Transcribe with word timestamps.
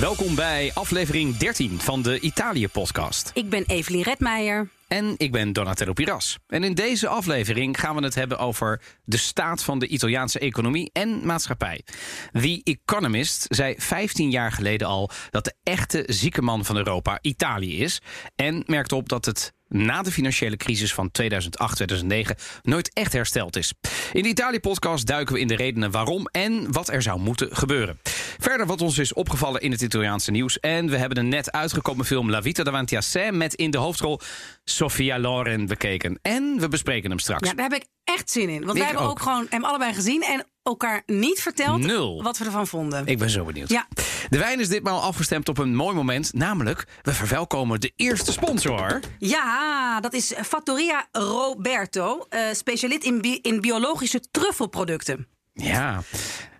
Welkom 0.00 0.34
bij 0.34 0.70
aflevering 0.74 1.36
13 1.36 1.80
van 1.80 2.02
de 2.02 2.20
Italië-podcast. 2.20 3.30
Ik 3.34 3.48
ben 3.48 3.64
Evelien 3.66 4.02
Redmeijer. 4.02 4.68
En 4.88 5.14
ik 5.16 5.32
ben 5.32 5.52
Donatello 5.52 5.92
Piras. 5.92 6.38
En 6.46 6.64
in 6.64 6.74
deze 6.74 7.08
aflevering 7.08 7.80
gaan 7.80 7.96
we 7.96 8.02
het 8.02 8.14
hebben 8.14 8.38
over 8.38 8.80
de 9.04 9.16
staat 9.16 9.62
van 9.62 9.78
de 9.78 9.86
Italiaanse 9.86 10.38
economie 10.38 10.90
en 10.92 11.26
maatschappij. 11.26 11.84
The 12.32 12.60
Economist 12.64 13.46
zei 13.48 13.74
15 13.78 14.30
jaar 14.30 14.52
geleden 14.52 14.86
al 14.86 15.10
dat 15.30 15.44
de 15.44 15.54
echte 15.62 16.04
zieke 16.06 16.42
man 16.42 16.64
van 16.64 16.76
Europa 16.76 17.18
Italië 17.22 17.78
is. 17.78 18.00
En 18.36 18.62
merkte 18.66 18.94
op 18.94 19.08
dat 19.08 19.24
het 19.24 19.52
na 19.68 20.02
de 20.02 20.12
financiële 20.12 20.56
crisis 20.56 20.94
van 20.94 21.10
2008-2009 21.22 22.08
nooit 22.62 22.90
echt 22.92 23.12
hersteld 23.12 23.56
is. 23.56 23.72
In 24.12 24.22
de 24.22 24.28
Italië-podcast 24.28 25.06
duiken 25.06 25.34
we 25.34 25.40
in 25.40 25.46
de 25.48 25.56
redenen 25.56 25.90
waarom 25.90 26.26
en 26.26 26.72
wat 26.72 26.88
er 26.88 27.02
zou 27.02 27.20
moeten 27.20 27.56
gebeuren. 27.56 27.98
Verder 28.38 28.66
wat 28.66 28.80
ons 28.80 28.98
is 28.98 29.12
opgevallen 29.12 29.60
in 29.60 29.70
het 29.70 29.80
Italiaanse 29.80 30.30
nieuws. 30.30 30.60
En 30.60 30.88
we 30.90 30.96
hebben 30.96 31.18
een 31.18 31.28
net 31.28 31.52
uitgekomen 31.52 32.04
film 32.04 32.30
La 32.30 32.42
Vita 32.42 32.62
davanti 32.62 32.96
a 32.96 33.00
sé... 33.00 33.30
met 33.30 33.54
in 33.54 33.70
de 33.70 33.78
hoofdrol 33.78 34.20
Sofia 34.64 35.18
Loren 35.18 35.66
bekeken. 35.66 36.18
En 36.22 36.56
we 36.60 36.68
bespreken 36.68 37.10
hem 37.10 37.18
straks. 37.18 37.48
Ja, 37.48 37.54
daar 37.54 37.70
heb 37.70 37.80
ik 37.80 37.86
echt 38.04 38.30
zin 38.30 38.48
in. 38.48 38.60
Want 38.60 38.70
Ik 38.70 38.76
wij 38.76 38.84
hebben 38.86 39.02
ook. 39.02 39.10
ook. 39.10 39.20
gewoon 39.20 39.46
hem 39.50 39.64
allebei 39.64 39.94
gezien 39.94 40.22
en 40.22 40.46
elkaar 40.68 41.02
niet 41.06 41.40
verteld 41.40 41.78
Nul. 41.80 42.22
wat 42.22 42.38
we 42.38 42.44
ervan 42.44 42.66
vonden. 42.66 43.06
Ik 43.06 43.18
ben 43.18 43.30
zo 43.30 43.44
benieuwd. 43.44 43.68
Ja. 43.68 43.86
De 44.28 44.38
wijn 44.38 44.60
is 44.60 44.68
ditmaal 44.68 45.00
afgestemd 45.02 45.48
op 45.48 45.58
een 45.58 45.74
mooi 45.74 45.94
moment. 45.94 46.32
Namelijk, 46.34 46.86
we 47.02 47.12
verwelkomen 47.14 47.80
de 47.80 47.92
eerste 47.96 48.32
sponsor. 48.32 49.00
Ja, 49.18 50.00
dat 50.00 50.12
is 50.12 50.32
Fattoria 50.46 51.06
Roberto, 51.12 52.26
eh, 52.28 52.40
specialist 52.52 53.02
in, 53.04 53.20
bi- 53.20 53.38
in 53.42 53.60
biologische 53.60 54.20
truffelproducten. 54.30 55.26
Ja, 55.52 56.02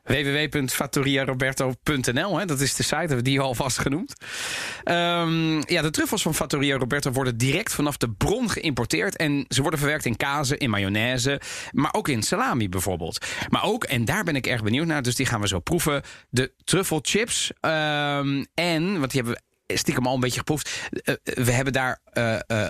www.fattoriaroberto.nl, 0.08 2.46
dat 2.46 2.60
is 2.60 2.74
de 2.74 2.82
site, 2.82 2.96
hebben 2.96 3.16
we 3.16 3.22
die 3.22 3.40
al 3.40 3.54
vast 3.54 3.78
genoemd. 3.78 4.14
Ehm, 4.84 5.54
ja, 5.54 5.82
de 5.82 5.90
truffels 5.90 6.22
van 6.22 6.34
Fattoria 6.34 6.76
Roberto 6.76 7.10
worden 7.10 7.38
direct 7.38 7.74
vanaf 7.74 7.96
de 7.96 8.10
bron 8.10 8.50
geïmporteerd. 8.50 9.16
En 9.16 9.44
ze 9.48 9.62
worden 9.62 9.78
verwerkt 9.78 10.04
in 10.04 10.16
kazen, 10.16 10.58
in 10.58 10.70
mayonaise, 10.70 11.40
maar 11.72 11.94
ook 11.94 12.08
in 12.08 12.22
salami 12.22 12.68
bijvoorbeeld. 12.68 13.26
Maar 13.48 13.64
ook, 13.64 13.84
en 13.84 14.04
daar 14.04 14.24
ben 14.24 14.36
ik 14.36 14.46
erg 14.46 14.62
benieuwd 14.62 14.86
naar, 14.86 15.02
dus 15.02 15.14
die 15.14 15.26
gaan 15.26 15.40
we 15.40 15.48
zo 15.48 15.60
proeven, 15.60 16.02
de 16.30 16.52
truffelchips. 16.64 17.52
Ehm, 17.60 18.44
en, 18.54 18.98
want 18.98 19.10
die 19.10 19.22
hebben 19.22 19.42
we 19.66 19.76
stiekem 19.76 20.06
al 20.06 20.14
een 20.14 20.20
beetje 20.20 20.38
geproefd. 20.38 20.88
Eh, 20.90 21.14
we 21.24 21.52
hebben 21.52 21.72
daar... 21.72 22.00
eh 22.12 22.38
eh, 22.46 22.68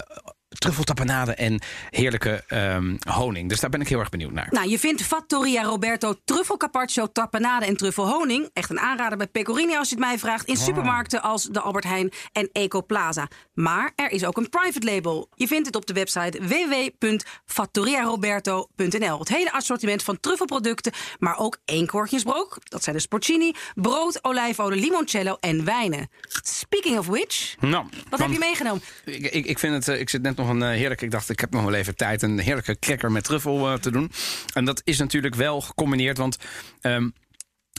truffeltapenade 0.49 1.35
en 1.35 1.61
heerlijke 1.91 2.45
ehm, 2.47 2.97
honing. 3.09 3.49
Dus 3.49 3.61
daar 3.61 3.71
ben 3.71 3.81
ik 3.81 3.89
heel 3.89 3.99
erg 3.99 4.09
benieuwd 4.09 4.33
naar. 4.33 4.47
Nou, 4.51 4.69
je 4.69 4.79
vindt 4.79 5.03
Fattoria 5.03 5.63
Roberto 5.63 6.15
truffel 6.25 6.57
carpaccio, 6.57 7.07
tapenade 7.13 7.67
en 7.67 7.77
truffelhoning. 7.77 8.51
Echt 8.53 8.71
een 8.71 8.81
aanrader 8.81 9.19
bij 9.19 9.27
Pecorini 9.27 9.77
als 9.77 9.89
je 9.89 9.95
het 9.95 10.05
mij 10.05 10.19
vraagt. 10.19 10.49
In 10.49 10.57
supermarkten 10.57 11.23
als 11.23 11.45
de 11.45 11.61
Albert 11.61 11.85
Heijn 11.85 12.13
en 12.33 12.49
Ecoplaza. 12.53 13.29
Maar 13.55 13.93
er 13.97 14.11
is 14.11 14.25
ook 14.25 14.37
een 14.37 14.49
private 14.49 14.87
label. 14.87 15.29
Je 15.35 15.47
vindt 15.47 15.67
het 15.67 15.77
op 15.77 15.87
de 15.87 15.93
website 15.93 16.39
www.fattoriaroberto.nl. 16.47 19.19
Het 19.19 19.29
hele 19.29 19.53
assortiment 19.53 20.03
van 20.03 20.21
truffelproducten, 20.21 20.93
maar 21.19 21.39
ook 21.39 21.59
eenkortjesbrood. 21.65 22.59
Dat 22.63 22.83
zijn 22.83 22.97
de 22.97 23.03
sporcini, 23.03 23.53
brood, 23.75 24.25
olijfolie, 24.25 24.81
limoncello 24.81 25.37
en 25.41 25.65
wijnen. 25.65 26.09
Speaking 26.43 26.99
of 26.99 27.07
which, 27.07 27.55
Nou, 27.61 27.87
wat 28.11 28.19
heb 28.19 28.31
je 28.31 28.39
meegenomen? 28.39 28.83
Ik, 29.05 29.33
ik, 29.33 29.47
ik 29.47 29.59
vind 29.59 29.75
het, 29.75 29.89
eh, 29.89 30.01
ik 30.01 30.11
zit 30.11 30.23
net 30.23 30.38
nog 30.39 30.49
een 30.49 30.63
eh, 30.63 30.69
heerlijk. 30.69 31.03
Ik 31.03 31.11
dacht, 31.11 31.29
ik 31.31 31.41
heb 31.41 31.51
nog 31.51 31.65
wel 31.65 31.75
even 31.75 31.97
tijd 31.97 32.23
een 32.23 32.39
heerlijke 32.39 32.79
cracker 32.79 33.13
met 33.13 33.25
truffel 33.25 33.69
eh, 33.69 33.75
te 33.75 33.91
doen. 33.91 34.11
En 34.55 34.65
dat 34.65 34.81
is 34.85 34.99
natuurlijk 34.99 35.35
wel 35.35 35.61
gecombineerd, 35.61 36.19
want. 36.19 36.39
ehm, 36.81 37.09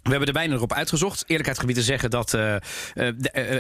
we 0.09 0.15
hebben 0.15 0.33
de 0.33 0.39
wijn 0.39 0.51
erop 0.51 0.73
uitgezocht. 0.73 1.23
Eerlijkheid 1.27 1.59
gebied 1.59 1.75
te 1.75 1.81
zeggen 1.81 2.09
dat 2.09 2.29
de, 2.29 2.61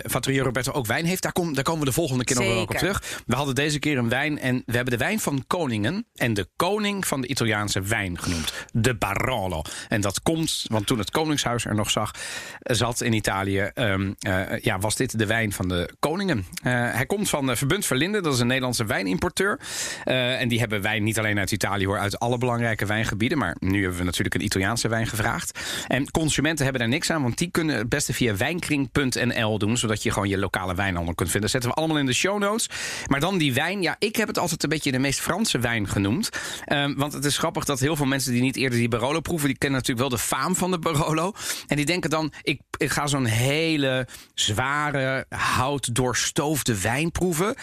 Fattoria 0.09 0.43
Roberto 0.43 0.71
ook 0.71 0.85
wijn 0.85 1.05
heeft. 1.05 1.21
Daar, 1.21 1.31
kom, 1.31 1.53
daar 1.53 1.63
komen 1.63 1.79
we 1.79 1.85
de 1.85 1.91
volgende 1.91 2.23
keer 2.23 2.35
nog 2.35 2.45
wel 2.45 2.61
op 2.61 2.69
terug. 2.69 3.21
We 3.25 3.35
hadden 3.35 3.55
deze 3.55 3.79
keer 3.79 3.97
een 3.97 4.09
wijn 4.09 4.39
en 4.39 4.63
we 4.65 4.75
hebben 4.75 4.97
de 4.97 5.03
wijn 5.03 5.19
van 5.19 5.43
koningen 5.47 6.05
en 6.15 6.33
de 6.33 6.47
koning 6.55 7.07
van 7.07 7.21
de 7.21 7.27
Italiaanse 7.27 7.81
wijn 7.81 8.19
genoemd. 8.19 8.53
De 8.71 8.95
Barolo. 8.95 9.61
En 9.87 10.01
dat 10.01 10.21
komt, 10.21 10.65
want 10.67 10.87
toen 10.87 10.99
het 10.99 11.11
koningshuis 11.11 11.65
er 11.65 11.75
nog 11.75 11.89
zag, 11.89 12.11
zat 12.59 13.01
in 13.01 13.13
Italië, 13.13 13.59
ehm, 13.73 14.11
eh, 14.19 14.59
ja, 14.59 14.79
was 14.79 14.95
dit 14.95 15.19
de 15.19 15.25
wijn 15.25 15.51
van 15.51 15.67
de 15.67 15.89
koningen. 15.99 16.45
Hij 16.61 17.05
komt 17.05 17.29
van 17.29 17.49
uh, 17.49 17.55
Verbund 17.55 17.85
Verlinde, 17.85 18.21
dat 18.21 18.33
is 18.33 18.39
een 18.39 18.47
Nederlandse 18.47 18.85
wijnimporteur. 18.85 19.59
En 20.03 20.47
die 20.47 20.59
hebben 20.59 20.81
wijn 20.81 21.03
niet 21.03 21.19
alleen 21.19 21.39
uit 21.39 21.51
Italië 21.51 21.85
hoor, 21.85 21.99
uit 21.99 22.19
alle 22.19 22.37
belangrijke 22.37 22.85
wijngebieden. 22.85 23.37
Maar 23.37 23.55
nu 23.59 23.81
hebben 23.81 23.99
we 23.99 24.05
natuurlijk 24.05 24.35
een 24.35 24.43
Italiaanse 24.43 24.87
wijn 24.87 25.07
gevraagd. 25.07 25.59
En 25.87 26.11
consumenten 26.11 26.37
hebben 26.45 26.79
daar 26.79 26.87
niks 26.87 27.11
aan, 27.11 27.21
want 27.21 27.37
die 27.37 27.51
kunnen 27.51 27.75
het 27.75 27.89
beste 27.89 28.13
via 28.13 28.35
wijnkring.nl 28.35 29.57
doen, 29.57 29.77
zodat 29.77 30.03
je 30.03 30.11
gewoon 30.11 30.29
je 30.29 30.37
lokale 30.37 30.75
wijnhandel 30.75 31.13
kunt 31.13 31.31
vinden. 31.31 31.41
Dat 31.41 31.61
zetten 31.61 31.69
we 31.69 31.75
allemaal 31.75 31.97
in 31.97 32.05
de 32.05 32.13
show 32.13 32.39
notes. 32.39 32.69
Maar 33.07 33.19
dan 33.19 33.37
die 33.37 33.53
wijn, 33.53 33.81
ja, 33.81 33.95
ik 33.99 34.15
heb 34.15 34.27
het 34.27 34.37
altijd 34.37 34.63
een 34.63 34.69
beetje 34.69 34.91
de 34.91 34.99
meest 34.99 35.19
Franse 35.19 35.59
wijn 35.59 35.87
genoemd. 35.87 36.29
Ehm, 36.65 36.93
want 36.95 37.13
het 37.13 37.25
is 37.25 37.37
grappig 37.37 37.65
dat 37.65 37.79
heel 37.79 37.95
veel 37.95 38.05
mensen 38.05 38.31
die 38.31 38.41
niet 38.41 38.55
eerder 38.55 38.79
die 38.79 38.87
Barolo 38.87 39.19
proeven, 39.19 39.47
die 39.47 39.57
kennen 39.57 39.79
natuurlijk 39.79 40.09
wel 40.09 40.17
de 40.17 40.25
faam 40.25 40.55
van 40.55 40.71
de 40.71 40.79
Barolo. 40.79 41.33
En 41.67 41.75
die 41.75 41.85
denken 41.85 42.09
dan, 42.09 42.33
ik, 42.41 42.61
ik 42.77 42.89
ga 42.89 43.07
zo'n 43.07 43.25
hele 43.25 44.07
zware, 44.33 45.25
hout 45.29 45.95
doorstoofde 45.95 46.81
wijn 46.81 47.11
proeven. 47.11 47.55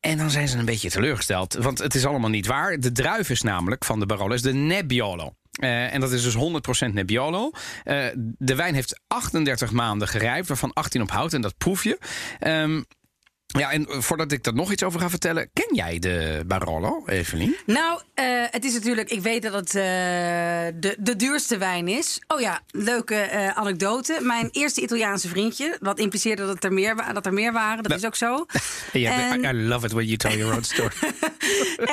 En 0.00 0.18
dan 0.18 0.30
zijn 0.30 0.48
ze 0.48 0.58
een 0.58 0.64
beetje 0.64 0.90
teleurgesteld. 0.90 1.54
Want 1.54 1.78
het 1.78 1.94
is 1.94 2.06
allemaal 2.06 2.30
niet 2.30 2.46
waar. 2.46 2.80
De 2.80 2.92
druif 2.92 3.30
is 3.30 3.42
namelijk 3.42 3.84
van 3.84 4.00
de 4.00 4.06
Barolo 4.06 4.36
de 4.36 4.52
Nebbiolo. 4.52 5.34
Eh, 5.56 5.94
en 5.94 6.00
dat 6.00 6.12
is 6.12 6.22
dus 6.22 6.34
100% 6.34 6.94
Nebbiolo. 6.94 7.50
Eh, 7.84 8.04
de 8.38 8.54
wijn 8.54 8.74
heeft 8.74 9.00
38 9.06 9.70
maanden 9.70 10.08
gerijpt, 10.08 10.48
waarvan 10.48 10.72
18 10.72 11.02
op 11.02 11.10
hout. 11.10 11.32
En 11.32 11.40
dat 11.40 11.56
proef 11.58 11.84
je. 11.84 11.98
Ehm, 12.38 12.82
ja, 13.58 13.70
en 13.72 13.86
voordat 13.88 14.32
ik 14.32 14.44
daar 14.44 14.54
nog 14.54 14.72
iets 14.72 14.82
over 14.82 15.00
ga 15.00 15.10
vertellen... 15.10 15.50
ken 15.52 15.74
jij 15.74 15.98
de 15.98 16.42
Barolo, 16.46 17.02
Evelien? 17.06 17.56
Nou, 17.66 18.00
eh, 18.14 18.24
het 18.50 18.64
is 18.64 18.72
natuurlijk, 18.72 19.10
ik 19.10 19.20
weet 19.20 19.42
dat 19.42 19.52
het 19.52 19.68
eh, 19.68 19.82
de, 20.74 20.96
de 20.98 21.16
duurste 21.16 21.58
wijn 21.58 21.88
is. 21.88 22.20
Oh 22.26 22.40
ja, 22.40 22.60
leuke 22.70 23.14
eh, 23.14 23.48
anekdote. 23.48 24.18
Mijn 24.22 24.48
eerste 24.52 24.80
Italiaanse 24.80 25.28
vriendje, 25.28 25.76
wat 25.80 25.98
impliceerde 25.98 26.46
dat 26.46 26.64
er 26.64 26.72
meer, 26.72 27.12
dat 27.12 27.26
er 27.26 27.32
meer 27.32 27.52
waren. 27.52 27.82
Dat 27.82 27.98
is 27.98 28.04
ook 28.04 28.16
zo. 28.16 28.46
En- 28.92 29.44
I, 29.44 29.48
I 29.48 29.52
love 29.52 29.86
it 29.86 29.92
when 29.92 30.04
you 30.04 30.16
tell 30.16 30.36
your 30.36 30.54
own 30.54 30.62
story. 30.62 30.94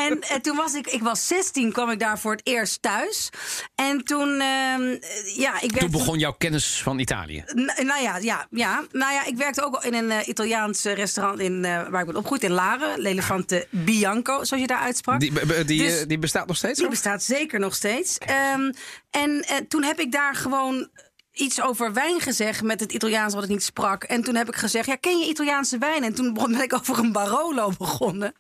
En 0.08 0.22
eh, 0.22 0.36
toen 0.36 0.56
was 0.56 0.74
ik, 0.74 0.88
ik 0.88 1.02
was 1.02 1.28
16, 1.28 1.72
kwam 1.72 1.90
ik 1.90 2.00
daar 2.00 2.20
voor 2.20 2.32
het 2.32 2.42
eerst 2.44 2.82
thuis. 2.82 3.30
En 3.76 4.04
toen, 4.04 4.30
ehm, 4.30 4.82
eh, 4.82 5.36
ja, 5.38 5.62
ik 5.62 5.70
Toen 5.70 5.80
werd... 5.80 5.92
begon 5.92 6.20
jouw 6.20 6.32
kennis 6.32 6.82
van 6.82 7.00
Italië. 7.00 7.44
Nou 7.84 8.02
ja, 8.02 8.18
ja, 8.18 8.48
ja. 8.50 8.84
Nou 8.92 9.14
ja, 9.14 9.26
ik 9.26 9.38
werkte 9.38 9.64
ook 9.66 9.84
in 9.84 9.94
een 9.94 10.12
eh, 10.12 10.28
Italiaans 10.28 10.86
eh, 10.86 10.94
restaurant 10.94 11.40
in, 11.40 11.53
eh, 11.66 11.88
waar 11.90 12.00
ik 12.00 12.06
ben 12.06 12.16
opgegroeid, 12.16 12.44
in 12.44 12.52
Laren. 12.52 13.00
L'Elefante 13.02 13.68
Bianco, 13.70 14.44
zoals 14.44 14.62
je 14.62 14.68
daar 14.68 14.80
uitsprak. 14.80 15.20
Die, 15.20 15.32
die, 15.66 15.82
Dus- 15.84 16.02
eh, 16.02 16.08
die 16.08 16.20
bestaat 16.20 16.48
nog 16.48 16.58
steeds? 16.58 16.80
Die 16.80 16.90
bestaat 16.90 17.24
zeker 17.24 17.60
nog 17.60 17.76
steeds. 17.76 18.18
Ehm, 18.18 18.72
en 19.12 19.42
eh, 19.42 19.58
toen 19.68 19.84
heb 19.84 20.00
ik 20.00 20.12
daar 20.12 20.36
gewoon 20.36 20.90
iets 21.34 21.62
over 21.62 21.94
wijn 21.94 22.20
gezegd 22.20 22.62
met 22.62 22.80
het 22.80 22.92
Italiaans 22.92 23.34
wat 23.34 23.44
ik 23.44 23.50
niet 23.50 23.64
sprak. 23.64 24.04
En 24.04 24.24
toen 24.24 24.36
heb 24.36 24.48
ik 24.48 24.56
gezegd, 24.56 24.86
ja, 24.86 24.96
ken 24.96 25.18
je 25.20 25.30
Italiaanse 25.30 25.78
wijn? 25.78 26.04
En 26.04 26.14
toen 26.14 26.34
ben 26.34 26.62
ik 26.62 26.74
over 26.74 27.00
een 27.00 27.12
Barolo 27.12 27.72
begonnen. 27.78 28.34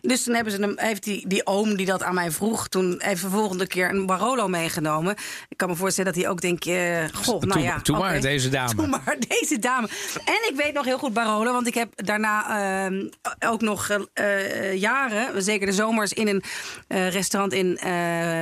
Dus 0.00 0.22
toen 0.22 0.34
hebben 0.34 0.52
ze 0.52 0.60
hem, 0.60 0.72
heeft 0.76 1.04
die, 1.04 1.28
die 1.28 1.46
oom 1.46 1.76
die 1.76 1.86
dat 1.86 2.02
aan 2.02 2.14
mij 2.14 2.30
vroeg... 2.30 2.68
toen 2.68 3.00
even 3.00 3.30
de 3.30 3.36
volgende 3.36 3.66
keer 3.66 3.90
een 3.90 4.06
Barolo 4.06 4.48
meegenomen. 4.48 5.14
Ik 5.48 5.56
kan 5.56 5.68
me 5.68 5.76
voorstellen 5.76 6.12
dat 6.12 6.22
hij 6.22 6.30
ook 6.30 6.40
denkt, 6.40 6.66
eh 6.66 7.04
goh, 7.12 7.42
nou 7.42 7.60
ja. 7.60 7.78
doe 7.82 7.98
maar, 7.98 8.20
deze 8.20 8.48
dame. 8.58 8.74
Doe 8.74 8.86
maar, 8.86 9.16
deze 9.28 9.58
dame. 9.58 9.88
En 10.24 10.50
ik 10.50 10.56
weet 10.56 10.72
nog 10.72 10.84
heel 10.84 10.98
goed 10.98 11.12
Barolo, 11.12 11.52
want 11.52 11.66
ik 11.66 11.74
heb 11.74 11.92
daarna 11.94 12.58
ehm, 12.84 13.08
ook 13.50 13.60
nog 13.60 13.90
eh, 14.12 14.74
jaren... 14.74 15.42
zeker 15.42 15.66
de 15.66 15.72
zomers, 15.72 16.12
in 16.12 16.28
een 16.28 16.42
eh, 16.88 17.10
restaurant 17.10 17.52
in 17.52 17.78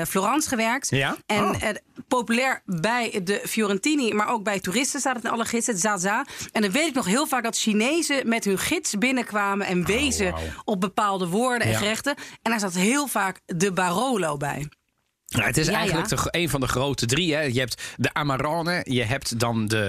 Florence 0.06 0.48
gewerkt. 0.48 0.88
Ja? 0.90 1.16
En 1.26 1.46
Oh. 1.48 1.54
populair 2.08 2.62
bij 2.64 3.20
de 3.24 3.40
Fiorentina 3.44 3.87
Martini, 3.96 4.14
maar 4.14 4.28
ook 4.28 4.42
bij 4.42 4.60
toeristen 4.60 5.00
staat 5.00 5.16
het 5.16 5.24
in 5.24 5.30
alle 5.30 5.44
gidsen, 5.44 5.78
Zaza. 5.78 6.24
En 6.52 6.62
dan 6.62 6.70
weet 6.70 6.86
ik 6.88 6.94
nog 6.94 7.06
heel 7.06 7.26
vaak 7.26 7.42
dat 7.42 7.56
Chinezen 7.56 8.28
met 8.28 8.44
hun 8.44 8.58
gids 8.58 8.98
binnenkwamen 8.98 9.66
en 9.66 9.84
wezen 9.84 10.30
wauw. 10.30 10.42
op 10.64 10.80
bepaalde 10.80 11.26
woorden 11.28 11.66
en 11.66 11.72
Ja. 11.72 11.78
gerechten. 11.78 12.14
En 12.42 12.50
daar 12.50 12.60
zat 12.60 12.74
heel 12.74 13.06
vaak 13.06 13.40
de 13.46 13.72
Barolo 13.72 14.36
bij. 14.36 14.68
Nou, 15.28 15.46
het 15.46 15.56
is 15.56 15.66
Ja, 15.66 15.72
eigenlijk 15.76 16.10
ja. 16.10 16.26
Een 16.30 16.48
van 16.48 16.60
de 16.60 16.68
grote 16.68 17.06
drie. 17.06 17.34
Hè. 17.34 17.40
Je 17.40 17.58
hebt 17.58 17.82
de 17.96 18.14
Amarone, 18.14 18.80
je 18.84 19.02
hebt 19.04 19.38
dan 19.40 19.66
de, 19.66 19.84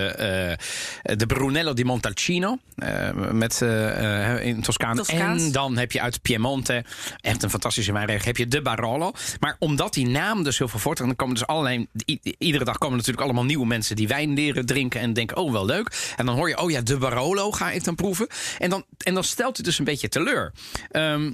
eh, 1.04 1.16
de 1.18 1.26
Brunello 1.26 1.74
di 1.74 1.84
Montalcino 1.84 2.58
eh, 2.76 3.10
met, 3.32 3.62
eh, 3.62 4.34
eh, 4.36 4.46
in 4.46 4.62
Toscane. 4.62 4.96
Toscaans. 4.96 5.44
En 5.44 5.52
dan 5.52 5.78
heb 5.78 5.92
je 5.92 6.02
uit 6.02 6.22
Piemonte, 6.22 6.84
echt 7.22 7.44
een 7.44 7.50
fantastische 7.50 7.92
wijnregio, 7.94 8.26
heb 8.26 8.38
je 8.38 8.48
de 8.48 8.62
Barolo. 8.62 9.12
Maar 9.40 9.56
omdat 9.60 9.94
die 9.94 10.08
naam 10.08 10.44
dus 10.44 10.58
heel 10.58 10.68
veel 10.68 10.80
voortgaat, 10.80 11.08
dan 11.08 11.16
komen 11.16 11.36
dus 11.36 11.48
allerlei... 11.48 11.88
i- 12.10 12.20
iedere 12.38 12.64
dag 12.66 12.78
komen 12.78 12.98
natuurlijk 12.98 13.24
allemaal 13.24 13.46
nieuwe 13.46 13.66
mensen 13.66 13.96
die 13.96 14.08
wijn 14.08 14.34
leren 14.34 14.66
drinken 14.66 15.02
en 15.02 15.14
denken, 15.14 15.38
oh 15.38 15.52
wel 15.52 15.66
leuk. 15.66 16.14
En 16.18 16.26
dan 16.26 16.36
hoor 16.36 16.50
je, 16.50 16.58
oh 16.58 16.72
ja, 16.72 16.82
de 16.82 16.98
Barolo 16.98 17.52
ga 17.52 17.72
ik 17.72 17.84
dan 17.84 17.96
proeven. 17.96 18.28
En 18.58 18.70
dan, 18.70 18.86
en 18.98 19.14
dan 19.14 19.24
stelt 19.24 19.58
het 19.58 19.66
dus 19.66 19.80
een 19.80 19.86
beetje 19.86 20.10
teleur. 20.10 20.52
Ehm, 20.92 21.32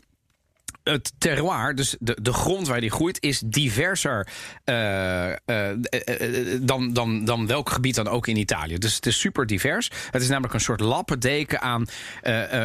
het 0.90 1.14
terroir, 1.18 1.76
dus 1.76 1.96
de, 2.00 2.18
de 2.22 2.34
grond 2.34 2.68
waar 2.68 2.82
die 2.82 2.92
groeit, 2.92 3.22
is 3.22 3.40
diverser 3.40 4.28
eh, 4.64 5.32
eh, 5.32 5.70
eh, 5.70 6.60
dan, 6.62 6.94
dan, 6.94 7.26
dan 7.26 7.48
welk 7.48 7.70
gebied 7.70 7.96
dan 7.96 8.08
ook 8.08 8.28
in 8.28 8.38
Italië. 8.38 8.78
Dus 8.78 8.96
het 8.96 9.06
is 9.06 9.20
super 9.20 9.46
divers. 9.46 9.92
Het 10.12 10.22
is 10.22 10.28
namelijk 10.28 10.54
een 10.54 10.60
soort 10.60 10.80
lappendeken 10.80 11.62
aan 11.62 11.86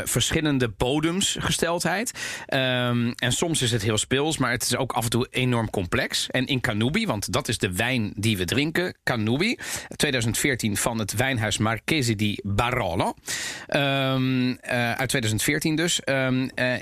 verschillende 0.05 0.69
bodemsgesteldheid. 0.69 2.13
Ehm, 2.47 3.11
en 3.17 3.33
soms 3.33 3.63
is 3.63 3.71
het 3.71 3.83
heel 3.83 3.99
speels, 3.99 4.39
maar 4.39 4.51
het 4.51 4.63
is 4.63 4.77
ook 4.77 4.93
af 4.93 5.05
en 5.05 5.11
toe 5.11 5.27
enorm 5.31 5.71
complex. 5.71 6.31
En 6.31 6.47
in 6.47 6.61
Canubi, 6.61 7.07
want 7.07 7.33
dat 7.33 7.49
is 7.49 7.59
de 7.59 7.73
wijn 7.73 8.13
die 8.17 8.37
we 8.37 8.45
drinken, 8.45 8.97
Canubi, 9.05 9.59
2014 9.97 10.77
van 10.77 10.99
het 10.99 11.15
wijnhuis 11.15 11.59
Marchesi 11.59 12.17
di 12.17 12.39
Barolo. 12.43 13.15
Ehm, 13.67 14.51
eh, 14.61 14.93
uit 14.93 15.09
2014 15.09 15.77
dus. 15.77 16.01
Ehm, 16.01 16.49
eh, 16.55 16.75
eh, 16.75 16.81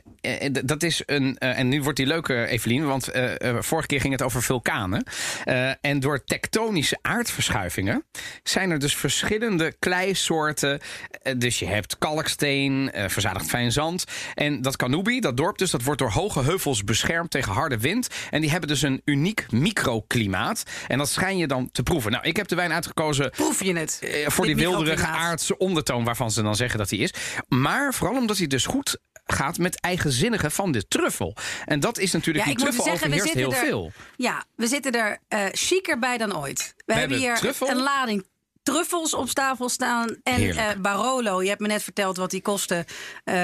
dat 0.64 0.82
is 0.82 1.02
een. 1.06 1.38
eh, 1.38 1.58
en 1.58 1.68
nu 1.68 1.82
wordt 1.82 1.96
die 1.96 2.06
leuk, 2.06 2.28
eh, 2.28 2.52
Evelien, 2.52 2.86
want 2.86 3.08
eh, 3.08 3.40
eh, 3.50 3.56
vorige 3.62 3.86
keer 3.86 4.00
ging 4.00 4.12
het 4.12 4.22
over 4.22 4.42
vulkanen. 4.42 5.04
Eh, 5.44 5.70
en 5.80 6.00
door 6.00 6.24
tektonische 6.24 6.98
aardverschuivingen 7.02 8.04
zijn 8.42 8.70
er 8.70 8.78
dus 8.78 8.96
verschillende 8.96 9.72
kleisoorten. 9.78 10.80
Eh, 11.22 11.34
dus 11.38 11.58
je 11.58 11.66
hebt 11.66 11.98
kalksteen, 11.98 12.92
eh, 12.92 13.08
verzadigd 13.08 13.46
fijn 13.48 13.72
zand. 13.72 14.04
En 14.34 14.62
dat 14.62 14.76
Canubi, 14.76 15.20
dat 15.20 15.36
dorp 15.36 15.58
dus, 15.58 15.70
dat 15.70 15.82
wordt 15.82 16.00
door 16.00 16.10
hoge 16.10 16.42
heuvels 16.42 16.84
beschermd 16.84 17.30
tegen 17.30 17.52
harde 17.52 17.78
wind. 17.78 18.08
En 18.30 18.40
die 18.40 18.50
hebben 18.50 18.68
dus 18.68 18.82
een 18.82 19.00
uniek 19.04 19.46
microklimaat. 19.50 20.62
En 20.88 20.98
dat 20.98 21.08
schijn 21.08 21.36
je 21.36 21.46
dan 21.46 21.70
te 21.72 21.82
proeven. 21.82 22.10
Nou, 22.12 22.24
ik 22.24 22.36
heb 22.36 22.48
de 22.48 22.56
wijn 22.56 22.72
uitgekozen 22.72 23.30
Proef 23.30 23.62
je 23.64 23.76
het? 23.76 23.98
eh, 24.02 24.28
voor 24.28 24.46
die 24.46 24.56
wilderige 24.56 25.06
aardse 25.06 25.58
ondertoon 25.58 26.04
waarvan 26.04 26.30
ze 26.30 26.42
dan 26.42 26.56
zeggen 26.56 26.78
dat 26.78 26.90
hij 26.90 26.98
is. 26.98 27.12
Maar 27.48 27.94
vooral 27.94 28.16
omdat 28.16 28.38
hij 28.38 28.46
dus 28.46 28.66
goed 28.66 28.98
gaat 29.32 29.58
met 29.58 29.80
eigenzinnige 29.80 30.50
van 30.50 30.72
de 30.72 30.88
truffel. 30.88 31.36
En 31.64 31.80
dat 31.80 31.98
is 31.98 32.12
natuurlijk, 32.12 32.44
Ja, 32.46 32.50
die 32.50 32.60
truffel 32.60 32.84
zeggen, 32.84 33.10
we 33.10 33.14
overheerst 33.14 33.38
heel 33.38 33.52
er- 33.52 33.66
veel. 33.66 33.92
Ja, 34.16 34.44
we 34.56 34.66
zitten 34.66 34.92
er 34.92 35.18
chiquer 35.52 35.98
bij 35.98 36.18
dan 36.18 36.36
ooit. 36.36 36.58
We, 36.76 36.92
hebben 36.92 37.00
hebben 37.18 37.18
hier 37.18 37.34
truffel. 37.36 37.68
een 37.68 37.82
lading 37.82 38.26
truffels 38.72 39.14
op 39.14 39.28
tafel 39.28 39.68
staan. 39.68 40.16
En 40.22 40.56
eh, 40.56 40.64
Barolo, 40.80 41.42
je 41.42 41.48
hebt 41.48 41.60
me 41.60 41.66
net 41.66 41.82
verteld 41.82 42.16
wat 42.16 42.30
die 42.30 42.42
kostte. 42.42 42.84
Ehm, 43.24 43.36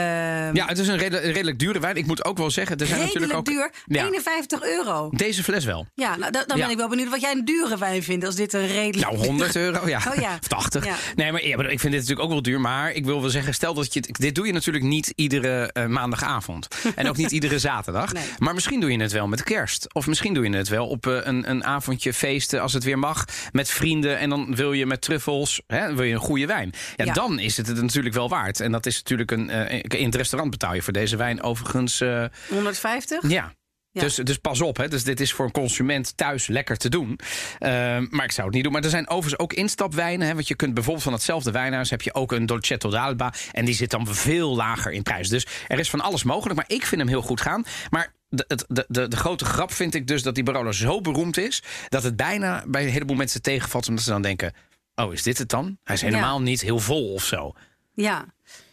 Ja, 0.57 0.67
het 0.67 0.79
is 0.79 0.89
een 0.89 0.97
redelijk, 0.99 1.59
dure 1.59 1.81
wijn. 1.81 1.97
Ik 1.97 2.07
moet 2.07 2.25
ook 2.25 2.39
wel 2.39 2.51
zeggen, 2.51 2.77
er 2.77 2.87
zijn 2.87 3.01
redelijk 3.01 3.33
natuurlijk 3.33 3.61
ook... 3.63 3.73
duur. 3.87 3.97
Ja, 3.99 4.05
51 4.05 4.63
euro. 4.63 5.11
deze 5.13 5.43
fles 5.43 5.65
wel. 5.65 5.87
Ja, 5.95 6.17
nou, 6.17 6.33
da- 6.33 6.45
dan 6.47 6.59
ben 6.59 6.71
ik 6.71 6.77
wel 6.77 6.89
benieuwd 6.89 7.09
wat 7.11 7.21
jij 7.21 7.33
een 7.33 7.45
dure 7.45 7.79
wijn 7.79 8.03
vindt. 8.03 8.25
Als 8.27 8.35
dit 8.35 8.53
een 8.53 8.67
redelijk... 8.67 9.11
Nou, 9.11 9.27
100 9.27 9.57
euro, 9.57 9.89
ja. 9.89 10.01
Oh 10.09 10.15
ja. 10.15 10.39
Of 10.41 10.49
80. 10.49 10.85
Ja. 10.85 10.95
Nee, 11.15 11.33
maar 11.33 11.47
ja, 11.47 11.57
maar 11.57 11.65
ik 11.71 11.81
vind 11.81 11.93
dit 11.93 12.01
natuurlijk 12.01 12.21
ook 12.27 12.31
wel 12.33 12.43
duur. 12.43 12.61
Maar 12.61 12.93
ik 12.93 13.05
wil 13.05 13.21
wel 13.21 13.31
zeggen, 13.31 13.55
stel 13.55 13.75
dat 13.75 13.95
je... 13.95 14.01
Dit 14.01 14.35
doe 14.35 14.47
je 14.47 14.53
natuurlijk 14.53 14.85
niet 14.85 15.13
iedere 15.17 15.73
eh, 15.73 15.87
maandagavond. 15.87 16.69
En 16.95 17.09
ook 17.09 17.17
niet 17.17 17.31
iedere 17.33 17.59
zaterdag. 17.59 18.13
Nee. 18.13 18.25
Maar 18.39 18.55
misschien 18.55 18.81
doe 18.81 18.93
je 18.93 19.01
het 19.01 19.13
wel 19.13 19.27
met 19.27 19.43
kerst. 19.43 19.95
Of 19.95 20.07
misschien 20.07 20.35
doe 20.35 20.49
je 20.51 20.57
het 20.57 20.69
wel 20.69 20.87
op 20.87 21.07
eh, 21.07 21.17
een, 21.23 21.51
een 21.51 21.65
avondje 21.65 22.15
feesten, 22.15 22.61
als 22.61 22.73
het 22.73 22.85
weer 22.85 22.99
mag. 22.99 23.25
Met 23.53 23.71
vrienden. 23.71 24.19
En 24.19 24.29
dan 24.31 24.55
wil 24.55 24.73
je 24.73 24.87
met 24.87 25.03
truffels, 25.19 25.63
hè, 25.67 25.95
wil 25.95 26.05
je 26.05 26.15
een 26.15 26.21
goede 26.21 26.47
wijn. 26.47 26.73
Ja, 26.97 27.05
Ja. 27.05 27.13
dan 27.13 27.39
is 27.39 27.57
het 27.57 27.67
het 27.67 27.83
natuurlijk 27.83 28.15
wel 28.15 28.29
waard. 28.29 28.61
En 28.61 28.73
dat 28.73 28.87
is 28.87 28.97
natuurlijk 28.97 29.31
een... 29.31 29.51
eh, 29.51 29.83
in 30.01 30.05
het 30.07 30.15
restaurant 30.15 30.51
betaal 30.51 30.75
je 30.75 30.83
voor 30.83 30.93
deze 30.93 31.17
wijn 31.17 31.43
overigens... 31.43 32.01
eh, 32.01 32.25
150? 32.49 33.29
ja. 33.31 33.53
Ja. 33.91 34.01
Dus, 34.01 34.15
dus 34.15 34.37
pas 34.39 34.61
op, 34.61 34.77
hè. 34.77 34.89
Dus 34.89 35.05
dit 35.05 35.21
is 35.21 35.33
voor 35.33 35.45
een 35.45 35.51
consument 35.51 36.17
thuis 36.17 36.47
lekker 36.47 36.77
te 36.77 36.89
doen. 36.89 37.19
Ehm, 37.59 38.07
maar 38.11 38.25
ik 38.25 38.33
zou 38.33 38.47
het 38.47 38.55
niet 38.55 38.65
doen. 38.65 38.73
Maar 38.73 38.83
er 38.85 38.91
zijn 38.91 39.09
overigens 39.09 39.39
ook 39.39 39.53
instapwijnen. 39.53 40.27
Hè, 40.27 40.35
want 40.35 40.49
je 40.49 40.55
kunt 40.55 40.75
bijvoorbeeld 40.75 41.05
van 41.05 41.13
hetzelfde 41.13 41.51
wijnhuis... 41.51 41.91
heb 41.91 42.03
je 42.03 42.15
ook 42.15 42.33
een 42.33 42.47
Dolcetto 42.47 42.91
d'Alba. 42.91 43.33
En 43.53 43.65
die 43.65 43.75
zit 43.75 43.91
dan 43.91 44.07
veel 44.15 44.57
lager 44.57 44.93
in 44.93 45.03
prijs. 45.03 45.29
Dus 45.29 45.47
er 45.69 45.79
is 45.79 45.91
van 45.91 46.01
alles 46.01 46.23
mogelijk. 46.23 46.57
Maar 46.57 46.77
ik 46.77 46.87
vind 46.87 47.01
hem 47.01 47.11
heel 47.11 47.23
goed 47.23 47.41
gaan. 47.41 47.65
Maar 47.91 48.13
de, 48.29 48.45
de, 48.69 48.85
de, 48.89 49.09
de 49.09 49.17
grote 49.17 49.45
grap 49.45 49.73
vind 49.73 49.95
ik 49.95 50.07
dus 50.07 50.23
dat 50.23 50.35
die 50.35 50.45
Barolo 50.45 50.73
zo 50.73 51.01
beroemd 51.01 51.37
is... 51.39 51.63
dat 51.89 52.03
het 52.03 52.17
bijna 52.17 52.65
bij 52.67 52.83
een 52.85 52.91
heleboel 52.93 53.17
mensen 53.17 53.43
tegenvalt... 53.43 53.89
omdat 53.89 54.05
ze 54.05 54.11
dan 54.11 54.23
denken... 54.23 54.53
oh, 54.95 55.13
is 55.13 55.23
dit 55.23 55.39
het 55.39 55.49
dan? 55.49 55.79
Hij 55.85 55.95
is 55.95 56.01
helemaal 56.03 56.41
niet 56.43 56.61
heel 56.61 56.79
vol 56.79 57.13
of 57.13 57.25
zo. 57.25 57.53
Ja. 57.93 58.25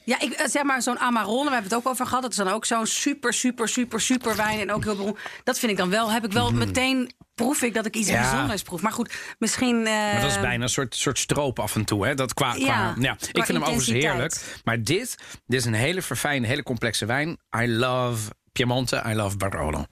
Ja, 0.06 0.19
ik, 0.19 0.31
eh, 0.31 0.47
zeg 0.47 0.63
maar 0.63 0.81
zo'n 0.81 1.00
Amarone, 1.00 1.44
we 1.50 1.53
hebben 1.53 1.69
het 1.71 1.73
ook 1.79 1.88
over 1.88 2.06
gehad. 2.06 2.21
Dat 2.21 2.31
is 2.31 2.38
dan 2.38 2.47
ook 2.47 2.65
zo'n 2.65 2.85
super, 2.85 3.33
super, 3.33 3.68
super, 3.68 4.01
super 4.01 4.35
wijn. 4.35 4.59
En 4.59 4.71
ook 4.71 4.83
heel 4.83 4.95
beroemd. 4.95 5.18
Dat 5.44 5.59
vind 5.59 5.71
ik 5.71 5.77
dan 5.77 5.89
wel. 5.89 6.12
Heb 6.12 6.25
ik 6.25 6.31
wel 6.31 6.51
meteen, 6.51 7.12
proef 7.35 7.62
ik 7.62 7.73
dat 7.73 7.85
ik 7.85 7.95
iets 7.95 8.09
Mhm. 8.09 8.18
Ja. 8.21 8.29
bijzonders 8.29 8.62
proef. 8.62 8.81
Maar 8.81 8.91
goed, 8.91 9.13
misschien... 9.39 9.77
eh, 9.77 9.94
Maar 9.94 10.21
dat 10.21 10.29
is 10.31 10.39
bijna 10.39 10.63
een 10.63 10.69
soort, 10.69 10.95
soort 10.95 11.19
stroop 11.19 11.59
af 11.59 11.75
en 11.75 11.85
toe. 11.85 12.06
Hè? 12.06 12.15
Dat 12.15 12.33
qua, 12.33 12.53
Ja, 12.56 12.63
qua, 12.65 12.95
ja, 13.00 13.13
ik 13.13 13.45
vind 13.45 13.47
hem 13.47 13.57
overigens 13.57 13.88
heerlijk. 13.88 14.59
Maar 14.63 14.83
dit, 14.83 15.15
dit 15.45 15.59
is 15.59 15.65
een 15.65 15.74
hele 15.74 16.01
verfijnde, 16.01 16.47
hele 16.47 16.63
complexe 16.63 17.06
wijn. 17.06 17.38
I 17.62 17.67
love 17.67 18.31
Piemonte, 18.51 19.03
I 19.07 19.13
love 19.13 19.38
Barolo. 19.38 19.85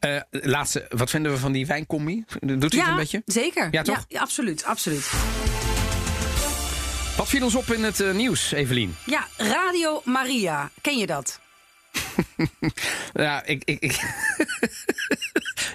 Eh, 0.00 0.20
laatste, 0.30 0.86
wat 0.88 1.10
vinden 1.10 1.32
we 1.32 1.38
van 1.38 1.52
die 1.52 1.66
wijncombi? 1.66 2.24
Doet 2.40 2.74
u 2.74 2.78
het 2.78 2.88
een 2.88 2.96
beetje? 2.96 3.22
zeker. 3.26 3.68
Ja, 3.70 3.82
toch? 3.82 4.04
Ja, 4.08 4.20
absoluut, 4.20 4.64
absoluut. 4.64 5.10
Wat 7.16 7.28
viel 7.28 7.42
ons 7.44 7.54
op 7.54 7.66
in 7.72 7.84
het 7.84 8.00
eh, 8.00 8.12
nieuws, 8.12 8.52
Evelien? 8.52 8.96
Ja, 9.06 9.26
Radio 9.36 10.02
Maria. 10.04 10.70
Ken 10.80 10.98
je 10.98 11.06
dat? 11.06 11.40
Ja, 13.12 13.44
ik, 13.44 13.62
ik, 13.64 13.80
ik 13.80 14.00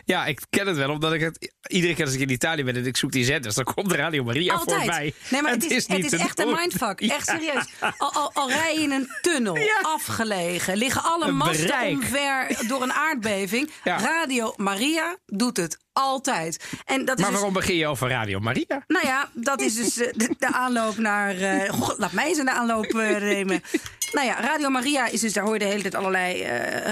ja, 0.06 0.25
ik 0.25 0.40
ken 0.50 0.68
het 0.68 0.78
wel, 0.78 0.90
omdat 0.90 1.13
ik 1.13 1.22
het 1.22 1.54
iedere 1.68 1.94
keer 1.94 2.06
als 2.06 2.13
ik 2.13 2.19
in 2.19 2.30
Italië 2.30 2.63
ben 2.63 2.75
en 2.75 2.86
ik 2.86 2.98
zoek 2.98 3.12
die 3.12 3.25
zenders, 3.25 3.56
dan 3.56 3.63
komt 3.63 3.90
de 3.90 3.96
Radio 3.96 4.24
Maria 4.24 4.54
Altijd. 4.54 4.78
voorbij. 4.78 5.13
Nee, 5.30 5.42
maar 5.42 5.52
het, 5.52 5.63
is, 5.72 5.88
het 5.88 5.98
niet 6.02 6.13
is 6.13 6.19
echt 6.19 6.40
een 6.40 6.52
mindfuck. 6.52 7.02
Echt 7.02 7.28
serieus. 7.28 7.66
Al, 7.98 8.13
al, 8.13 8.31
al 8.34 8.50
rij 8.50 8.74
je 8.74 8.81
in 8.81 8.92
een 8.92 9.07
tunnel, 9.22 9.57
Ja. 9.57 9.80
afgelegen, 9.81 10.78
liggen 10.78 11.04
alle 11.04 11.31
masten 11.31 11.88
omver 11.88 12.57
door 12.68 12.81
een 12.81 12.94
aardbeving. 12.94 13.69
Radio 13.83 14.54
Maria 14.57 15.18
doet 15.26 15.57
het 15.57 15.78
altijd. 15.95 16.64
En 16.85 17.06
dat 17.06 17.16
is 17.18 17.21
Maar 17.21 17.31
dus- 17.31 17.40
waarom 17.40 17.54
begin 17.54 17.75
je 17.75 17.87
over 17.87 18.09
Radio 18.09 18.40
Maria? 18.40 18.83
Nou 18.87 19.07
ja, 19.07 19.30
dat 19.33 19.61
is 19.61 19.75
dus 19.75 19.97
eh, 19.97 20.14
de, 20.14 20.35
de 20.40 20.54
aanloop 20.54 20.97
naar. 20.97 21.35
God, 21.69 21.97
laat 21.97 22.11
mij 22.11 22.28
eens 22.28 22.37
in 22.37 22.45
de 22.45 22.52
aanloop 22.52 22.85
eh, 22.85 23.21
nemen. 23.21 23.64
Nou 24.11 24.28
ja, 24.28 24.42
Radio 24.42 24.69
Maria 24.69 25.07
is 25.07 25.19
dus, 25.19 25.33
daar 25.33 25.44
hoor 25.44 25.54
je 25.54 25.59
de 25.59 25.66
hele 25.66 25.81
tijd 25.81 25.95
allerlei 25.95 26.47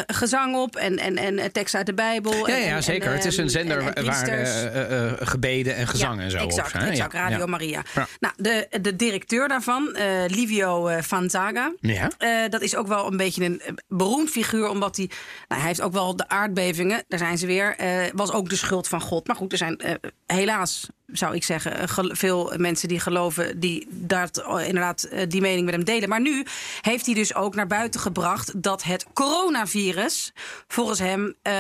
gezang 0.07 0.55
op 0.55 0.75
en, 0.75 0.97
en, 0.97 1.17
en 1.17 1.51
teksten 1.51 1.77
uit 1.77 1.87
de 1.87 1.93
Bijbel. 1.93 2.47
Ja, 2.47 2.55
en- 2.55 2.61
ja 2.61 2.81
zeker. 2.81 3.09
en, 3.09 3.15
het 3.15 3.25
is 3.25 3.37
een 3.37 3.43
ehm, 3.43 3.51
zender 3.51 3.77
en- 3.77 4.05
waar 4.05 5.17
gebeden 5.27 5.75
en 5.75 5.87
gezang 5.87 6.21
en 6.21 6.31
zo 6.31 6.37
exact, 6.37 6.67
op 6.73 6.79
zijn. 6.79 6.91
Exact, 6.91 7.13
Radio 7.13 7.37
ja. 7.37 7.45
Maria. 7.45 7.83
Ja. 7.95 8.07
Nou, 8.19 8.33
de, 8.37 8.67
de 8.81 8.95
directeur 8.95 9.47
daarvan, 9.47 9.95
Livio 10.27 11.01
Fanzaga... 11.01 11.73
Ja. 11.79 12.09
dat 12.49 12.61
is 12.61 12.75
ook 12.75 12.87
wel 12.87 13.11
een 13.11 13.17
beetje 13.17 13.45
een 13.45 13.61
beroemd 13.87 14.29
figuur... 14.29 14.67
omdat 14.69 14.97
hij, 14.97 15.09
nou, 15.47 15.59
hij 15.61 15.69
heeft 15.69 15.81
ook 15.81 15.93
wel 15.93 16.15
de 16.15 16.27
aardbevingen, 16.27 17.03
daar 17.07 17.19
zijn 17.19 17.37
ze 17.37 17.45
weer... 17.45 17.75
was 18.13 18.31
ook 18.31 18.49
de 18.49 18.55
schuld 18.55 18.87
van 18.99 19.01
God. 19.01 19.27
Maar 19.27 19.35
goed, 19.35 19.51
er 19.51 19.57
zijn 19.57 19.77
eh, 19.77 19.93
helaas, 20.25 20.89
zou 21.07 21.35
ik 21.35 21.43
zeggen... 21.43 21.77
eh, 21.79 21.87
veel 22.11 22.53
mensen 22.57 22.87
die 22.87 22.99
geloven... 22.99 23.59
die 23.59 23.87
dat, 23.89 24.37
eh, 24.37 24.67
inderdaad 24.67 25.03
eh, 25.03 25.25
die 25.29 25.41
mening 25.41 25.65
met 25.65 25.73
hem 25.73 25.83
delen. 25.83 26.09
Maar 26.09 26.21
nu 26.21 26.45
heeft 26.81 27.05
hij 27.05 27.15
dus 27.15 27.35
ook 27.35 27.55
naar 27.55 27.67
buiten 27.67 27.99
gebracht... 27.99 28.61
dat 28.63 28.83
het 28.83 29.05
coronavirus 29.13 30.33
volgens 30.67 30.99
hem... 30.99 31.35
eh, 31.41 31.53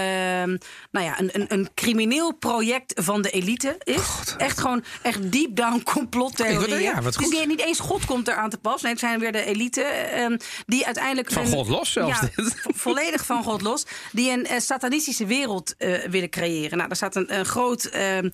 nou 0.91 1.05
ja, 1.05 1.19
een, 1.19 1.29
een, 1.33 1.45
een 1.53 1.69
crimineel 1.75 2.31
project 2.33 3.01
van 3.03 3.21
de 3.21 3.29
elite 3.29 3.75
is. 3.83 4.01
Echt 4.37 4.59
gewoon 4.59 4.83
echt 5.01 5.31
deep 5.31 5.55
down 5.55 5.83
complottheorieën. 5.93 6.81
Ja, 6.81 7.01
wat 7.01 7.15
goed. 7.15 7.31
niet, 7.31 7.47
niet 7.47 7.61
eens 7.61 7.79
God 7.79 8.05
komt 8.05 8.27
er 8.27 8.35
aan 8.35 8.49
te 8.49 8.57
pas. 8.57 8.81
Nee, 8.81 8.91
het 8.91 8.99
zijn 8.99 9.19
weer 9.19 9.31
de 9.31 9.43
elite 9.45 9.81
ehm, 9.81 10.37
die 10.65 10.85
uiteindelijk... 10.85 11.31
Van 11.31 11.41
een- 11.45 11.51
God 11.51 11.67
los 11.67 11.91
zelfs 11.91 12.19
Ja, 12.19 12.29
volledig 12.75 13.25
van 13.25 13.43
God 13.43 13.61
los. 13.61 13.85
Die 14.11 14.31
een 14.31 14.61
satanistische 14.61 15.25
wereld 15.25 15.75
eh, 15.77 16.03
willen 16.09 16.29
creëren. 16.29 16.77
Nou, 16.77 16.87
daar 16.87 16.97
staat 16.97 17.15
een, 17.15 17.37
een 17.37 17.45
groot 17.45 17.83
ehm, 17.85 18.29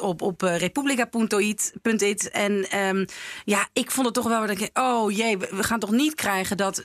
op 0.00 0.22
op 0.22 0.42
eh, 0.42 0.56
republica.it. 0.58 2.30
En 2.30 2.70
ehm, 2.70 3.04
ja, 3.44 3.68
ik 3.72 3.90
vond 3.90 4.06
het 4.06 4.14
toch 4.14 4.28
wel... 4.28 4.46
dat 4.46 4.60
ik, 4.60 4.78
oh 4.78 5.10
jee, 5.10 5.38
we, 5.38 5.62
gaan 5.62 5.78
toch 5.78 5.90
niet 5.90 6.14
krijgen 6.14 6.56
dat... 6.56 6.82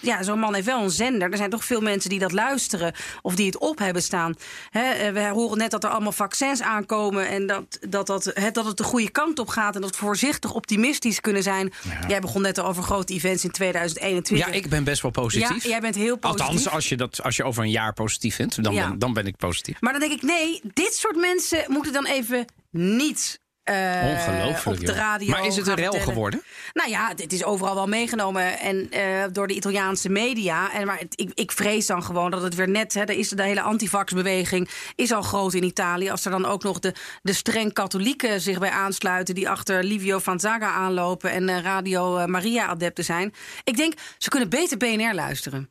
ja, 0.00 0.22
zo'n 0.22 0.38
man 0.38 0.54
heeft 0.54 0.66
wel 0.66 0.82
een 0.82 0.90
zender. 0.90 1.30
Er 1.30 1.36
zijn 1.36 1.50
toch 1.50 1.64
veel 1.64 1.80
mensen 1.80 2.10
die 2.10 2.18
dat 2.18 2.32
luisteren 2.32 2.94
of 3.22 3.34
die 3.34 3.46
het 3.46 3.58
op 3.58 3.78
hebben 3.78 4.02
staan. 4.02 4.34
Hè, 4.70 4.90
eh, 4.90 5.12
we 5.12 5.28
horen 5.28 5.58
net 5.58 5.70
dat 5.70 5.84
er 5.84 5.90
allemaal 5.90 6.12
vaccins 6.12 6.62
aankomen 6.62 7.28
en 7.28 7.46
dat, 7.46 7.78
dat, 7.88 8.06
dat, 8.06 8.24
het, 8.24 8.54
dat 8.54 8.64
het 8.64 8.76
de 8.76 8.84
goede 8.84 9.10
kant 9.10 9.38
op 9.38 9.48
gaat 9.48 9.74
en 9.74 9.80
dat 9.80 9.90
we 9.90 9.96
voorzichtig 9.96 10.52
optimistisch 10.52 11.20
kunnen 11.20 11.42
zijn. 11.42 11.72
Jij 12.08 12.20
begon 12.20 12.42
net 12.42 12.58
al 12.58 12.66
over 12.66 12.82
grote 12.82 13.12
events 13.12 13.44
in 13.44 13.50
2021. 13.50 14.46
Ja, 14.46 14.52
ik 14.52 14.68
ben 14.68 14.84
best 14.84 15.02
wel 15.02 15.10
positief. 15.10 15.62
Ja, 15.62 15.70
jij 15.70 15.80
bent 15.80 15.94
heel 15.94 16.16
positief. 16.16 16.46
Althans, 16.46 16.68
als 16.68 16.88
je, 16.88 16.96
dat, 16.96 17.22
als 17.22 17.36
je 17.36 17.44
over 17.44 17.62
een 17.62 17.70
jaar 17.70 17.92
positief 17.92 18.34
vindt, 18.34 18.62
dan, 18.62 18.74
Ja. 18.74 18.88
ben, 18.88 18.98
dan 18.98 19.12
ben 19.12 19.26
ik 19.26 19.36
positief. 19.36 19.80
Maar 19.80 19.92
dan 19.92 20.00
denk 20.00 20.12
ik, 20.12 20.22
nee, 20.22 20.60
dit 20.74 20.94
soort 20.94 21.16
mensen 21.16 21.64
moeten 21.68 21.92
dan 21.92 22.06
even 22.06 22.44
niet. 22.70 23.40
eh, 23.62 23.76
Ongelooflijk. 24.04 24.66
op 24.66 24.86
de 24.86 24.92
joh. 24.92 24.96
radio. 24.96 25.28
Maar 25.30 25.46
is 25.46 25.56
het 25.56 25.66
een 25.66 25.74
rel 25.74 25.84
vertellen. 25.90 26.12
geworden? 26.12 26.42
Nou 26.72 26.90
ja, 26.90 27.14
dit 27.14 27.32
is 27.32 27.44
overal 27.44 27.74
wel 27.74 27.86
meegenomen 27.88 28.58
en, 28.58 28.90
eh, 28.90 29.24
door 29.32 29.46
de 29.48 29.54
Italiaanse 29.54 30.08
media. 30.08 30.72
En, 30.72 30.86
maar 30.86 30.98
het- 30.98 31.20
ik, 31.20 31.30
ik 31.34 31.52
vrees 31.52 31.86
dan 31.86 32.02
gewoon 32.02 32.30
dat 32.30 32.42
het 32.42 32.54
weer 32.54 32.68
net... 32.68 32.94
Hè, 32.94 33.00
er 33.00 33.10
is 33.18 33.28
de 33.28 33.42
hele 33.42 33.60
antivax-beweging 33.60 34.68
is 34.94 35.12
al 35.12 35.22
groot 35.22 35.54
in 35.54 35.62
Italië. 35.62 36.10
Als 36.10 36.24
er 36.24 36.30
dan 36.30 36.44
ook 36.46 36.62
nog 36.62 36.78
de, 36.78 36.94
de 37.22 37.32
streng 37.32 37.72
katholieken 37.72 38.40
zich 38.40 38.58
bij 38.58 38.70
aansluiten... 38.70 39.34
die 39.34 39.48
achter 39.48 39.84
Livio 39.84 40.18
van 40.18 40.40
Zaga 40.40 40.70
aanlopen 40.72 41.30
en 41.30 41.48
eh, 41.48 41.60
Radio 41.62 42.26
Maria-adepten 42.26 43.04
zijn. 43.04 43.34
Ik 43.64 43.76
denk, 43.76 43.92
ze 44.18 44.28
kunnen 44.28 44.48
beter 44.48 44.76
BNR 44.76 45.14
luisteren. 45.14 45.70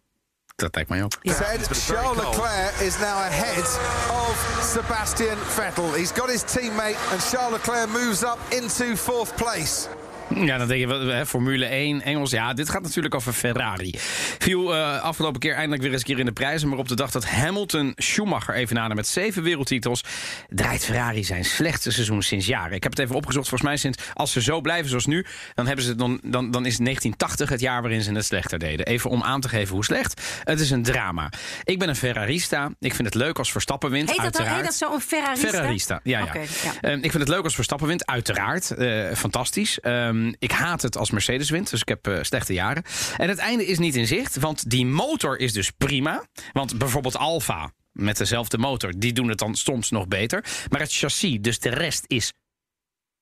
Dat 0.60 0.76
lijkt 0.76 0.90
mij 0.90 1.04
ook. 1.04 1.12
Said 1.22 1.68
Charles 1.72 2.18
Leclerc 2.18 2.74
is 2.80 2.98
now 2.98 3.18
ahead 3.18 3.80
of 4.12 4.60
Sebastian 4.74 5.38
Vettel. 5.38 5.94
He's 5.94 6.12
got 6.12 6.30
his 6.30 6.44
teammate, 6.44 6.98
and 7.12 7.30
Charles 7.32 7.52
Leclerc 7.52 7.90
moves 7.90 8.24
up 8.24 8.38
into 8.50 8.96
fourth 8.96 9.36
place. 9.36 9.88
Ja, 10.36 10.58
dan 10.58 10.68
denk 10.68 10.80
je, 10.80 10.88
wel, 10.88 11.08
hè, 11.08 11.26
Formule 11.26 11.66
1, 11.66 12.02
Engels. 12.02 12.32
Ja, 12.32 12.54
dit 12.54 12.70
gaat 12.70 12.82
natuurlijk 12.82 13.16
over 13.16 13.34
Ferrari. 13.34 13.94
Viel 14.40 14.76
eh, 14.76 15.02
afgelopen 15.02 15.40
keer 15.40 15.54
eindelijk 15.54 15.82
weer 15.82 15.92
eens 15.92 16.02
een 16.02 16.08
keer 16.08 16.20
in 16.20 16.26
de 16.26 16.32
prijzen. 16.32 16.70
Maar 16.70 16.78
op 16.78 16.88
de 16.88 16.96
dag 16.96 17.12
dat 17.12 17.26
Hamilton 17.26 17.94
Schumacher 17.96 18.56
even 18.56 18.76
nader 18.76 18.96
met 18.96 19.08
zeven 19.08 19.44
wereldtitels... 19.44 20.04
draait 20.50 20.86
Ferrari 20.86 21.24
zijn 21.24 21.46
slechtste 21.46 21.92
seizoen 21.92 22.22
sinds 22.22 22.46
jaren. 22.46 22.76
Ik 22.76 22.84
heb 22.84 22.92
het 22.92 23.02
even 23.02 23.16
opgezocht. 23.16 23.48
Volgens 23.50 23.70
mij 23.70 23.80
sinds, 23.80 24.04
als 24.14 24.32
ze 24.32 24.42
zo 24.42 24.62
blijven 24.62 24.90
zoals 24.90 25.06
nu... 25.06 25.26
dan, 25.56 25.68
hebben 25.68 25.86
ze, 25.86 25.96
dan, 25.96 26.20
dan, 26.24 26.52
dan 26.52 26.66
is 26.66 26.78
1980 26.78 27.50
het 27.50 27.60
jaar 27.60 27.82
waarin 27.82 28.02
ze 28.02 28.12
het 28.12 28.26
slechter 28.26 28.60
deden. 28.60 28.86
Even 28.86 29.10
om 29.10 29.24
aan 29.24 29.42
te 29.42 29.50
geven 29.50 29.76
hoe 29.76 29.84
slecht. 29.84 30.22
Het 30.44 30.60
is 30.60 30.72
een 30.72 30.84
drama. 30.84 31.32
Ik 31.64 31.80
ben 31.80 31.90
een 31.90 31.96
Ferrarista. 31.96 32.72
Ik 32.80 32.94
vind 32.94 33.08
het 33.08 33.16
leuk 33.16 33.38
als 33.38 33.52
Verstappen 33.52 33.92
wint, 33.92 34.10
Heet 34.10 34.34
dat, 34.34 34.48
heet 34.48 34.64
dat 34.64 34.74
zo 34.74 34.94
een 34.94 35.02
Ferrarista? 35.02 35.50
Ferrarista, 35.50 36.00
ja, 36.04 36.20
ja. 36.20 36.34
Ja. 36.34 36.42
Ehm, 36.82 36.98
ik 36.98 37.12
vind 37.12 37.14
het 37.14 37.28
leuk 37.28 37.44
als 37.44 37.56
Verstappen 37.56 37.88
wint, 37.88 38.06
uiteraard. 38.06 38.72
Eh, 38.72 39.14
fantastisch. 39.14 39.80
Ehm, 40.20 40.34
ik 40.40 40.52
haat 40.52 40.82
het 40.82 40.98
als 40.98 41.12
Mercedes 41.12 41.50
wint, 41.50 41.70
dus 41.70 41.82
ik 41.82 41.88
heb 41.88 42.08
eh, 42.08 42.18
slechte 42.22 42.54
jaren. 42.54 42.84
En 43.18 43.30
het 43.30 43.38
einde 43.38 43.66
is 43.66 43.78
niet 43.78 43.96
in 43.96 44.08
zicht, 44.08 44.40
want 44.40 44.70
die 44.70 44.86
motor 44.86 45.40
is 45.40 45.54
dus 45.54 45.72
prima. 45.72 46.26
Want 46.52 46.78
bijvoorbeeld 46.78 47.18
Alfa 47.18 47.72
met 47.92 48.18
dezelfde 48.18 48.58
motor, 48.58 48.94
die 48.98 49.14
doen 49.14 49.30
het 49.30 49.38
dan 49.38 49.56
soms 49.56 49.90
nog 49.90 50.08
beter. 50.08 50.46
Maar 50.70 50.80
het 50.80 50.94
chassis, 50.94 51.38
dus 51.42 51.60
de 51.60 51.70
rest 51.70 52.04
is 52.08 52.34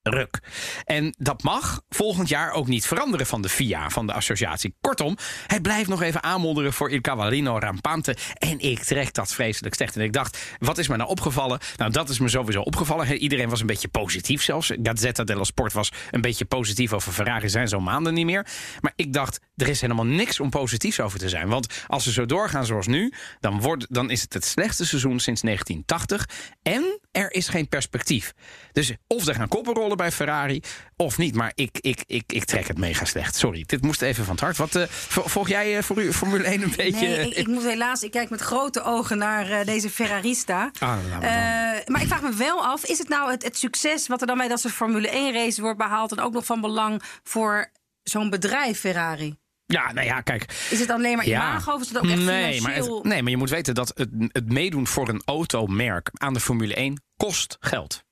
ruk. 0.10 0.40
En 0.86 1.16
dat 1.18 1.44
mag 1.44 1.82
volgend 1.90 2.30
jaar 2.30 2.52
ook 2.52 2.68
niet 2.68 2.86
veranderen 2.88 3.26
van 3.26 3.42
de 3.42 3.50
FIA, 3.50 3.90
van 3.90 4.08
de 4.08 4.14
associatie. 4.14 4.76
Kortom, 4.82 5.18
hij 5.48 5.62
blijft 5.62 5.90
nog 5.90 6.02
even 6.02 6.24
aanmodderen 6.24 6.74
voor 6.74 6.92
Il 6.92 7.02
Cavallino 7.02 7.60
Rampante. 7.60 8.16
En 8.34 8.60
ik 8.60 8.84
trek 8.84 9.14
dat 9.14 9.34
vreselijk 9.34 9.76
slecht. 9.76 9.96
En 9.96 10.02
ik 10.02 10.14
dacht, 10.14 10.38
wat 10.58 10.78
is 10.78 10.88
me 10.88 10.96
nou 10.96 11.10
opgevallen? 11.10 11.60
Nou, 11.76 11.92
dat 11.92 12.10
is 12.10 12.20
me 12.20 12.30
sowieso 12.30 12.62
opgevallen. 12.62 13.18
Iedereen 13.18 13.50
was 13.50 13.60
een 13.60 13.68
beetje 13.68 13.88
positief 13.88 14.44
zelfs. 14.44 14.72
Gazzetta 14.84 15.24
dello 15.24 15.44
Sport 15.44 15.74
was 15.74 15.92
een 16.12 16.22
beetje 16.22 16.46
positief 16.46 16.94
over 16.94 17.12
Ferrari. 17.12 17.50
Zijn 17.50 17.68
zo 17.68 17.80
maanden 17.80 18.14
niet 18.14 18.26
meer. 18.26 18.48
Maar 18.82 18.94
ik 18.96 19.14
dacht, 19.14 19.40
er 19.56 19.68
is 19.68 19.82
helemaal 19.82 20.06
niks 20.06 20.40
om 20.40 20.50
positiefs 20.50 21.00
over 21.00 21.20
te 21.20 21.30
zijn. 21.30 21.48
Want 21.48 21.84
als 21.88 22.04
ze 22.04 22.12
zo 22.12 22.26
doorgaan 22.26 22.66
zoals 22.66 22.88
nu, 22.88 23.14
dan, 23.40 23.62
wordt, 23.62 23.86
dan 23.90 24.10
is 24.10 24.22
het 24.22 24.34
het 24.34 24.46
slechtste 24.46 24.86
seizoen 24.86 25.20
sinds 25.20 25.42
1980. 25.42 26.30
En 26.62 27.00
er 27.12 27.32
is 27.32 27.48
geen 27.48 27.68
perspectief. 27.70 28.34
Dus 28.78 28.92
of 29.08 29.28
er 29.28 29.36
gaan 29.36 29.48
koppen 29.48 29.74
rollen 29.74 29.98
bij 29.98 30.12
Ferrari, 30.12 30.62
of 30.96 31.18
niet. 31.18 31.36
Maar 31.36 31.52
ik, 31.56 31.78
ik, 31.82 32.04
ik, 32.06 32.24
ik 32.34 32.44
trek 32.46 32.68
het 32.68 32.78
mega 32.78 33.06
slecht. 33.06 33.36
Sorry, 33.36 33.64
dit 33.66 33.82
moest 33.82 34.02
even 34.02 34.24
van 34.26 34.34
het 34.34 34.44
hart. 34.44 34.58
Wat, 34.58 34.76
eh, 34.76 34.84
vo- 34.88 35.28
volg 35.28 35.48
jij 35.48 35.78
eh, 35.78 35.84
voor 35.84 36.02
u 36.04 36.14
Formule 36.14 36.44
1 36.44 36.62
een 36.62 36.74
beetje? 36.78 37.08
Nee, 37.08 37.30
ik, 37.30 37.36
ik 37.36 37.48
moet 37.48 37.64
helaas, 37.64 38.04
ik 38.04 38.12
kijk 38.12 38.30
met 38.30 38.42
grote 38.42 38.84
ogen 38.84 39.18
naar 39.18 39.50
eh, 39.52 39.66
deze 39.66 39.90
Ferrarista. 39.90 40.72
Ah. 40.80 40.98
Eh, 41.14 41.86
maar 41.86 42.02
ik 42.02 42.08
vraag 42.08 42.22
me 42.22 42.34
wel 42.34 42.66
af, 42.66 42.86
is 42.86 42.98
het 42.98 43.10
nou 43.10 43.32
het, 43.32 43.44
het 43.44 43.58
succes 43.58 44.08
wat 44.08 44.22
er 44.22 44.28
dan 44.28 44.38
bij 44.38 44.48
dat 44.48 44.60
soort 44.60 44.74
Formule 44.74 45.10
1 45.10 45.34
race 45.34 45.62
wordt 45.62 45.78
behaald 45.78 46.12
en 46.12 46.20
ook 46.20 46.34
nog 46.34 46.46
van 46.46 46.62
belang 46.62 47.02
voor 47.24 47.72
zo'n 48.04 48.30
bedrijf 48.30 48.80
Ferrari? 48.80 49.36
Ja, 49.66 49.92
nou 49.94 50.06
ja, 50.08 50.22
kijk. 50.22 50.44
Is 50.70 50.80
het 50.80 50.90
alleen 50.90 51.16
maar 51.16 51.26
imago 51.26 51.72
of 51.74 51.82
is 51.82 51.88
het 51.88 51.98
ook 51.98 52.04
echt 52.04 52.16
nee, 52.16 52.62
maar 52.62 52.72
financieel? 52.72 52.96
het- 52.96 53.04
nee, 53.06 53.22
maar 53.22 53.32
je 53.32 53.38
moet 53.38 53.50
weten 53.50 53.76
dat 53.76 53.92
het, 53.96 54.10
het 54.32 54.52
meedoen 54.54 54.88
voor 54.88 55.10
een 55.10 55.22
automerk 55.26 56.10
aan 56.14 56.34
de 56.34 56.40
Formule 56.40 56.74
1 56.76 57.02
kost 57.18 57.58
geld. 57.60 58.06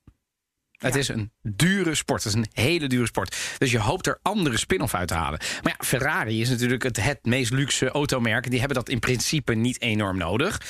Het 0.77 0.95
is 0.95 1.07
een 1.07 1.31
dure 1.41 1.95
sport. 1.95 2.23
Het 2.23 2.33
is 2.33 2.39
een 2.39 2.63
hele 2.63 2.87
dure 2.87 3.05
sport. 3.05 3.37
Dus 3.57 3.71
je 3.71 3.79
hoopt 3.79 4.07
er 4.07 4.19
andere 4.21 4.57
spin-off 4.57 4.93
uit 4.93 5.07
te 5.07 5.13
halen. 5.13 5.39
Maar 5.63 5.75
ja, 5.77 5.85
Ferrari 5.85 6.41
is 6.41 6.49
natuurlijk 6.49 6.83
het, 6.83 7.03
het 7.03 7.25
meest 7.25 7.51
luxe 7.51 7.89
automerk. 7.89 8.49
Die 8.49 8.59
hebben 8.59 8.77
dat 8.77 8.89
in 8.89 8.99
principe 8.99 9.53
niet 9.53 9.81
enorm 9.81 10.17
nodig. 10.17 10.61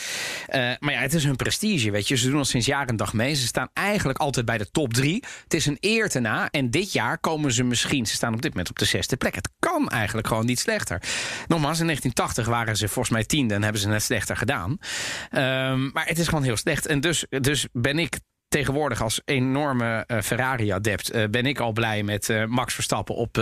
Eh, 0.47 0.71
maar 0.79 0.93
ja, 0.93 0.99
het 0.99 1.13
is 1.13 1.23
hun 1.23 1.35
prestige, 1.35 1.91
weet 1.91 2.07
je. 2.07 2.15
Ze 2.15 2.29
doen 2.29 2.37
al 2.37 2.45
sinds 2.45 2.65
jaar 2.65 2.87
en 2.87 2.95
dag 2.95 3.13
mee. 3.13 3.33
Ze 3.33 3.47
staan 3.47 3.69
eigenlijk 3.73 4.19
altijd 4.19 4.45
bij 4.45 4.57
de 4.57 4.71
top 4.71 4.93
drie. 4.93 5.23
Het 5.43 5.53
is 5.53 5.65
een 5.65 5.77
eer 5.79 6.09
te 6.09 6.19
na. 6.19 6.49
En 6.49 6.69
dit 6.69 6.93
jaar 6.93 7.17
komen 7.17 7.51
ze 7.51 7.63
misschien... 7.63 8.05
Ze 8.05 8.13
staan 8.13 8.33
op 8.33 8.41
dit 8.41 8.51
moment 8.51 8.69
op 8.69 8.79
de 8.79 8.85
zesde 8.85 9.17
plek. 9.17 9.35
Het 9.35 9.49
kan 9.59 9.89
eigenlijk 9.89 10.27
gewoon 10.27 10.45
niet 10.45 10.59
slechter. 10.59 11.01
Nogmaals, 11.47 11.79
in 11.79 11.85
1980 11.85 12.45
waren 12.45 12.77
ze 12.77 12.87
volgens 12.87 13.13
mij 13.13 13.23
tiende... 13.23 13.53
en 13.53 13.63
hebben 13.63 13.81
ze 13.81 13.89
het 13.89 14.03
slechter 14.03 14.37
gedaan. 14.37 14.77
Ehm, 15.29 15.89
maar 15.91 16.07
het 16.07 16.19
is 16.19 16.27
gewoon 16.27 16.43
heel 16.43 16.57
slecht. 16.57 16.85
En 16.85 16.99
dus, 16.99 17.25
dus 17.29 17.67
ben 17.71 17.99
ik 17.99 18.17
tegenwoordig 18.55 19.01
als 19.01 19.21
enorme 19.25 20.03
eh, 20.07 20.21
Ferrari-adept... 20.21 21.09
eh, 21.09 21.27
ben 21.29 21.45
ik 21.45 21.59
al 21.59 21.71
blij 21.71 22.03
met 22.03 22.29
eh, 22.29 22.45
Max 22.45 22.73
Verstappen 22.73 23.15
op, 23.15 23.37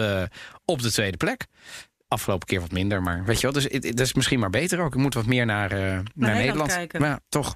op 0.65 0.82
de 0.82 0.91
tweede 0.91 1.17
plek. 1.17 1.46
Afgelopen 2.08 2.48
keer 2.48 2.60
wat 2.60 2.72
minder, 2.72 3.01
maar 3.01 3.25
weet 3.25 3.36
je 3.36 3.41
wel. 3.41 3.51
Dus 3.51 3.63
het 3.63 4.00
is 4.00 4.13
misschien 4.13 4.39
maar 4.39 4.50
beter 4.50 4.79
ook. 4.79 4.93
Ik 4.93 5.01
moet 5.01 5.13
wat 5.13 5.25
meer 5.25 5.46
naar, 5.46 5.70
naar, 6.15 6.36
Nederland. 6.36 6.74
kijken. 6.74 7.01
Maar 7.01 7.10
ja, 7.10 7.20
toch. 7.29 7.55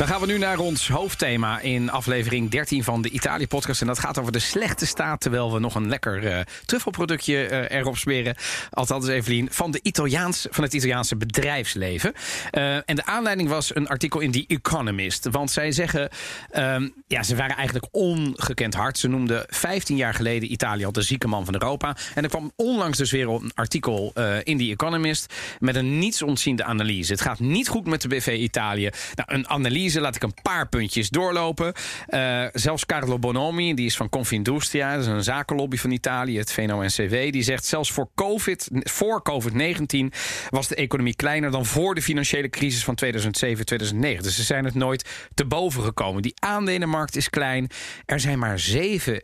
Dan 0.00 0.08
gaan 0.08 0.20
we 0.20 0.26
nu 0.26 0.38
naar 0.38 0.58
ons 0.58 0.88
hoofdthema 0.88 1.60
in 1.60 1.90
aflevering 1.90 2.50
13 2.50 2.84
van 2.84 3.02
de 3.02 3.10
Italië-podcast. 3.10 3.80
En 3.80 3.86
dat 3.86 3.98
gaat 3.98 4.18
over 4.18 4.32
de 4.32 4.38
slechte 4.38 4.86
staat, 4.86 5.20
terwijl 5.20 5.52
we 5.52 5.58
nog 5.58 5.74
een 5.74 5.88
lekker 5.88 6.26
eh 6.26 6.40
truffelproductje 6.64 7.46
eh, 7.46 7.78
erop 7.78 7.96
smeren. 7.96 8.34
Althans, 8.70 9.08
Evelien, 9.08 9.48
van, 9.50 9.70
de 9.70 9.80
Italiaans, 9.82 10.46
van 10.50 10.64
het 10.64 10.72
Italiaanse 10.72 11.16
bedrijfsleven. 11.16 12.12
Eh, 12.50 12.74
en 12.74 12.96
de 12.96 13.04
aanleiding 13.04 13.48
was 13.48 13.74
een 13.74 13.88
artikel 13.88 14.20
in 14.20 14.30
The 14.30 14.44
Economist. 14.46 15.28
Want 15.30 15.50
zij 15.50 15.72
zeggen, 15.72 16.08
ehm, 16.50 16.88
ja, 17.06 17.22
ze 17.22 17.36
waren 17.36 17.56
eigenlijk 17.56 17.88
ongekend 17.90 18.74
hard. 18.74 18.98
Ze 18.98 19.08
noemden 19.08 19.44
15 19.48 19.96
jaar 19.96 20.14
geleden 20.14 20.52
Italië 20.52 20.84
al 20.84 20.92
de 20.92 21.02
zieke 21.02 21.28
man 21.28 21.44
van 21.44 21.54
Europa. 21.54 21.96
En 22.14 22.22
er 22.22 22.28
kwam 22.28 22.52
onlangs 22.56 22.98
dus 22.98 23.10
weer 23.10 23.28
een 23.28 23.52
artikel 23.54 24.12
in 24.42 24.58
The 24.58 24.70
Economist... 24.70 25.34
met 25.58 25.76
een 25.76 25.98
nietsontziende 25.98 26.64
analyse. 26.64 27.12
Het 27.12 27.20
gaat 27.20 27.38
niet 27.38 27.68
goed 27.68 27.86
met 27.86 28.00
de 28.00 28.08
BV 28.08 28.26
Italië. 28.26 28.90
Nou, 29.14 29.38
een 29.38 29.48
analyse, 29.48 29.89
laat 29.98 30.16
ik 30.16 30.22
een 30.22 30.34
paar 30.42 30.68
puntjes 30.68 31.08
doorlopen. 31.08 31.72
Eh, 32.06 32.44
zelfs 32.52 32.86
Carlo 32.86 33.18
Bonomi, 33.18 33.74
die 33.74 33.86
is 33.86 33.96
van 33.96 34.08
Confindustria... 34.08 34.94
dat 34.94 35.00
is 35.00 35.06
een 35.06 35.22
zakenlobby 35.22 35.76
van 35.76 35.90
Italië, 35.90 36.38
het 36.38 36.52
VNO-NCW... 36.52 37.32
die 37.32 37.42
zegt 37.42 37.64
zelfs 37.64 37.92
voor 37.92 38.10
COVID, 38.14 38.68
voor 38.72 39.22
COVID-19 39.30 40.16
was 40.48 40.68
de 40.68 40.74
economie 40.74 41.16
kleiner... 41.16 41.50
dan 41.50 41.66
voor 41.66 41.94
de 41.94 42.02
financiële 42.02 42.48
crisis 42.48 42.84
van 42.84 42.94
2007, 42.94 43.66
2009. 43.66 44.22
Dus 44.22 44.36
ze 44.36 44.42
zijn 44.42 44.64
het 44.64 44.74
nooit 44.74 45.28
te 45.34 45.44
boven 45.44 45.82
gekomen. 45.82 46.22
Die 46.22 46.34
aandelenmarkt 46.34 47.16
is 47.16 47.30
klein. 47.30 47.68
Er 48.04 48.20
zijn 48.20 48.38
maar 48.38 48.58
zeven 48.58 49.22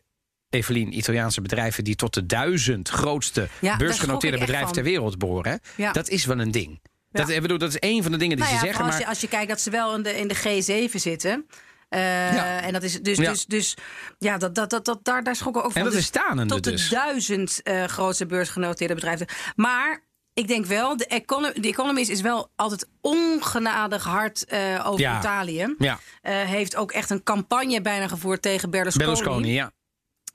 Evelien, 0.51 0.97
Italiaanse 0.97 1.41
bedrijven 1.41 1.85
die 1.85 1.97
tot 1.97 2.15
de 2.15 2.27
duizend 2.27 2.89
grootste 2.89 3.49
beursgenoteerde 3.79 4.39
bedrijven 4.39 4.73
ter 4.73 4.83
wereld 4.83 5.19
behoren. 5.19 5.61
Ja. 5.77 5.93
Dat 5.93 6.09
is 6.09 6.25
wel 6.25 6.41
een 6.41 6.51
ding. 6.51 6.81
Dat, 7.11 7.29
ik 7.29 7.43
bedoel, 7.43 7.59
dat 7.59 7.69
is 7.69 7.77
een 7.81 8.03
van 8.03 8.13
de 8.13 8.19
dingen 8.19 8.37
die 8.37 8.45
Nou 8.47 8.59
ze 8.59 8.65
zeggen. 8.65 8.85
als, 8.85 8.93
Maar 8.93 9.01
je, 9.03 9.07
als 9.09 9.21
je 9.21 9.29
kijkt 9.29 9.49
dat 9.49 9.61
ze 9.61 9.71
wel 9.71 9.95
in 9.95 10.03
de, 10.03 10.19
in 10.19 10.29
de 10.29 10.37
G7 10.37 10.95
zitten. 10.95 11.47
Eh, 11.89 12.01
Ja. 12.35 12.61
En 12.61 12.73
dat 12.73 12.83
is 12.83 13.01
dus, 13.03 13.17
Ja. 13.19 13.31
dus, 13.31 13.45
dus 13.47 13.75
ja, 14.19 14.39
dat, 14.39 14.55
dat, 14.55 14.71
dat, 14.71 14.85
dat, 14.85 14.99
daar, 15.05 15.23
daar 15.25 15.37
schrokken 15.37 15.63
we 15.63 15.69
ook 15.69 15.75
En 15.75 15.81
van. 15.83 15.91
dat 15.91 16.01
Dus 16.01 16.11
is 16.11 16.21
stanende 16.21 16.55
Tot 16.55 16.65
de 16.65 16.71
dus. 16.71 16.89
duizend 16.89 17.63
eh, 17.63 17.85
grootste 17.85 18.27
beursgenoteerde 18.27 18.95
bedrijven. 18.95 19.27
Maar 19.57 20.05
ik 20.35 20.49
denk 20.49 20.67
wel, 20.67 20.97
de, 20.97 21.07
econo 21.07 21.53
de 21.53 21.69
Economist 21.69 22.11
is 22.11 22.21
wel 22.21 22.51
altijd 22.57 22.89
ongenadig 23.01 24.05
hard 24.05 24.45
eh, 24.45 24.83
over 24.87 25.01
Ja. 25.01 25.19
Italië. 25.19 25.75
ja, 25.79 25.99
heeft 26.23 26.77
ook 26.77 26.93
echt 26.93 27.11
een 27.11 27.23
campagne 27.23 27.81
bijna 27.81 28.09
gevoerd 28.09 28.43
tegen 28.43 28.71
Berlusconi. 28.71 29.05
Berlusconi, 29.07 29.53
ja. 29.53 29.71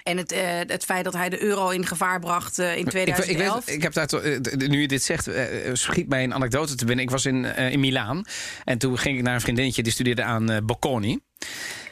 En 0.04 0.18
het, 0.18 0.32
eh, 0.32 0.42
het 0.68 0.86
feit 0.86 1.04
dat 1.04 1.14
hij 1.14 1.30
de 1.30 1.42
euro 1.44 1.70
in 1.70 1.86
gevaar 1.86 2.20
bracht 2.20 2.60
eh, 2.60 2.66
in 2.72 2.78
Ik, 2.80 2.84
ik, 2.86 2.90
2011. 2.90 3.66
weet, 3.66 3.76
ik 3.76 3.82
heb 3.82 3.94
daar, 3.94 4.08
to- 4.08 4.20
eh, 4.20 4.36
d- 4.40 4.68
nu 4.68 4.82
je 4.82 4.88
dit 4.88 5.04
zegt, 5.04 5.28
eh, 5.28 5.46
schiet 5.74 6.08
mij 6.08 6.24
een 6.24 6.34
anekdote 6.34 6.76
te 6.76 6.86
binnen. 6.86 7.06
Ik 7.06 7.12
was 7.12 7.26
in, 7.26 7.46
eh, 7.46 7.72
in 7.72 7.80
Milaan 7.80 8.24
en 8.66 8.78
toen 8.78 8.98
ging 8.98 9.18
ik 9.18 9.24
naar 9.24 9.34
een 9.34 9.42
vriendinnetje 9.42 9.84
die 9.84 9.92
studeerde 9.92 10.24
aan 10.24 10.52
eh, 10.52 10.58
Bocconi. 10.64 11.20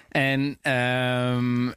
En 0.10 0.58
ehm, 0.62 1.72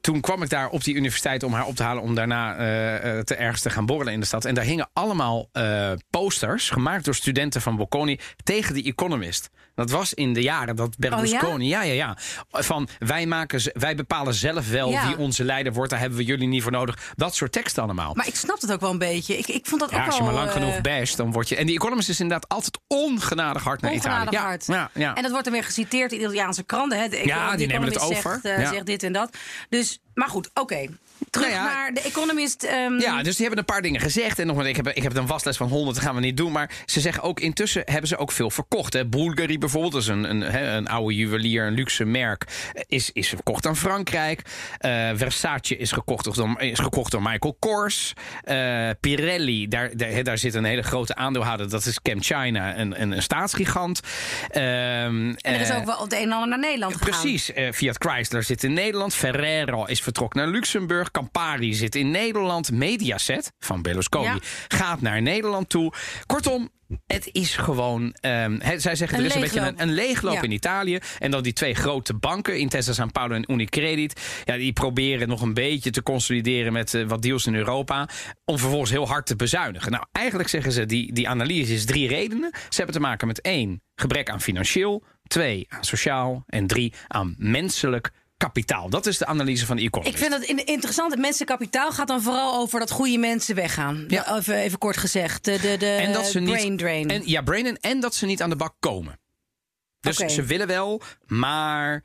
toen 0.00 0.20
kwam 0.20 0.42
ik 0.42 0.48
daar 0.48 0.68
op 0.68 0.84
die 0.84 0.94
universiteit 0.94 1.42
om 1.42 1.52
haar 1.52 1.66
op 1.66 1.76
te 1.76 1.82
halen... 1.82 2.02
om 2.02 2.14
daarna 2.14 2.56
eh, 2.56 3.18
eh, 3.18 3.24
te 3.24 3.34
ergens 3.34 3.62
te 3.62 3.70
gaan 3.70 3.86
borrelen 3.86 4.12
in 4.12 4.20
de 4.20 4.26
stad. 4.26 4.44
En 4.44 4.54
daar 4.54 4.64
hingen 4.64 4.88
allemaal 4.92 5.48
eh, 5.52 5.92
posters, 6.10 6.70
gemaakt 6.70 7.04
door 7.04 7.14
studenten 7.14 7.60
van 7.62 7.76
Bocconi... 7.76 8.18
tegen 8.44 8.74
The 8.74 8.82
Economist. 8.82 9.50
Dat 9.76 9.90
was 9.90 10.14
in 10.14 10.32
de 10.32 10.42
jaren 10.42 10.76
dat 10.76 10.98
Berlusconi... 10.98 11.68
ja? 11.68 11.82
ja, 11.82 11.92
ja, 11.92 12.16
Van 12.50 12.88
wij, 12.98 13.26
maken, 13.26 13.60
wij 13.72 13.94
bepalen 13.94 14.34
zelf 14.34 14.68
wel 14.70 14.90
Ja. 14.90 15.06
wie 15.06 15.18
onze 15.18 15.44
leider 15.44 15.72
wordt. 15.72 15.90
Daar 15.90 16.00
hebben 16.00 16.18
we 16.18 16.24
jullie 16.24 16.48
niet 16.48 16.62
voor 16.62 16.72
nodig. 16.72 17.12
Dat 17.16 17.34
soort 17.34 17.52
teksten 17.52 17.82
allemaal. 17.82 18.14
Maar 18.14 18.26
ik 18.26 18.34
snap 18.36 18.60
het 18.60 18.72
ook 18.72 18.80
wel 18.80 18.90
een 18.90 18.98
beetje. 18.98 19.38
Ik, 19.38 19.46
ik 19.46 19.66
vond 19.66 19.80
dat 19.80 19.90
ja, 19.90 19.98
ook 20.00 20.06
als 20.06 20.16
je 20.16 20.22
wel... 20.22 20.32
maar 20.32 20.40
lang 20.44 20.54
eh, 20.56 20.62
genoeg 20.62 20.80
basht, 20.80 21.16
dan 21.16 21.32
word 21.32 21.48
je... 21.48 21.56
En 21.56 21.66
die 21.66 21.74
Economist 21.76 22.08
is 22.08 22.20
inderdaad 22.20 22.48
altijd 22.48 22.78
ongenadig 22.86 23.62
hard 23.64 23.80
naar 23.80 23.92
Ongenadig 23.92 24.28
Italië. 24.28 24.46
hard. 24.46 24.66
Ja, 24.66 24.74
ja, 24.74 24.90
ja. 24.94 25.14
En 25.14 25.22
dat 25.22 25.30
wordt 25.30 25.44
dan 25.44 25.54
weer 25.54 25.64
geciteerd 25.64 26.12
in 26.12 26.20
Italiaanse 26.20 26.62
kranten. 26.62 26.98
Hè. 27.00 27.08
De 27.08 27.22
Ja, 27.24 27.56
die 27.56 27.66
nemen 27.66 27.88
het 27.88 28.00
over. 28.00 28.40
Zegt, 28.42 28.58
eh, 28.58 28.70
zegt 28.70 28.86
dit 28.86 29.02
en 29.02 29.12
dat. 29.12 29.36
Dus, 29.68 29.98
maar 30.14 30.28
goed, 30.28 30.50
oké. 30.54 30.86
Terug 31.30 31.48
Nou 31.48 31.60
ja. 31.60 31.72
naar 31.74 31.92
de 31.94 32.00
Economist. 32.00 32.62
ehm, 32.62 32.98
Ja, 33.00 33.22
dus 33.22 33.36
die 33.36 33.46
hebben 33.46 33.58
een 33.58 33.72
paar 33.72 33.82
dingen 33.82 34.00
gezegd. 34.00 34.38
En 34.38 34.46
nog, 34.46 34.56
maar, 34.56 34.66
ik, 34.66 34.76
heb, 34.76 34.88
ik 34.88 35.02
heb 35.02 35.16
een 35.16 35.26
wasles 35.26 35.56
van 35.56 35.68
100, 35.68 35.94
dat 35.94 36.04
gaan 36.04 36.14
we 36.14 36.20
niet 36.20 36.36
doen. 36.36 36.52
Maar 36.52 36.70
ze 36.84 37.00
zeggen 37.00 37.22
ook 37.22 37.40
intussen 37.40 37.82
hebben 37.84 38.08
ze 38.08 38.16
ook 38.16 38.32
veel 38.32 38.50
verkocht. 38.50 38.92
Hè. 38.92 39.06
Bulgari 39.06 39.58
bijvoorbeeld, 39.58 39.92
dat 39.92 40.02
is 40.02 40.08
een, 40.08 40.24
een, 40.30 40.74
een 40.76 40.88
oude 40.88 41.14
juwelier, 41.14 41.66
een 41.66 41.72
luxe 41.74 42.04
merk. 42.04 42.44
Is, 42.86 43.10
is 43.12 43.28
verkocht 43.28 43.66
aan 43.66 43.76
Frankrijk. 43.76 44.40
Eh, 44.78 45.10
Versace 45.14 45.76
is 45.76 45.92
gekocht, 45.92 46.34
door, 46.34 46.60
is 46.60 46.78
gekocht 46.78 47.10
door 47.10 47.22
Michael 47.22 47.56
Kors. 47.58 48.12
Eh, 48.42 48.88
Pirelli, 49.00 49.68
daar, 49.68 49.96
daar, 49.96 50.22
daar 50.22 50.38
zit 50.38 50.54
een 50.54 50.64
hele 50.64 50.82
grote 50.82 51.14
aandeelhouder. 51.14 51.70
Dat 51.70 51.86
is 51.86 51.98
Chem 52.02 52.22
China, 52.22 52.78
een, 52.78 53.00
een, 53.02 53.10
een 53.10 53.22
staatsgigant. 53.22 54.00
Ehm, 54.48 54.64
en 54.64 55.36
er 55.42 55.60
is 55.60 55.68
eh, 55.68 55.76
ook 55.76 55.84
wel 55.84 56.02
het 56.02 56.12
een 56.12 56.18
en 56.18 56.32
ander 56.32 56.48
naar 56.48 56.58
Nederland 56.58 56.96
gegaan. 56.96 57.20
Precies. 57.20 57.50
Fiat 57.72 57.96
Chrysler 57.98 58.42
zit 58.42 58.64
in 58.64 58.72
Nederland. 58.72 59.14
Ferrero 59.14 59.84
is 59.84 60.02
vertrokken 60.02 60.40
naar 60.40 60.48
Luxemburg. 60.50 61.05
Campari 61.10 61.74
zit 61.74 61.94
in 61.94 62.10
Nederland. 62.10 62.72
Mediaset 62.72 63.52
van 63.58 63.82
Berlusconi 63.82 64.24
Ja. 64.26 64.38
gaat 64.68 65.00
naar 65.00 65.22
Nederland 65.22 65.68
toe. 65.68 65.92
Kortom. 66.26 66.74
Het 67.06 67.28
is 67.32 67.56
gewoon, 67.56 68.14
hè, 68.20 68.78
zij 68.78 68.94
zeggen 68.96 69.18
Een 69.18 69.24
er 69.24 69.30
is 69.30 69.34
een 69.34 69.40
beetje 69.40 69.60
een, 69.60 69.80
een 69.82 69.92
leegloop 69.92 70.34
Ja. 70.34 70.42
in 70.42 70.50
Italië. 70.50 70.98
En 71.18 71.30
dan 71.30 71.42
die 71.42 71.52
twee 71.52 71.74
grote 71.74 72.14
banken, 72.14 72.58
Intesa 72.58 72.92
San 72.92 73.12
Paolo 73.12 73.34
en 73.34 73.52
Unicredit. 73.52 74.40
Ja, 74.44 74.56
die 74.56 74.72
proberen 74.72 75.28
nog 75.28 75.40
een 75.42 75.54
beetje 75.54 75.90
te 75.90 76.02
consolideren 76.02 76.72
met 76.72 76.94
eh, 76.94 77.04
wat 77.06 77.22
deals 77.22 77.46
in 77.46 77.54
Europa. 77.54 78.08
Om 78.44 78.58
vervolgens 78.58 78.90
heel 78.90 79.08
hard 79.08 79.26
te 79.26 79.36
bezuinigen. 79.36 79.90
Nou, 79.92 80.04
eigenlijk 80.12 80.48
zeggen 80.48 80.72
ze, 80.72 80.86
die, 80.86 81.12
die 81.12 81.28
analyse 81.28 81.74
is 81.74 81.84
drie 81.84 82.08
redenen. 82.08 82.50
Ze 82.52 82.76
hebben 82.76 82.94
te 82.94 83.00
maken 83.00 83.26
met 83.26 83.40
één, 83.40 83.82
gebrek 83.94 84.30
aan 84.30 84.40
financieel. 84.40 85.04
Twee, 85.26 85.66
aan 85.68 85.84
sociaal. 85.84 86.44
En 86.46 86.66
drie, 86.66 86.92
aan 87.08 87.34
menselijk 87.38 88.10
kapitaal. 88.36 88.90
Dat 88.90 89.06
is 89.06 89.18
de 89.18 89.26
analyse 89.26 89.66
van 89.66 89.76
de 89.76 89.82
Economist. 89.82 90.14
Ik 90.14 90.22
vind 90.22 90.40
het 90.40 90.48
in- 90.50 90.66
interessant. 90.66 91.10
Het 91.10 91.20
mensenkapitaal 91.20 91.92
gaat 91.92 92.08
dan 92.08 92.22
vooral 92.22 92.58
over 92.58 92.78
dat 92.78 92.90
goede 92.90 93.18
mensen 93.18 93.54
weggaan. 93.54 94.04
Ja. 94.08 94.36
Even, 94.36 94.54
even 94.54 94.78
kort 94.78 94.96
gezegd. 94.96 95.44
De, 95.44 95.60
de, 95.60 95.76
de 95.76 95.86
en 95.90 96.12
dat 96.12 96.26
ze 96.26 96.40
niet, 96.40 96.50
brain 96.50 96.76
drain. 96.76 97.10
En, 97.10 97.22
ja, 97.24 97.42
brain 97.42 97.62
drain. 97.62 97.78
En 97.80 98.00
dat 98.00 98.14
ze 98.14 98.26
niet 98.26 98.42
aan 98.42 98.50
de 98.50 98.56
bak 98.56 98.74
komen. 98.78 99.18
Dus 100.00 100.16
ze 100.16 100.42
willen 100.42 100.66
wel, 100.66 101.02
maar 101.26 102.02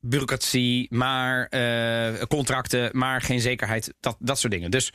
bureaucratie, 0.00 0.86
maar 0.94 1.46
eh, 1.46 2.22
contracten, 2.28 2.90
maar 2.92 3.22
geen 3.22 3.40
zekerheid. 3.40 3.94
Dat, 4.00 4.16
dat 4.18 4.38
soort 4.38 4.52
dingen. 4.52 4.70
Dus 4.70 4.92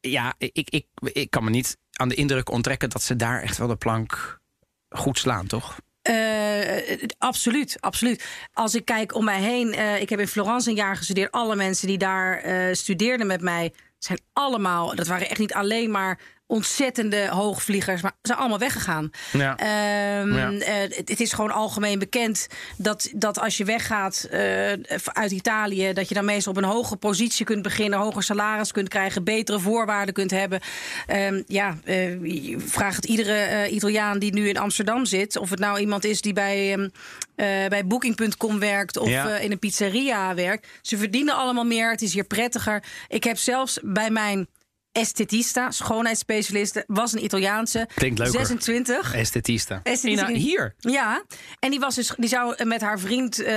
ja, 0.00 0.34
ik, 0.38 0.70
ik, 0.70 0.86
ik 1.12 1.30
kan 1.30 1.44
me 1.44 1.50
niet 1.50 1.76
aan 1.92 2.08
de 2.08 2.14
indruk 2.14 2.50
onttrekken 2.50 2.90
dat 2.90 3.02
ze 3.02 3.16
daar 3.16 3.42
echt 3.42 3.58
wel 3.58 3.68
de 3.68 3.76
plank 3.76 4.40
goed 4.88 5.18
slaan, 5.18 5.46
toch? 5.46 5.78
Eh, 6.02 7.08
absoluut, 7.18 7.76
absoluut. 7.80 8.24
Als 8.52 8.74
ik 8.74 8.84
kijk 8.84 9.14
om 9.14 9.24
mij 9.24 9.40
heen, 9.40 9.72
eh, 9.72 10.00
ik 10.00 10.08
heb 10.08 10.20
in 10.20 10.28
Florence 10.28 10.70
een 10.70 10.76
jaar 10.76 10.96
gestudeerd. 10.96 11.32
Alle 11.32 11.56
mensen 11.56 11.86
die 11.86 11.98
daar 11.98 12.38
eh, 12.38 12.74
studeerden 12.74 13.26
met 13.26 13.40
mij 13.40 13.72
zijn 13.98 14.20
allemaal, 14.32 14.94
dat 14.94 15.06
waren 15.06 15.28
echt 15.28 15.38
niet 15.38 15.54
alleen 15.54 15.90
maar 15.90 16.18
ontzettende 16.52 17.28
hoogvliegers, 17.28 18.02
maar 18.02 18.12
ze 18.12 18.18
zijn 18.22 18.38
allemaal 18.38 18.58
weggegaan. 18.58 19.10
Ja. 19.32 19.56
Ehm, 19.56 20.32
Ja. 20.34 20.50
eh, 20.52 20.74
het, 20.96 21.08
het 21.08 21.20
is 21.20 21.32
gewoon 21.32 21.50
algemeen 21.50 21.98
bekend 21.98 22.46
dat, 22.76 23.10
dat 23.14 23.38
als 23.40 23.56
je 23.56 23.64
weggaat 23.64 24.26
eh, 24.30 24.72
uit 25.12 25.30
Italië, 25.30 25.92
dat 25.92 26.08
je 26.08 26.14
dan 26.14 26.24
meestal 26.24 26.52
op 26.52 26.58
een 26.58 26.64
hoge 26.68 26.96
positie 26.96 27.44
kunt 27.44 27.62
beginnen, 27.62 27.98
hoger 27.98 28.22
salaris 28.22 28.72
kunt 28.72 28.88
krijgen, 28.88 29.24
betere 29.24 29.58
voorwaarden 29.58 30.14
kunt 30.14 30.30
hebben. 30.30 30.60
Ehm, 31.06 31.42
ja, 31.46 31.76
eh, 31.84 32.24
je 32.24 32.56
vraagt 32.60 32.96
het 32.96 33.04
iedere 33.04 33.32
eh, 33.34 33.72
Italiaan 33.72 34.18
die 34.18 34.32
nu 34.34 34.48
in 34.48 34.58
Amsterdam 34.58 35.04
zit, 35.04 35.36
of 35.36 35.50
het 35.50 35.58
nou 35.58 35.78
iemand 35.78 36.04
is 36.04 36.20
die 36.20 36.32
bij, 36.32 36.72
ehm, 36.72 36.88
eh, 37.34 37.68
bij 37.68 37.86
Booking.com 37.86 38.58
werkt 38.58 38.96
of 38.96 39.08
Ja. 39.08 39.28
eh, 39.28 39.44
in 39.44 39.50
een 39.52 39.58
pizzeria 39.58 40.34
werkt. 40.34 40.66
Ze 40.82 40.96
verdienen 40.96 41.34
allemaal 41.36 41.64
meer. 41.64 41.90
Het 41.90 42.02
is 42.02 42.12
hier 42.14 42.24
prettiger. 42.24 42.82
Ik 43.08 43.24
heb 43.24 43.36
zelfs 43.38 43.78
bij 43.82 44.10
mijn 44.10 44.46
estetista, 44.92 45.70
schoonheidsspecialiste, 45.70 46.84
was 46.86 47.12
een 47.12 47.24
Italiaanse. 47.24 47.88
Klinkt 47.94 48.18
leuker. 48.18 48.38
26. 48.38 49.14
Estetista. 49.14 49.80
Estetista. 49.82 50.28
Ina, 50.28 50.38
hier. 50.38 50.74
Ja, 50.78 51.22
en 51.58 51.70
die, 51.70 51.80
was 51.80 51.94
dus, 51.94 52.12
die 52.16 52.28
zou 52.28 52.64
met 52.64 52.80
haar 52.80 52.98
vriend 52.98 53.38
eh, 53.38 53.54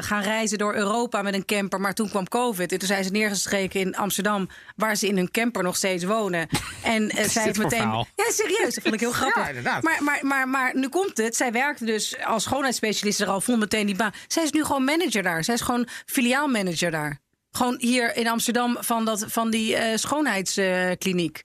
gaan 0.00 0.22
reizen 0.22 0.58
door 0.58 0.74
Europa 0.74 1.22
met 1.22 1.34
een 1.34 1.44
camper. 1.44 1.80
Maar 1.80 1.94
toen 1.94 2.08
kwam 2.08 2.28
COVID. 2.28 2.72
En 2.72 2.78
toen 2.78 2.88
zijn 2.88 3.04
ze 3.04 3.10
neergestreken 3.10 3.80
in 3.80 3.96
Amsterdam, 3.96 4.48
waar 4.76 4.96
ze 4.96 5.08
in 5.08 5.16
hun 5.16 5.30
camper 5.30 5.62
nog 5.62 5.76
steeds 5.76 6.04
wonen. 6.04 6.48
En 6.82 7.10
eh, 7.10 7.28
zij 7.28 7.54
voor 7.54 7.64
meteen. 7.64 7.78
verhaal? 7.78 8.06
Ja, 8.16 8.24
serieus. 8.30 8.74
Dat 8.74 8.82
vond 8.82 8.94
ik 8.94 9.00
heel 9.00 9.12
grappig. 9.22 9.42
Ja, 9.42 9.48
inderdaad. 9.48 9.82
Maar, 9.82 10.02
maar, 10.02 10.18
maar, 10.22 10.48
maar 10.48 10.76
nu 10.76 10.88
komt 10.88 11.16
het. 11.16 11.36
Zij 11.36 11.52
werkte 11.52 11.84
dus 11.84 12.18
als 12.24 12.42
schoonheidsspecialist 12.42 13.20
er 13.20 13.28
al, 13.28 13.40
vond 13.40 13.58
meteen 13.58 13.86
die 13.86 13.96
baan. 13.96 14.12
Zij 14.26 14.42
is 14.42 14.50
nu 14.50 14.64
gewoon 14.64 14.84
manager 14.84 15.22
daar. 15.22 15.44
Zij 15.44 15.54
is 15.54 15.60
gewoon 15.60 15.88
filiaalmanager 16.06 16.90
daar. 16.90 17.20
Gewoon 17.56 17.76
hier 17.78 18.16
in 18.16 18.28
Amsterdam 18.28 18.76
van, 18.80 19.04
dat, 19.04 19.24
van 19.28 19.50
die 19.50 19.76
eh, 19.76 19.96
schoonheidskliniek. 19.96 21.42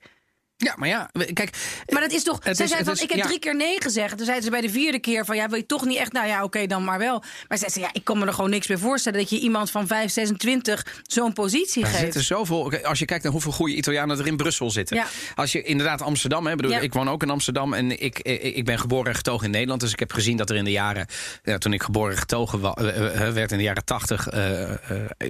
Ja, 0.60 0.74
maar 0.78 0.88
ja, 0.88 1.10
kijk. 1.34 1.50
Maar 1.90 2.02
dat 2.02 2.12
is 2.12 2.24
toch. 2.24 2.44
Is- 2.46 2.58
zei 2.58 2.84
van: 2.84 2.94
is- 2.94 3.02
Ik 3.02 3.10
heb 3.10 3.18
ja. 3.20 3.26
drie 3.26 3.40
keer 3.40 3.56
nee 3.56 3.82
gezegd. 3.82 4.18
Toen 4.18 4.26
zei 4.26 4.42
ze 4.42 4.50
bij 4.50 4.62
de 4.62 4.70
vierde 4.70 5.00
keer: 5.00 5.26
van 5.26 5.36
ja, 5.36 5.48
wil 5.50 5.58
je 5.58 5.66
toch 5.66 5.86
niet 5.86 5.98
echt? 5.98 6.12
Nou 6.12 6.28
ja, 6.28 6.44
oké, 6.44 6.66
dan 6.68 6.84
maar 6.84 6.98
wel. 7.00 7.24
Maar 7.48 7.58
zei: 7.58 7.72
Ja, 7.86 7.90
ik 7.94 8.04
kan 8.04 8.18
me 8.20 8.26
er 8.26 8.34
gewoon 8.34 8.50
niks 8.50 8.68
bij 8.68 8.78
voorstellen 8.78 9.20
dat 9.20 9.30
je 9.30 9.40
iemand 9.40 9.72
van 9.72 9.88
5, 9.88 10.12
26 10.12 10.86
zo'n 11.04 11.34
positie 11.34 11.82
Er 11.84 11.88
geeft. 11.90 12.02
zitten 12.02 12.24
zoveel. 12.24 12.74
Als 12.84 13.00
je 13.00 13.06
kijkt 13.06 13.24
naar 13.24 13.32
hoeveel 13.32 13.52
goede 13.52 13.74
Italianen 13.76 14.20
er 14.20 14.28
in 14.28 14.38
Brussel 14.38 14.72
zitten. 14.72 14.96
Ja. 14.98 15.06
Als 15.36 15.52
je 15.52 15.62
inderdaad 15.64 16.02
Amsterdam, 16.02 16.48
hè, 16.48 16.56
bedoel, 16.56 16.72
Ja. 16.72 16.80
ik 16.80 16.94
woon 16.94 17.10
ook 17.10 17.24
in 17.24 17.30
Amsterdam 17.30 17.74
en 17.74 17.92
ik, 18.02 18.20
ik, 18.20 18.42
ik 18.42 18.66
ben 18.66 18.80
geboren 18.80 19.10
en 19.10 19.16
getogen 19.16 19.46
in 19.46 19.52
Nederland. 19.52 19.82
Dus 19.82 19.92
ik 19.92 20.00
heb 20.00 20.12
gezien 20.14 20.38
dat 20.38 20.50
er 20.50 20.56
in 20.56 20.64
de 20.64 20.72
jaren, 20.72 21.06
ja, 21.44 21.58
toen 21.58 21.74
ik 21.74 21.84
geboren 21.84 22.12
en 22.12 22.18
getogen 22.20 22.62
eh, 22.74 23.28
eh, 23.28 23.34
werd 23.34 23.52
in 23.52 23.58
de 23.58 23.64
jaren 23.64 23.86
80, 23.86 24.28
eh, 24.28 24.72
eh, 24.72 24.78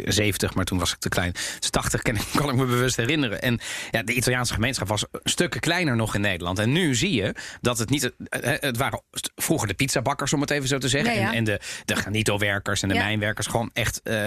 70, 0.05 0.53
maar 0.53 0.65
toen 0.65 0.79
was 0.79 0.91
ik 0.91 0.99
te 0.99 1.09
klein. 1.09 1.31
Dus 1.59 1.69
80 1.69 2.01
kan, 2.01 2.15
ik- 2.15 2.21
kan 2.35 2.49
ik 2.49 2.55
me 2.55 2.65
bewust 2.65 2.95
herinneren. 2.95 3.41
En 3.41 3.59
ja, 3.91 4.03
de 4.03 4.13
Italiaanse 4.13 4.53
gemeenschap 4.53 4.87
was 4.87 5.03
stukken 5.23 5.59
kleiner 5.59 5.95
nog 5.95 6.15
in 6.15 6.21
Nederland. 6.21 6.59
En 6.59 6.71
nu 6.71 6.95
zie 6.95 7.13
je 7.13 7.35
dat 7.61 7.77
het 7.77 7.89
niet. 7.89 8.11
eh, 8.29 8.53
eh, 8.53 8.61
Het 8.61 8.77
waren 8.77 9.01
vroeger 9.35 9.67
de 9.67 9.73
pizzabakkers, 9.73 10.33
om 10.33 10.41
het 10.41 10.49
even 10.51 10.67
zo 10.67 10.77
te 10.77 10.87
zeggen. 10.89 11.13
Ja. 11.19 11.27
En, 11.27 11.33
en 11.33 11.43
de, 11.43 11.59
de 11.85 11.95
granito-werkers 11.95 12.81
en 12.81 12.89
de 12.89 12.95
Ja. 12.95 13.03
mijnwerkers. 13.03 13.47
Gewoon 13.47 13.69
echt. 13.73 14.01
eh, 14.03 14.25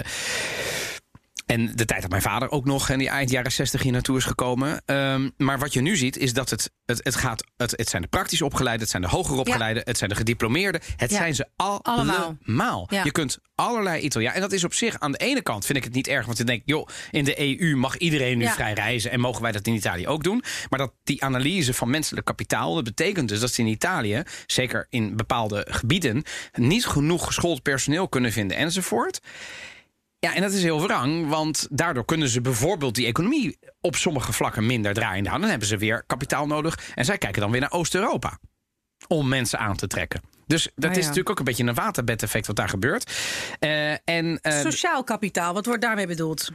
en 1.50 1.72
de 1.74 1.84
tijd 1.84 2.00
dat 2.00 2.10
mijn 2.10 2.22
vader 2.22 2.50
ook 2.50 2.64
nog 2.64 2.88
in 2.88 2.98
die 2.98 3.08
eind 3.08 3.30
jaren 3.30 3.52
60 3.52 3.82
hier 3.82 3.92
naartoe 3.92 4.16
is 4.16 4.24
gekomen. 4.24 4.82
Ehm, 4.84 5.30
maar 5.36 5.58
wat 5.58 5.72
je 5.72 5.80
nu 5.80 5.96
ziet 5.96 6.16
is 6.16 6.32
dat 6.32 6.50
het, 6.50 6.70
het, 6.84 7.00
het 7.02 7.16
gaat. 7.16 7.44
Het, 7.56 7.70
het 7.76 7.88
zijn 7.88 8.02
de 8.02 8.08
praktisch 8.08 8.42
opgeleiden, 8.42 8.80
het 8.82 8.90
zijn 8.90 9.02
de 9.02 9.08
hoger 9.08 9.36
opgeleiden, 9.38 9.82
het 9.86 9.98
zijn 9.98 10.10
de 10.10 10.16
gediplomeerden. 10.16 10.80
Het 10.96 11.10
Ja. 11.10 11.16
zijn 11.16 11.34
ze 11.34 11.48
Allemaal. 11.56 12.36
allemaal. 12.46 12.86
Ja. 12.90 13.04
Je 13.04 13.10
kunt 13.10 13.38
allerlei 13.54 14.02
Italiaan. 14.02 14.34
En 14.34 14.40
dat 14.40 14.52
is 14.52 14.64
op 14.64 14.74
zich 14.74 14.98
aan 15.00 15.12
de 15.12 15.18
ene 15.18 15.42
kant 15.42 15.66
vind 15.66 15.78
ik 15.78 15.84
het 15.84 15.92
niet 15.94 16.06
erg. 16.08 16.26
Want 16.26 16.38
ik 16.38 16.46
denk, 16.46 16.62
joh, 16.64 16.88
in 17.10 17.24
de 17.24 17.60
EU 17.60 17.76
mag 17.76 17.96
iedereen 17.96 18.38
nu 18.38 18.46
vrij 18.46 18.72
reizen. 18.72 19.10
En 19.10 19.20
mogen 19.20 19.42
wij 19.42 19.52
dat 19.52 19.66
in 19.66 19.74
Italië 19.74 20.06
ook 20.06 20.22
doen. 20.22 20.42
Maar 20.68 20.78
dat 20.78 20.92
die 21.04 21.24
analyse 21.24 21.74
van 21.74 21.90
menselijk 21.90 22.26
kapitaal. 22.26 22.74
Dat 22.74 22.84
betekent 22.84 23.28
dus 23.28 23.40
dat 23.40 23.52
ze 23.52 23.60
in 23.60 23.66
Italië, 23.66 24.22
zeker 24.46 24.86
in 24.90 25.16
bepaalde 25.16 25.66
gebieden, 25.70 26.22
niet 26.52 26.86
genoeg 26.86 27.26
geschoold 27.26 27.62
personeel 27.62 28.08
kunnen 28.08 28.32
vinden 28.32 28.56
enzovoort. 28.56 29.20
Ja, 30.20 30.34
en 30.34 30.42
dat 30.42 30.52
is 30.52 30.62
heel 30.62 30.82
wrang, 30.82 31.28
want 31.28 31.66
daardoor 31.70 32.04
kunnen 32.04 32.28
ze 32.28 32.40
bijvoorbeeld 32.40 32.94
die 32.94 33.06
economie 33.06 33.58
op 33.80 33.96
sommige 33.96 34.32
vlakken 34.32 34.66
minder 34.66 34.94
draaien. 34.94 35.24
Nou, 35.24 35.40
dan 35.40 35.50
hebben 35.50 35.68
ze 35.68 35.76
weer 35.76 36.02
kapitaal 36.06 36.46
nodig. 36.46 36.78
En 36.94 37.04
zij 37.04 37.18
kijken 37.18 37.40
dan 37.40 37.50
weer 37.50 37.60
naar 37.60 37.72
Oost-Europa 37.72 38.38
om 39.08 39.28
mensen 39.28 39.58
aan 39.58 39.76
te 39.76 39.86
trekken. 39.86 40.20
Dus 40.46 40.68
dat 40.74 40.90
Ah, 40.90 40.96
is 40.96 41.02
natuurlijk 41.02 41.30
ook 41.30 41.38
een 41.38 41.44
beetje 41.44 41.64
een 41.64 41.74
waterbed-effect 41.74 42.46
wat 42.46 42.56
daar 42.56 42.68
gebeurt. 42.68 43.12
Eh, 43.58 43.90
en, 44.04 44.38
eh, 44.42 44.60
Sociaal 44.60 45.04
kapitaal, 45.04 45.54
wat 45.54 45.66
wordt 45.66 45.82
daarmee 45.82 46.06
bedoeld? 46.06 46.50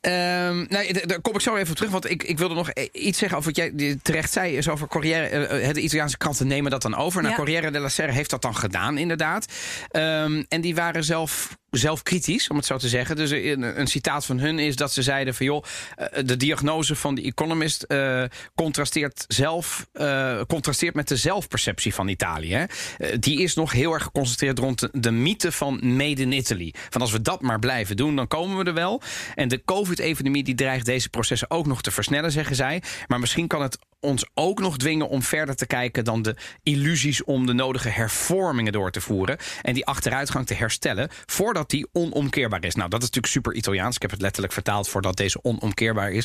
ehm, 0.00 0.14
Ehm, 0.14 0.64
nee, 0.68 0.92
d- 0.92 1.08
daar 1.08 1.20
kom 1.20 1.34
ik 1.34 1.40
zo 1.40 1.56
even 1.56 1.70
op 1.70 1.76
terug. 1.76 1.90
Want 1.92 2.10
ik, 2.10 2.22
ik 2.22 2.38
wilde 2.38 2.54
nog 2.54 2.70
iets 2.92 3.18
zeggen 3.18 3.38
over 3.38 3.52
wat 3.54 3.56
jij 3.76 3.98
terecht 4.02 4.32
zei. 4.32 4.56
Is 4.56 4.68
over 4.68 4.88
Corriere. 4.88 5.26
eh, 5.26 5.68
eh, 5.68 5.74
de 5.74 5.80
Italiaanse 5.80 6.16
kranten 6.16 6.46
nemen 6.46 6.70
dat 6.70 6.82
dan 6.82 6.96
over. 6.96 7.22
Nou. 7.22 7.34
Corriere 7.34 7.70
della 7.70 7.88
Sera 7.88 8.12
heeft 8.12 8.30
dat 8.30 8.42
dan 8.42 8.56
gedaan, 8.56 8.98
inderdaad. 8.98 9.46
Ehm, 9.90 10.42
en 10.48 10.60
die 10.60 10.74
waren 10.74 11.04
zelf. 11.04 11.56
Zelf 11.76 12.02
kritisch, 12.02 12.48
om 12.48 12.56
het 12.56 12.66
zo 12.66 12.76
te 12.76 12.88
zeggen. 12.88 13.16
Dus 13.16 13.30
een, 13.30 13.80
een 13.80 13.86
citaat 13.86 14.26
van 14.26 14.38
hun 14.38 14.58
is 14.58 14.76
dat 14.76 14.92
ze 14.92 15.02
zeiden 15.02 15.34
van 15.34 15.46
joh, 15.46 15.64
eh, 15.96 16.24
de 16.24 16.36
diagnose 16.36 16.94
van 16.94 17.14
de 17.14 17.22
Economist 17.22 17.82
eh, 17.82 18.24
contrasteert 18.54 19.24
zelf 19.28 19.86
eh, 19.92 20.40
contrasteert 20.46 20.94
met 20.94 21.08
de 21.08 21.16
zelfperceptie 21.16 21.94
van 21.94 22.08
Italië. 22.08 22.66
Eh, 22.98 23.16
die 23.20 23.42
is 23.42 23.54
nog 23.54 23.72
heel 23.72 23.92
erg 23.92 24.02
geconcentreerd 24.02 24.58
rond 24.58 24.80
de, 24.80 24.88
de 24.92 25.10
mythe 25.10 25.52
van 25.52 25.96
Made 25.96 26.22
in 26.22 26.32
Italy. 26.32 26.74
Van 26.90 27.00
als 27.00 27.12
we 27.12 27.22
dat 27.22 27.40
maar 27.40 27.58
blijven 27.58 27.96
doen, 27.96 28.16
dan 28.16 28.26
komen 28.26 28.58
we 28.58 28.64
er 28.64 28.74
wel. 28.74 29.02
En 29.34 29.48
de 29.48 29.64
COVID-epidemie 29.64 30.42
die 30.42 30.54
dreigt 30.54 30.86
deze 30.86 31.08
processen 31.08 31.50
ook 31.50 31.66
nog 31.66 31.82
te 31.82 31.90
versnellen, 31.90 32.32
zeggen 32.32 32.56
zij. 32.56 32.82
Maar 33.06 33.20
misschien 33.20 33.46
kan 33.46 33.62
het 33.62 33.78
ons 34.06 34.24
ook 34.34 34.60
nog 34.60 34.76
dwingen 34.78 35.08
om 35.08 35.22
verder 35.22 35.56
te 35.56 35.66
kijken 35.66 36.04
dan 36.04 36.22
de 36.22 36.36
illusies 36.62 37.24
om 37.24 37.46
de 37.46 37.52
nodige 37.52 37.88
hervormingen 37.88 38.72
door 38.72 38.90
te 38.90 39.00
voeren 39.00 39.36
en 39.62 39.74
die 39.74 39.86
achteruitgang 39.86 40.46
te 40.46 40.54
herstellen 40.54 41.08
voordat 41.26 41.70
die 41.70 41.86
onomkeerbaar 41.92 42.64
is. 42.64 42.74
Nou, 42.74 42.88
dat 42.90 42.98
is 43.02 43.06
natuurlijk 43.06 43.32
super 43.32 43.54
Italiaans. 43.54 43.94
Ik 43.96 44.02
heb 44.02 44.10
het 44.10 44.20
letterlijk 44.20 44.52
vertaald 44.52 44.88
voordat 44.88 45.16
deze 45.16 45.38
onomkeerbaar 45.42 46.12
is. 46.12 46.24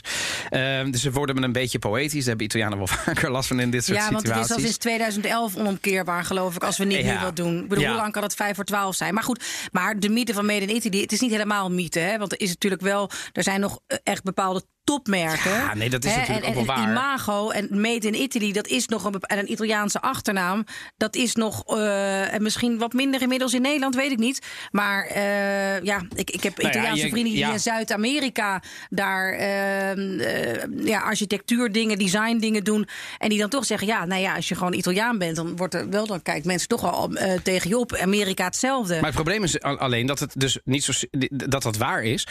Ehm, 0.49 0.91
dus 0.91 1.01
ze 1.01 1.11
worden 1.11 1.35
me 1.35 1.41
een 1.41 1.51
beetje 1.51 1.79
poëtisch. 1.79 2.19
Daar 2.19 2.27
hebben 2.27 2.45
Italianen 2.45 2.77
wel 2.77 2.87
vaker 3.05 3.31
last 3.31 3.47
van 3.47 3.59
in 3.59 3.71
dit 3.71 3.83
soort 3.85 3.97
Ja, 3.97 4.03
want 4.11 4.15
het 4.15 4.25
is 4.25 4.29
situaties. 4.31 4.55
al 4.55 4.61
sinds 4.61 4.77
2011 4.77 5.55
onomkeerbaar, 5.57 6.23
geloof 6.25 6.55
ik, 6.55 6.63
als 6.63 6.77
we 6.77 6.85
niet 6.85 6.97
Ja. 7.05 7.13
nu 7.17 7.19
wat 7.25 7.35
doen. 7.35 7.61
Ik 7.63 7.67
bedoel, 7.69 7.83
Ja. 7.83 7.89
hoe 7.89 7.99
lang 7.99 8.11
kan 8.13 8.23
het 8.23 8.35
5 8.35 8.55
voor 8.55 8.65
12 8.65 8.95
zijn? 8.95 9.13
Maar 9.13 9.23
goed, 9.23 9.43
maar 9.71 9.99
de 9.99 10.09
mythe 10.09 10.33
van 10.33 10.45
Made 10.45 10.65
in 10.65 10.75
Italy, 10.75 11.01
het 11.01 11.11
is 11.11 11.19
niet 11.19 11.31
helemaal 11.31 11.71
mythe, 11.71 11.99
hè? 11.99 12.17
Want 12.17 12.31
er 12.31 12.39
is 12.41 12.49
natuurlijk 12.49 12.81
wel, 12.81 13.09
er 13.33 13.43
zijn 13.43 13.59
nog 13.59 13.79
eh, 13.87 13.97
echt 14.03 14.23
bepaalde 14.23 14.63
topmerken. 14.83 15.51
Ja, 15.51 15.73
nee, 15.75 15.89
dat 15.89 16.05
is 16.05 16.11
hè, 16.11 16.17
natuurlijk 16.17 16.45
en, 16.47 16.55
ook 16.57 16.65
wel 16.65 16.75
en 16.75 16.81
waar. 16.81 16.91
Imago 16.91 17.49
en 17.49 17.81
Made 17.81 18.07
in 18.07 18.21
Italy, 18.21 18.51
dat 18.51 18.67
is 18.67 18.87
nog 18.87 19.03
een, 19.03 19.19
en 19.21 19.37
een 19.39 19.51
Italiaanse 19.51 20.01
achternaam. 20.01 20.65
Dat 20.97 21.15
is 21.15 21.35
nog 21.35 21.63
eh, 21.77 22.33
en 22.33 22.41
misschien 22.43 22.77
wat 22.77 22.93
minder 22.93 23.21
inmiddels 23.21 23.53
in 23.53 23.61
Nederland, 23.61 23.95
weet 23.95 24.11
ik 24.11 24.17
niet. 24.17 24.45
Maar 24.71 25.05
eh, 25.05 25.81
ja, 25.81 26.01
ik, 26.15 26.29
ik 26.29 26.43
heb 26.43 26.59
ja, 26.61 26.69
Italiaanse 26.69 27.03
je- 27.05 27.11
vrienden 27.11 27.33
die 27.33 27.41
ja. 27.45 27.51
in 27.51 27.59
Zuid-Amerika 27.59 28.61
daar 28.89 29.33
ehm, 29.33 30.19
eh, 30.19 30.85
ja, 30.85 30.99
architectuurdingen, 30.99 31.97
designdingen 31.97 32.63
doen. 32.63 32.87
En 33.17 33.29
die 33.29 33.39
dan 33.39 33.49
toch 33.49 33.65
zeggen: 33.65 33.87
ja, 33.87 34.05
nou 34.05 34.21
ja, 34.21 34.35
als 34.35 34.47
je 34.47 34.55
gewoon 34.55 34.73
Italiaan 34.73 35.17
bent, 35.17 35.35
dan 35.35 35.55
wordt 35.55 35.73
er 35.73 35.89
wel, 35.89 36.07
dan 36.07 36.21
kijken 36.21 36.47
mensen 36.47 36.67
toch 36.67 36.81
wel 36.81 37.13
eh, 37.13 37.39
tegen 37.39 37.69
je 37.69 37.77
op. 37.77 37.95
Amerika 37.95 38.43
hetzelfde. 38.45 38.93
Maar 38.95 39.03
het 39.03 39.13
probleem 39.13 39.43
is 39.43 39.61
al- 39.61 39.77
alleen 39.77 40.05
dat 40.05 40.19
het 40.19 40.33
dus 40.37 40.59
niet 40.63 40.83
zo 40.83 40.91
dat 41.29 41.63
dat 41.63 41.77
waar 41.77 42.03
is. 42.03 42.27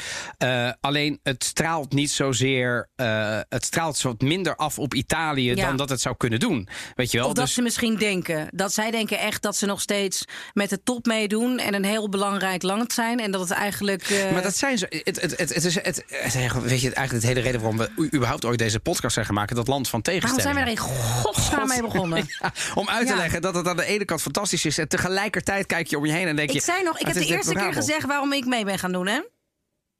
Alleen 0.81 1.21
het 1.23 1.45
straalt 1.45 1.93
niet 1.93 2.11
zozeer. 2.41 2.89
eh, 2.97 3.39
het 3.49 3.65
straalt 3.65 3.97
zo 3.97 4.09
wat 4.09 4.21
minder 4.21 4.57
af 4.57 4.79
op 4.79 4.95
Italië 4.95 5.55
Ja. 5.55 5.67
dan 5.67 5.77
dat 5.77 5.89
het 5.89 6.01
zou 6.01 6.17
kunnen 6.17 6.41
doen. 6.41 6.69
Weet 6.95 7.11
je 7.11 7.19
wel? 7.19 7.27
Of 7.27 7.33
dat 7.33 7.45
Dus- 7.45 7.55
ze 7.55 7.63
misschien 7.63 7.97
denken. 7.97 8.49
Dat 8.51 8.73
zij 8.73 8.91
denken 8.91 9.19
echt 9.19 9.43
dat 9.43 9.57
ze 9.57 9.67
nog 9.67 9.81
steeds 9.81 10.25
met 10.53 10.71
de 10.71 10.83
top 10.83 11.07
meedoen. 11.07 11.59
En 11.59 11.75
een 11.75 11.85
heel 11.85 12.09
belangrijk 12.09 12.63
land 12.63 12.93
zijn. 12.93 13.21
En 13.21 13.31
dat 13.31 13.41
het 13.41 13.51
eigenlijk. 13.51 14.03
eh, 14.11 14.33
Maar 14.33 14.43
dat 14.43 14.57
zijn 14.57 14.79
ze. 14.79 14.87
Het, 15.05 15.21
het, 15.21 15.37
het, 15.39 15.55
het 15.55 15.65
is, 15.65 15.75
het, 15.75 15.85
het- 16.09 16.63
weet 16.63 16.81
je, 16.81 16.93
eigenlijk 16.95 17.21
de 17.21 17.27
hele 17.27 17.41
reden 17.41 17.61
waarom 17.61 17.79
we 17.79 18.09
überhaupt 18.15 18.45
ooit 18.45 18.59
deze 18.59 18.81
podcast 18.81 19.15
zijn 19.15 19.27
gemaakt. 19.27 19.55
Dat 19.55 19.69
land 19.69 19.89
van 19.89 20.01
waarom 20.03 20.21
tegenstellingen. 20.21 20.65
zijn 20.65 20.77
we 20.77 20.83
er 20.83 20.93
in 20.93 21.23
godsnaam 21.23 21.69
mee 21.69 21.83
begonnen? 21.83 22.29
Ja, 22.41 22.53
om 22.75 22.89
uit 22.89 23.07
te 23.07 23.13
Ja. 23.13 23.19
leggen 23.19 23.43
dat 23.43 23.55
het 23.55 23.69
aan 23.69 23.77
de 23.77 23.85
ene 23.85 24.05
kant 24.05 24.23
fantastisch 24.23 24.65
is. 24.65 24.79
En 24.79 24.89
tegelijkertijd 24.89 25.67
kijk 25.67 25.87
je 25.87 25.97
om 25.97 26.07
je 26.07 26.13
heen 26.13 26.27
en 26.27 26.37
denk 26.37 26.51
je. 26.51 26.57
Ik 26.57 26.63
zei 26.65 26.83
nog, 26.83 26.99
ik 26.99 27.07
heb 27.07 27.15
de 27.15 27.27
eerste 27.27 27.55
keer 27.55 27.73
gezegd 27.73 28.07
waarom 28.07 28.33
ik 28.33 28.45
mee 28.47 28.65
ben 28.65 28.79
gaan 28.79 28.93
doen, 28.93 29.07
hè? 29.07 29.21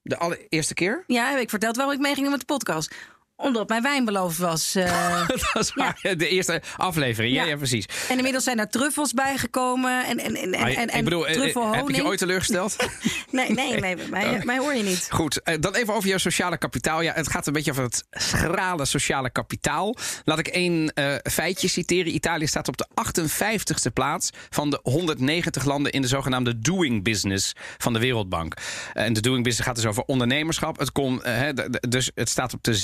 De 0.03 0.17
allereerste 0.19 0.75
keer? 0.75 1.05
Ja, 1.07 1.31
heb 1.31 1.41
ik 1.41 1.51
verteld 1.51 1.77
waarom 1.77 1.95
ik 1.95 2.01
mee 2.01 2.13
ging 2.13 2.23
doen 2.23 2.31
met 2.37 2.41
de 2.41 2.55
podcast. 2.55 2.95
Omdat 3.41 3.69
mijn 3.69 3.83
wijn 3.83 4.05
beloofd 4.05 4.39
was. 4.39 4.75
eh. 4.75 5.29
dat 5.29 5.63
is 5.63 5.75
waar. 5.75 5.99
De 6.17 6.29
eerste 6.29 6.63
aflevering. 6.77 7.35
Ja, 7.35 7.43
ja. 7.43 7.49
Ja. 7.49 7.57
precies. 7.57 7.87
en 8.09 8.17
inmiddels 8.17 8.45
zijn 8.45 8.59
er 8.59 8.69
truffels 8.69 9.13
bijgekomen. 9.13 10.05
En, 10.07 10.19
en, 10.19 10.37
en, 10.37 10.53
en, 10.53 10.89
en, 10.89 10.99
ik 10.99 11.05
bedoel, 11.05 11.27
eh, 11.27 11.35
truffelhoning. 11.35 11.81
heb 11.81 11.89
ik 11.89 11.97
je 11.97 12.05
ooit 12.05 12.19
teleurgesteld? 12.19 12.77
Nee, 13.31 13.51
nee, 13.51 13.81
nee, 13.81 13.97
mij, 14.11 14.41
mij 14.45 14.59
hoor 14.59 14.75
je 14.75 14.83
niet. 14.83 15.07
Goed, 15.11 15.43
eh, 15.43 15.55
dan 15.61 15.75
even 15.75 15.95
over 15.95 16.09
jouw 16.09 16.19
sociale 16.19 16.59
kapitaal. 16.59 17.01
Ja, 17.01 17.13
het 17.15 17.31
gaat 17.31 17.47
een 17.47 17.53
beetje 17.53 17.71
over 17.71 17.83
het 17.83 18.05
schrale 18.11 18.85
sociale 18.85 19.31
kapitaal. 19.31 19.97
Laat 20.25 20.39
ik 20.39 20.49
één 20.49 20.93
eh, 20.95 21.15
feitje 21.33 21.69
citeren. 21.69 22.15
Italië 22.15 22.47
staat 22.47 22.69
op 22.69 22.77
de 22.77 22.87
58ste 22.91 23.93
plaats 23.93 24.31
van 24.51 24.71
de 24.71 24.81
190 24.83 25.65
landen 25.65 25.93
in 25.93 26.03
de 26.03 26.09
zogenaamde 26.09 26.59
doing 26.59 27.05
business 27.05 27.53
van 27.79 27.93
de 27.93 27.99
Wereldbank. 27.99 28.55
Eh, 28.93 29.05
en 29.05 29.13
de 29.13 29.21
doing 29.21 29.45
business 29.45 29.69
gaat 29.69 29.77
dus 29.77 29.87
over 29.87 30.03
ondernemerschap. 30.07 30.79
Het, 30.79 30.93
kon, 30.93 31.23
eh, 31.25 31.49
dus 31.89 32.11
het 32.15 32.29
staat 32.29 32.55
op 32.55 32.63
de 32.65 32.75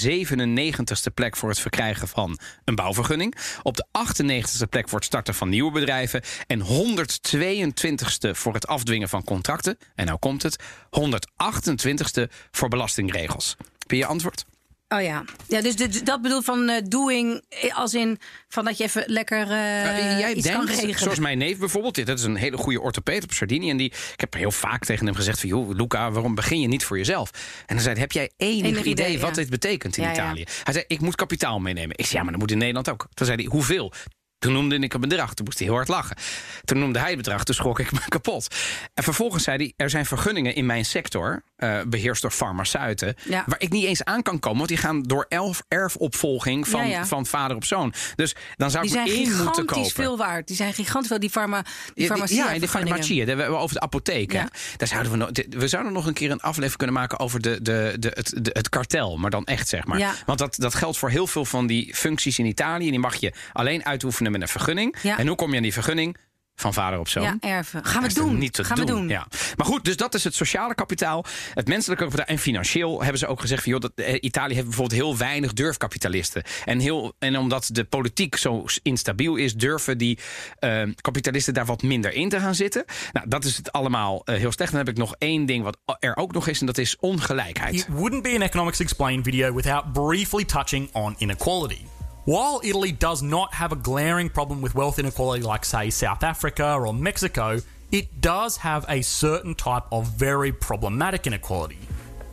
97ste 0.47 1.15
plek 1.15 1.37
voor 1.37 1.49
het 1.49 1.61
verkrijgen 1.61 2.09
van 2.09 2.39
een 2.65 2.75
bouwvergunning. 2.75 3.37
Op 3.63 3.77
de 3.77 3.87
98ste 3.99 4.69
plek 4.69 4.89
voor 4.89 4.99
het 4.99 5.07
starten 5.07 5.35
van 5.35 5.49
nieuwe 5.49 5.73
bedrijven. 5.73 6.23
En 6.47 6.65
122ste 6.65 8.31
voor 8.31 8.55
het 8.55 8.67
afdwingen 8.67 9.09
van 9.09 9.25
contracten. 9.25 9.79
En 9.95 10.07
nou 10.07 10.19
komt 10.19 10.43
het. 10.43 10.63
128ste 11.01 12.23
voor 12.51 12.69
belastingregels. 12.69 13.57
Heb 13.79 13.91
je 13.91 13.97
je 13.97 14.07
antwoord? 14.07 14.45
Oh 14.89 15.03
ja, 15.03 15.25
ja 15.49 15.61
dus 15.63 15.77
dat 16.05 16.23
bedoelt 16.23 16.45
van 16.45 16.69
eh, 16.69 16.83
doing 16.89 17.43
eh, 17.49 17.77
als 17.77 17.95
in 17.95 18.19
van 18.49 18.65
dat 18.65 18.79
je 18.79 18.85
even 18.85 19.05
lekker 19.07 19.41
eh, 19.41 19.85
Uh, 20.07 20.19
jij 20.19 20.35
iets 20.35 20.49
kan 20.49 20.67
denkt, 20.67 20.81
regelen. 20.81 20.99
zoals 20.99 21.19
mijn 21.19 21.39
neef 21.39 21.59
bijvoorbeeld, 21.59 21.95
dit 21.95 22.07
dat 22.07 22.19
is 22.19 22.25
een 22.25 22.37
hele 22.37 22.57
goede 22.57 22.81
orthopeed 22.81 23.23
op 23.23 23.33
Sardinië. 23.33 23.71
En 23.71 23.77
die, 23.77 23.87
ik 23.87 24.21
heb 24.21 24.35
heel 24.35 24.51
vaak 24.51 24.85
tegen 24.85 25.07
hem 25.07 25.15
gezegd 25.15 25.41
van, 25.41 25.49
joh, 25.49 25.75
Luca, 25.75 26.11
waarom 26.11 26.35
begin 26.35 26.61
je 26.61 26.69
niet 26.69 26.85
voor 26.85 26.99
jezelf? 26.99 27.31
En 27.67 27.75
dan 27.75 27.81
zei 27.81 27.93
hij, 27.93 28.03
heb 28.03 28.13
jij 28.13 28.31
enig, 28.37 28.67
Enig 28.67 28.85
idee, 28.85 28.93
idee, 28.93 29.19
wat 29.21 29.29
ja. 29.29 29.35
dit 29.35 29.51
betekent 29.51 29.97
in 29.97 30.03
Ja, 30.03 30.09
ja. 30.09 30.15
Italië? 30.15 30.45
Hij 30.63 30.73
zei, 30.73 30.85
ik 30.89 31.01
moet 31.01 31.15
kapitaal 31.15 31.59
meenemen. 31.59 31.99
Ik 31.99 32.05
zei, 32.05 32.17
ja, 32.17 32.23
maar 32.23 32.33
dat 32.33 32.41
moet 32.41 32.51
in 32.51 32.59
Nederland 32.59 32.91
ook. 32.91 33.07
Toen 33.15 33.27
zei 33.27 33.39
hij, 33.43 33.51
hoeveel? 33.51 33.93
Toen 34.39 34.53
noemde 34.53 34.79
ik 34.79 34.95
een 34.95 35.01
bedrag. 35.01 35.35
Toen 35.35 35.45
moest 35.45 35.59
hij 35.59 35.67
heel 35.67 35.77
hard 35.77 35.89
lachen. 35.89 36.17
Toen 36.65 36.79
noemde 36.79 36.99
hij 36.99 37.09
het 37.09 37.17
bedrag. 37.17 37.45
Toen 37.45 37.55
schrok 37.55 37.79
ik 37.79 37.93
me 37.93 37.99
kapot. 38.09 38.55
En 38.95 39.03
vervolgens 39.03 39.45
zei 39.45 39.57
hij: 39.57 39.73
Er 39.77 39.91
zijn 39.91 40.07
vergunningen 40.07 40.55
in 40.55 40.67
mijn 40.67 40.85
sector, 40.85 41.43
eh, 41.57 41.81
beheerst 41.89 42.23
door 42.23 42.31
farmaceuten, 42.31 43.15
Ja. 43.25 43.45
waar 43.47 43.61
ik 43.61 43.71
niet 43.71 43.85
eens 43.85 44.05
aan 44.05 44.23
kan 44.23 44.39
komen. 44.39 44.57
Want 44.59 44.69
die 44.69 44.79
gaan 44.79 45.03
door 45.03 45.27
elf 45.29 45.63
erfopvolging 45.69 46.69
van, 46.69 46.81
Ja, 46.81 46.87
ja. 46.99 47.07
van 47.07 47.27
vader 47.27 47.57
op 47.57 47.65
zoon. 47.65 47.93
Dus 48.15 48.35
dan 48.57 48.71
zou 48.71 48.87
die 48.87 48.99
ik 48.99 49.07
zijn 49.07 49.19
in 49.21 49.23
moeten 49.29 49.45
kopen. 49.47 49.63
gigantisch 49.69 49.93
veel 49.93 50.17
waard. 50.17 50.47
Die 50.47 50.57
zijn 50.57 50.75
gigantisch 50.75 51.09
veel. 51.09 51.19
Die, 51.19 51.31
farma, 51.31 51.65
die 51.95 52.07
farmacie. 52.07 52.37
ja, 52.37 52.59
de 52.59 52.69
farmacie. 52.69 53.25
We 53.25 53.29
hebben 53.31 53.59
over 53.59 53.75
de 53.75 53.81
apotheek. 53.81 54.33
hè. 54.33 54.43
Daar 54.77 54.89
zouden 54.89 55.13
we, 55.13 55.19
nog, 55.19 55.31
we 55.49 55.69
zouden 55.69 55.93
nog 55.93 56.07
een 56.07 56.15
keer 56.15 56.31
een 56.31 56.41
aflevering 56.41 56.77
kunnen 56.77 56.95
maken 56.97 57.19
over 57.19 57.41
de, 57.41 57.63
de, 57.63 57.97
de, 57.99 58.11
het, 58.15 58.33
de, 58.43 58.51
het 58.53 58.69
kartel. 58.69 59.17
Maar 59.17 59.31
dan 59.31 59.45
echt, 59.45 59.69
zeg 59.69 59.85
maar. 59.87 60.23
Want 60.27 60.39
dat, 60.39 60.55
dat 60.59 60.75
geldt 60.75 60.99
voor 60.99 61.11
heel 61.11 61.27
veel 61.27 61.45
van 61.45 61.67
die 61.67 61.95
functies 61.95 62.39
in 62.39 62.47
Italië. 62.47 62.91
Die 62.91 62.99
mag 62.99 63.15
je 63.15 63.33
alleen 63.53 63.85
uitoefenen 63.85 64.26
met 64.31 64.41
een 64.41 64.49
vergunning. 64.49 64.97
Ja. 65.03 65.19
En 65.19 65.27
hoe 65.27 65.37
kom 65.37 65.51
je 65.51 65.57
aan 65.57 65.63
die 65.63 65.73
vergunning? 65.73 66.17
Van 66.59 66.75
vader 66.75 66.99
op 66.99 67.09
zoon. 67.09 67.23
Ja, 67.23 67.37
erven. 67.41 67.85
Gaan 67.85 68.03
we 68.03 68.15
doen. 68.15 68.39
Niet 68.39 68.53
te 68.53 68.65
Gaan 68.65 68.77
doen. 68.77 68.87
we 68.87 68.93
doen. 68.93 69.09
Ja. 69.09 69.27
Maar 69.57 69.67
goed, 69.67 69.85
dus 69.85 69.97
dat 69.97 70.15
is 70.15 70.25
het 70.25 70.35
sociale 70.35 70.75
kapitaal. 70.75 71.25
Het 71.55 71.69
menselijke 71.69 72.05
kapitaal. 72.05 72.27
En 72.27 72.39
financieel 72.39 73.01
hebben 73.01 73.19
ze 73.19 73.27
ook 73.27 73.41
gezegd: 73.41 73.63
van, 73.63 73.73
joh, 73.73 73.81
dat, 73.81 73.93
eh, 73.95 74.15
Italië 74.21 74.55
heeft 74.55 74.67
bijvoorbeeld 74.67 75.01
heel 75.01 75.17
weinig 75.17 75.53
durfkapitalisten. 75.53 76.43
En, 76.65 76.79
heel, 76.79 77.15
en 77.19 77.39
omdat 77.39 77.69
de 77.73 77.85
politiek 77.85 78.37
zo 78.37 78.65
instabiel 78.83 79.37
is, 79.37 79.55
durven 79.55 79.99
die 79.99 80.19
eh, 80.59 80.83
kapitalisten 81.01 81.55
daar 81.55 81.67
wat 81.67 81.83
minder 81.83 82.13
in 82.13 82.29
te 82.29 82.41
gaan 82.41 82.55
zitten. 82.55 82.85
Nou, 83.13 83.29
dat 83.29 83.45
is 83.45 83.57
het 83.57 83.73
allemaal 83.73 84.25
eh, 84.25 84.37
heel 84.37 84.53
slecht. 84.53 84.71
Dan 84.71 84.81
heb 84.81 84.89
ik 84.89 84.97
nog 84.97 85.15
één 85.19 85.47
ding 85.47 85.65
wat 85.65 85.79
er 85.99 86.17
ook 86.17 86.33
nog 86.33 86.49
is, 86.49 86.61
en 86.61 86.67
dat 86.67 86.79
is 86.79 86.97
ongelijkheid. 87.01 87.75
It 87.75 87.87
wouldn't 87.89 88.23
be 88.23 88.35
an 88.35 88.43
Economics 88.43 88.81
Explained 88.81 89.25
video 89.25 89.55
without 89.55 89.93
briefly 89.93 90.45
touching 90.45 90.89
on 90.93 91.15
inequality. 91.19 91.96
While 92.27 92.61
Italy 92.65 92.91
does 92.91 93.23
not 93.23 93.55
have 93.55 93.71
a 93.71 93.77
glaring 93.77 94.31
problem 94.31 94.61
with 94.61 94.75
wealth 94.75 94.99
inequality 94.99 95.45
like, 95.45 95.65
say, 95.65 95.91
South 95.91 96.25
Africa 96.25 96.75
or 96.75 96.93
Mexico, 96.93 97.61
it 97.93 98.21
does 98.21 98.57
have 98.57 98.85
a 98.89 99.03
certain 99.03 99.55
type 99.55 99.85
of 99.93 100.09
very 100.09 100.51
problematic 100.51 101.29
inequality 101.29 101.79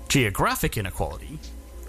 geographic 0.10 0.78
inequality. 0.78 1.40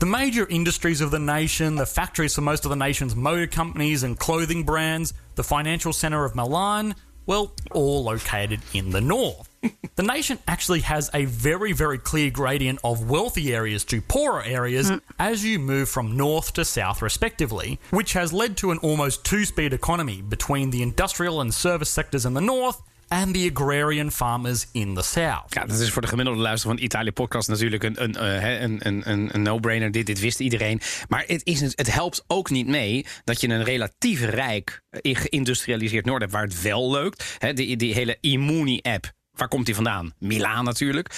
The 0.00 0.06
major 0.06 0.46
industries 0.46 1.00
of 1.00 1.10
the 1.10 1.18
nation, 1.18 1.76
the 1.76 1.86
factories 1.86 2.34
for 2.34 2.40
most 2.42 2.64
of 2.64 2.70
the 2.70 2.76
nation's 2.76 3.16
motor 3.16 3.46
companies 3.46 4.02
and 4.02 4.18
clothing 4.18 4.64
brands, 4.64 5.14
the 5.34 5.44
financial 5.44 5.92
centre 5.94 6.24
of 6.24 6.34
Milan, 6.34 6.94
well, 7.26 7.52
all 7.72 8.04
located 8.04 8.60
in 8.72 8.90
the 8.90 9.00
north. 9.00 9.48
the 9.96 10.02
nation 10.02 10.38
actually 10.46 10.80
has 10.80 11.10
a 11.14 11.24
very, 11.24 11.72
very 11.72 11.98
clear 11.98 12.30
gradient 12.30 12.78
of 12.84 13.08
wealthy 13.08 13.54
areas 13.54 13.84
to 13.84 14.00
poorer 14.02 14.42
areas 14.42 14.90
mm. 14.90 15.00
as 15.18 15.44
you 15.44 15.58
move 15.58 15.88
from 15.88 16.16
north 16.16 16.52
to 16.52 16.64
south, 16.64 17.00
respectively, 17.00 17.78
which 17.90 18.12
has 18.12 18.32
led 18.32 18.56
to 18.56 18.70
an 18.70 18.78
almost 18.78 19.24
two 19.24 19.44
speed 19.44 19.72
economy 19.72 20.22
between 20.22 20.70
the 20.70 20.82
industrial 20.82 21.40
and 21.40 21.54
service 21.54 21.90
sectors 21.90 22.26
in 22.26 22.34
the 22.34 22.40
north 22.40 22.82
and 23.14 23.34
the 23.34 23.50
agrarian 23.54 24.10
farmers 24.10 24.66
in 24.72 24.94
the 24.94 25.02
south. 25.02 25.54
Ja, 25.54 25.64
dat 25.64 25.78
is 25.78 25.90
voor 25.90 26.02
de 26.02 26.08
gemiddelde 26.08 26.40
luisteraar 26.40 26.76
van 26.76 26.84
Italië 26.84 27.12
podcast 27.12 27.48
natuurlijk 27.48 27.82
een, 27.82 28.02
een, 28.02 28.16
eh, 28.16 28.60
een, 28.60 28.86
een, 28.86 29.10
een, 29.10 29.34
een 29.34 29.42
no-brainer. 29.42 29.90
Dit, 29.90 30.06
dit 30.06 30.20
wist 30.20 30.40
iedereen. 30.40 30.80
Maar 31.08 31.24
het, 31.26 31.40
is, 31.44 31.60
het 31.60 31.92
helpt 31.92 32.24
ook 32.26 32.50
niet 32.50 32.66
mee 32.66 33.06
dat 33.24 33.40
je 33.40 33.48
een 33.48 33.64
relatief 33.64 34.20
rijk, 34.20 34.82
eh, 34.90 35.16
geïndustrialiseerd 35.16 36.04
noorden 36.04 36.28
hebt 36.28 36.40
waar 36.40 36.48
het 36.48 36.62
wel 36.62 36.90
lukt. 36.90 37.36
Die, 37.54 37.76
die 37.76 37.94
hele 37.94 38.16
Immuni-app, 38.20 39.12
waar 39.30 39.48
komt 39.48 39.66
die 39.66 39.74
vandaan? 39.74 40.14
Milaan 40.18 40.64
natuurlijk. 40.64 41.14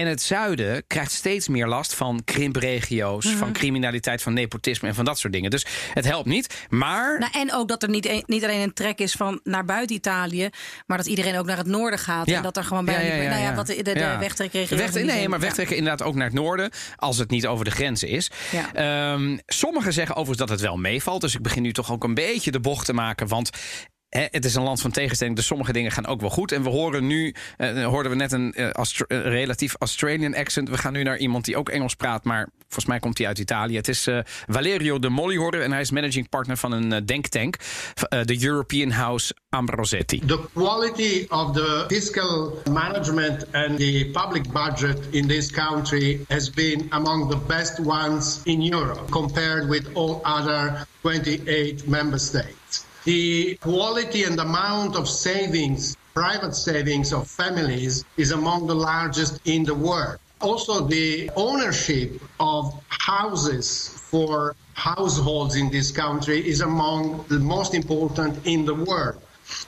En 0.00 0.06
het 0.06 0.22
zuiden 0.22 0.86
krijgt 0.86 1.12
steeds 1.12 1.48
meer 1.48 1.66
last 1.66 1.94
van 1.94 2.20
krimpregio's, 2.24 3.24
Mhm. 3.24 3.36
van 3.36 3.52
criminaliteit, 3.52 4.22
van 4.22 4.32
nepotisme 4.34 4.88
en 4.88 4.94
van 4.94 5.04
dat 5.04 5.18
soort 5.18 5.32
dingen. 5.32 5.50
Dus 5.50 5.66
het 5.92 6.04
helpt 6.04 6.26
niet. 6.28 6.66
Maar 6.68 7.18
Nou, 7.18 7.32
en 7.32 7.54
ook 7.54 7.68
dat 7.68 7.82
er 7.82 7.88
niet, 7.88 8.06
een- 8.06 8.22
niet 8.26 8.44
alleen 8.44 8.60
een 8.60 8.72
trek 8.72 8.98
is 8.98 9.12
van 9.12 9.40
naar 9.44 9.64
buiten 9.64 9.96
Italië, 9.96 10.48
maar 10.86 10.96
dat 10.96 11.06
iedereen 11.06 11.38
ook 11.38 11.46
naar 11.46 11.56
het 11.56 11.66
noorden 11.66 11.98
gaat. 11.98 12.26
En 12.28 12.42
dat 12.42 12.56
er 12.56 12.64
gewoon 12.64 12.84
bij. 12.84 13.28
nou 13.28 13.40
ja, 13.42 13.54
wat 13.54 13.66
de, 13.66 13.76
de, 13.76 13.82
de 13.82 13.98
Ja. 13.98 14.18
wegtrekregio. 14.18 14.76
Weg- 14.76 14.94
nee, 14.94 15.28
maar 15.28 15.40
wegtrekken 15.40 15.76
inderdaad 15.76 16.06
ook 16.06 16.14
naar 16.14 16.26
het 16.26 16.34
noorden. 16.34 16.70
Als 16.96 17.18
het 17.18 17.30
niet 17.30 17.46
over 17.46 17.64
de 17.64 17.70
grenzen 17.70 18.08
is. 18.08 18.30
Ja. 18.52 18.72
Ehm, 18.74 19.36
sommigen 19.46 19.92
zeggen 19.92 20.14
overigens 20.16 20.48
dat 20.48 20.58
het 20.58 20.66
wel 20.68 20.76
meevalt. 20.76 21.20
Dus 21.20 21.34
ik 21.34 21.42
begin 21.42 21.62
nu 21.62 21.72
toch 21.72 21.92
ook 21.92 22.04
een 22.04 22.14
beetje 22.14 22.50
de 22.50 22.60
bocht 22.60 22.86
te 22.86 22.92
maken. 22.92 23.28
Want 23.28 23.50
het 24.20 24.44
is 24.44 24.54
een 24.54 24.62
land 24.62 24.80
van 24.80 24.90
tegenstelling. 24.90 25.36
Dus 25.36 25.46
sommige 25.46 25.72
dingen 25.72 25.90
gaan 25.90 26.06
ook 26.06 26.20
wel 26.20 26.30
goed. 26.30 26.52
En 26.52 26.62
we 26.62 26.68
horen 26.68 27.06
nu. 27.06 27.34
eh, 27.56 27.84
hoorden 27.84 28.10
we 28.10 28.16
net 28.16 28.32
een 28.32 28.52
eh, 28.52 28.66
eh, 28.66 29.04
relatief 29.08 29.74
Australian 29.78 30.34
accent. 30.34 30.68
We 30.68 30.78
gaan 30.78 30.92
nu 30.92 31.02
naar 31.02 31.18
iemand 31.18 31.44
die 31.44 31.56
ook 31.56 31.68
Engels 31.68 31.94
praat. 31.94 32.24
Maar 32.24 32.48
volgens 32.58 32.86
mij 32.86 32.98
komt 32.98 33.18
hij 33.18 33.26
uit 33.26 33.38
Italië. 33.38 33.76
Het 33.76 33.88
is 33.88 34.06
eh, 34.06 34.18
Valerio 34.46 34.98
de 34.98 35.08
Mollihoorder. 35.08 35.62
En 35.62 35.72
hij 35.72 35.80
is 35.80 35.90
managing 35.90 36.28
partner 36.28 36.56
van 36.56 36.72
een 36.72 37.06
denktank. 37.06 37.56
de 38.24 38.44
European 38.44 38.90
House 38.90 39.34
Ambrosetti. 39.48 40.18
The 40.26 40.40
quality 40.54 41.26
of 41.28 41.52
the 41.52 41.84
fiscal 41.88 42.62
management 42.70 43.52
and 43.52 43.78
the 43.78 44.10
public 44.12 44.52
budget 44.52 44.98
in 45.10 45.26
this 45.28 45.50
country 45.50 46.20
has 46.28 46.50
been 46.50 46.86
among 46.88 47.30
the 47.30 47.38
best 47.46 47.78
ones 47.78 48.40
in 48.44 48.72
Europe 48.72 49.10
compared 49.10 49.68
with 49.68 49.86
all 49.94 50.20
other 50.22 50.86
28 51.00 51.86
member 51.86 52.18
states. 52.20 52.63
The 53.04 53.56
quality 53.56 54.24
and 54.24 54.38
amount 54.40 54.96
of 54.96 55.08
savings, 55.08 55.94
private 56.14 56.54
savings 56.54 57.12
of 57.12 57.28
families, 57.28 58.04
is 58.16 58.30
among 58.30 58.66
the 58.66 58.74
largest 58.74 59.40
in 59.44 59.64
the 59.64 59.74
world. 59.74 60.18
Also, 60.40 60.86
the 60.86 61.30
ownership 61.36 62.20
of 62.40 62.82
houses 62.88 63.88
for 64.10 64.56
households 64.72 65.56
in 65.56 65.70
this 65.70 65.90
country 65.90 66.46
is 66.48 66.62
among 66.62 67.24
the 67.28 67.38
most 67.38 67.74
important 67.74 68.38
in 68.46 68.64
the 68.64 68.74
world. 68.74 69.20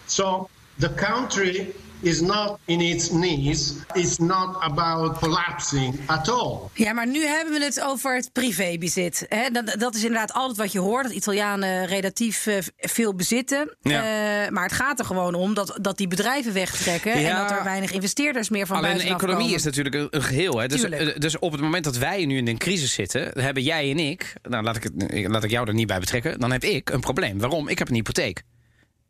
So 0.07 0.49
the 0.79 0.89
country 0.89 1.75
is 2.07 2.21
not 2.21 2.59
in 2.65 2.81
its 2.81 3.09
knees. 3.09 3.73
It's 3.93 4.19
not 4.19 4.57
about 4.61 5.19
collapsing 5.19 5.99
at 6.07 6.29
all. 6.29 6.59
Ja, 6.73 6.93
maar 6.93 7.07
nu 7.07 7.25
hebben 7.25 7.59
we 7.59 7.65
het 7.65 7.81
over 7.83 8.15
het 8.15 8.33
privébezit. 8.33 9.27
Hè? 9.29 9.51
Dat, 9.51 9.75
dat 9.79 9.95
is 9.95 10.03
inderdaad 10.05 10.33
altijd 10.33 10.59
wat 10.59 10.73
je 10.73 10.79
hoort. 10.79 11.05
Dat 11.05 11.13
Italianen 11.13 11.87
relatief 11.87 12.47
eh, 12.47 12.57
veel 12.79 13.15
bezitten. 13.15 13.77
Ja. 13.81 14.01
Eh, 14.45 14.51
maar 14.51 14.63
het 14.63 14.73
gaat 14.73 14.99
er 14.99 15.05
gewoon 15.05 15.35
om 15.35 15.55
dat, 15.55 15.79
dat 15.81 15.97
die 15.97 16.09
bedrijven 16.09 16.53
wegtrekken. 16.53 17.13
En 17.13 17.37
dat 17.37 17.51
er 17.51 17.65
weinig 17.65 17.93
investeerders 17.93 18.49
meer 18.49 18.67
van 18.67 18.77
Alleen 18.77 18.97
de 18.97 19.03
economie 19.03 19.37
komen. 19.43 19.55
is 19.55 19.65
natuurlijk 19.65 19.95
een, 19.95 20.07
een 20.11 20.23
geheel. 20.23 20.59
Hè? 20.59 20.67
Dus, 20.67 20.81
Tuurlijk. 20.81 21.03
eh, 21.03 21.21
dus 21.21 21.39
op 21.39 21.53
het 21.53 21.61
moment 21.61 21.85
dat 21.85 21.97
wij 21.97 22.25
nu 22.27 22.37
in 22.37 22.49
een 22.49 22.59
crisis 22.59 22.93
zitten, 22.93 23.41
hebben 23.41 23.63
jij 23.63 23.91
en 23.91 23.99
ik, 23.99 24.33
nou 24.43 24.65
laat 24.65 24.77
ik, 24.77 24.83
het, 24.83 24.93
laat 25.29 25.45
ik 25.45 25.51
jou 25.51 25.69
er 25.69 25.75
niet 25.75 25.87
bij 25.87 26.01
betrekken, 26.01 26.41
dan 26.41 26.53
heb 26.53 26.65
ik 26.65 26.91
een 26.91 27.01
probleem. 27.01 27.39
Waarom? 27.39 27.69
Ik 27.69 27.79
heb 27.79 27.89
een 27.89 27.95
hypotheek. 27.95 28.43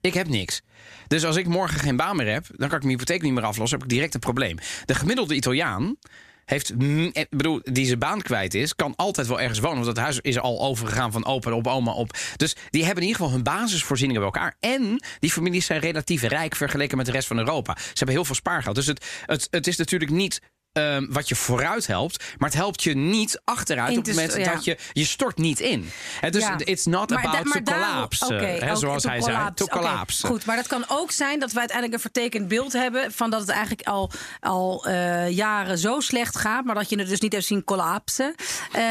Ik 0.06 0.14
heb 0.14 0.28
niks. 0.28 0.62
Dus 1.06 1.24
als 1.24 1.36
ik 1.36 1.46
morgen 1.46 1.80
geen 1.80 1.96
baan 1.96 2.16
meer 2.16 2.32
heb, 2.32 2.46
dan 2.46 2.68
kan 2.68 2.76
ik 2.76 2.84
mijn 2.84 2.98
hypotheek 2.98 3.22
niet 3.22 3.32
meer 3.32 3.44
aflossen. 3.44 3.78
heb 3.78 3.88
ik 3.88 3.94
direct 3.94 4.14
een 4.14 4.20
probleem. 4.20 4.58
De 4.84 4.94
gemiddelde 4.94 5.34
Italiaan 5.34 5.96
heeft, 6.44 6.70
eh, 7.12 7.24
bedoel, 7.30 7.60
die 7.62 7.86
zijn 7.86 7.98
baan 7.98 8.22
kwijt 8.22 8.54
is, 8.54 8.74
kan 8.74 8.96
altijd 8.96 9.26
wel 9.26 9.40
ergens 9.40 9.58
wonen. 9.58 9.76
Want 9.76 9.86
het 9.86 9.98
huis 9.98 10.18
is 10.20 10.38
al 10.38 10.60
overgegaan 10.60 11.12
van 11.12 11.24
opa 11.24 11.52
op 11.52 11.66
oma 11.66 11.92
op. 11.92 12.16
Dus 12.36 12.56
die 12.70 12.84
hebben 12.84 13.02
in 13.02 13.08
ieder 13.08 13.22
geval 13.22 13.34
hun 13.34 13.44
basisvoorzieningen 13.44 14.22
bij 14.22 14.32
elkaar. 14.32 14.56
En 14.60 15.04
die 15.18 15.30
families 15.30 15.66
zijn 15.66 15.80
relatief 15.80 16.22
rijk 16.22 16.56
vergeleken 16.56 16.96
met 16.96 17.06
de 17.06 17.12
rest 17.12 17.26
van 17.26 17.38
Europa. 17.38 17.76
Ze 17.78 17.92
hebben 17.94 18.14
heel 18.14 18.24
veel 18.24 18.34
spaargeld. 18.34 18.74
Dus 18.74 18.86
het, 18.86 19.04
het, 19.26 19.48
het 19.50 19.66
is 19.66 19.76
natuurlijk 19.76 20.10
niet. 20.10 20.40
Ehm, 20.76 21.06
wat 21.08 21.28
je 21.28 21.34
vooruit 21.34 21.86
helpt, 21.86 22.24
maar 22.38 22.48
het 22.48 22.58
helpt 22.58 22.82
je 22.82 22.94
niet 22.96 23.40
achteruit 23.44 23.98
op 23.98 24.04
het 24.06 24.14
moment 24.14 24.36
ja. 24.36 24.52
dat 24.52 24.64
je 24.64 24.78
je 24.92 25.04
stort 25.04 25.38
niet 25.38 25.60
in. 25.60 25.90
Hè, 26.20 26.30
dus 26.30 26.42
Ja. 26.42 26.56
it's 26.64 26.84
not 26.84 27.10
Maar 27.10 27.24
about 27.26 27.52
to 27.52 27.60
collapse, 27.62 28.76
zoals 28.76 29.02
to 29.02 29.08
hij 29.08 29.20
zei, 29.20 29.54
to 29.54 29.66
collapse. 29.66 30.26
goed, 30.26 30.44
maar 30.44 30.56
dat 30.56 30.66
kan 30.66 30.84
ook 30.88 31.10
zijn 31.10 31.40
dat 31.40 31.52
we 31.52 31.58
uiteindelijk 31.58 31.96
een 31.96 32.10
vertekend 32.12 32.48
beeld 32.48 32.72
hebben 32.72 33.12
van 33.12 33.30
dat 33.30 33.40
het 33.40 33.48
eigenlijk 33.48 33.88
al, 33.88 34.10
al 34.40 34.86
eh, 34.86 35.30
jaren 35.30 35.78
zo 35.78 36.00
slecht 36.00 36.36
gaat, 36.38 36.64
maar 36.64 36.74
dat 36.74 36.90
je 36.90 36.98
het 36.98 37.08
dus 37.08 37.20
niet 37.20 37.32
hebt 37.32 37.44
zien 37.44 37.64
collapsen. 37.64 38.34
Eh, 38.72 38.82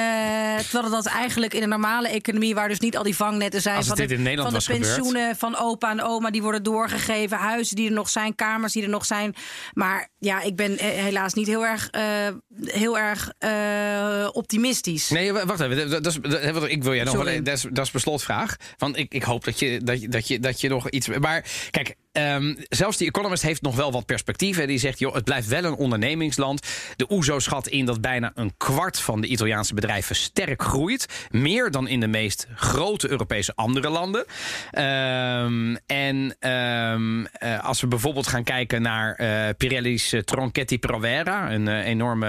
terwijl 0.70 0.90
dat 0.90 1.06
eigenlijk 1.06 1.54
in 1.54 1.64
een 1.64 1.70
normale 1.70 2.08
economie, 2.08 2.56
waar 2.56 2.68
dus 2.68 2.80
niet 2.80 2.98
al 2.98 3.04
die 3.04 3.16
vangnetten 3.16 3.62
zijn 3.62 3.76
Als 3.76 3.88
van, 3.88 3.96
dit 3.96 4.10
de, 4.10 4.16
in 4.16 4.22
Nederland 4.22 4.50
van 4.52 4.60
de 4.60 4.66
was 4.66 4.76
gebeurd. 4.76 4.96
pensioenen 4.96 5.36
van 5.36 5.58
opa 5.58 5.90
en 5.92 6.02
oma, 6.02 6.32
die 6.32 6.42
worden 6.42 6.64
doorgegeven, 6.64 7.38
huizen 7.38 7.76
die 7.76 7.88
er 7.88 7.94
nog 7.94 8.10
zijn, 8.10 8.36
kamers 8.36 8.74
die 8.74 8.84
er 8.84 8.90
nog 8.90 9.06
zijn. 9.06 9.36
Maar 9.74 10.10
ja, 10.20 10.42
ik 10.42 10.56
ben 10.56 10.78
eh, 10.78 10.88
helaas 10.88 11.34
niet 11.34 11.48
heel 11.48 11.66
erg, 11.66 11.75
eh, 11.84 12.28
heel 12.66 12.98
erg 12.98 13.32
eh, 13.38 14.30
optimistisch. 14.32 15.10
Nee, 15.10 15.34
wacht 15.34 15.60
even. 15.60 15.90
Dat, 15.90 16.06
is, 16.06 16.20
dat, 16.22 16.70
ik 16.70 16.84
wil 16.84 16.94
jij 16.94 17.04
nog 17.04 17.16
wel. 17.16 17.44
Dat 17.44 17.54
is, 17.54 17.62
dat 17.72 17.86
is 17.86 17.92
mijn 17.92 18.04
slotvraag. 18.04 18.56
Want 18.78 18.98
ik, 18.98 19.14
ik 19.14 19.24
hoop 19.24 19.44
dat 19.44 19.60
je, 19.60 19.80
dat, 19.84 20.02
je, 20.02 20.10
dat, 20.10 20.28
je, 20.28 20.40
dat 20.40 20.62
je 20.62 20.70
nog 20.70 20.90
iets. 20.90 21.08
Maar 21.08 21.46
kijk, 21.72 21.96
ehm, 22.16 22.56
zelfs 22.70 22.98
die 22.98 23.08
Economist 23.08 23.44
heeft 23.44 23.62
nog 23.62 23.76
wel 23.76 23.92
wat 23.92 24.06
perspectieven. 24.06 24.68
Die 24.68 24.78
zegt, 24.78 25.00
joh, 25.00 25.14
het 25.14 25.24
blijft 25.24 25.48
wel 25.48 25.64
een 25.64 25.76
ondernemingsland. 25.76 26.68
De 26.96 27.12
OESO 27.12 27.40
schat 27.40 27.68
in 27.68 27.86
dat 27.86 28.02
bijna 28.02 28.32
een 28.36 28.54
kwart 28.58 29.00
van 29.00 29.22
de 29.22 29.28
Italiaanse 29.28 29.74
bedrijven 29.74 30.16
sterk 30.16 30.62
groeit. 30.62 31.28
Meer 31.30 31.72
dan 31.72 31.88
in 31.88 32.00
de 32.00 32.08
meest 32.08 32.48
grote 32.56 33.10
Europese 33.10 33.56
andere 33.56 33.90
landen. 33.90 34.26
Ehm, 34.72 35.76
en 35.86 36.36
ehm, 36.40 37.26
eh, 37.26 37.64
als 37.64 37.82
we 37.82 37.88
bijvoorbeeld 37.88 38.28
gaan 38.28 38.44
kijken 38.44 38.82
naar 38.82 39.16
eh, 39.16 39.50
Pirelli's 39.58 40.14
eh, 40.14 40.22
Tronchetti 40.22 40.80
Provera, 40.80 41.52
een 41.52 41.68
enorme, 41.68 42.24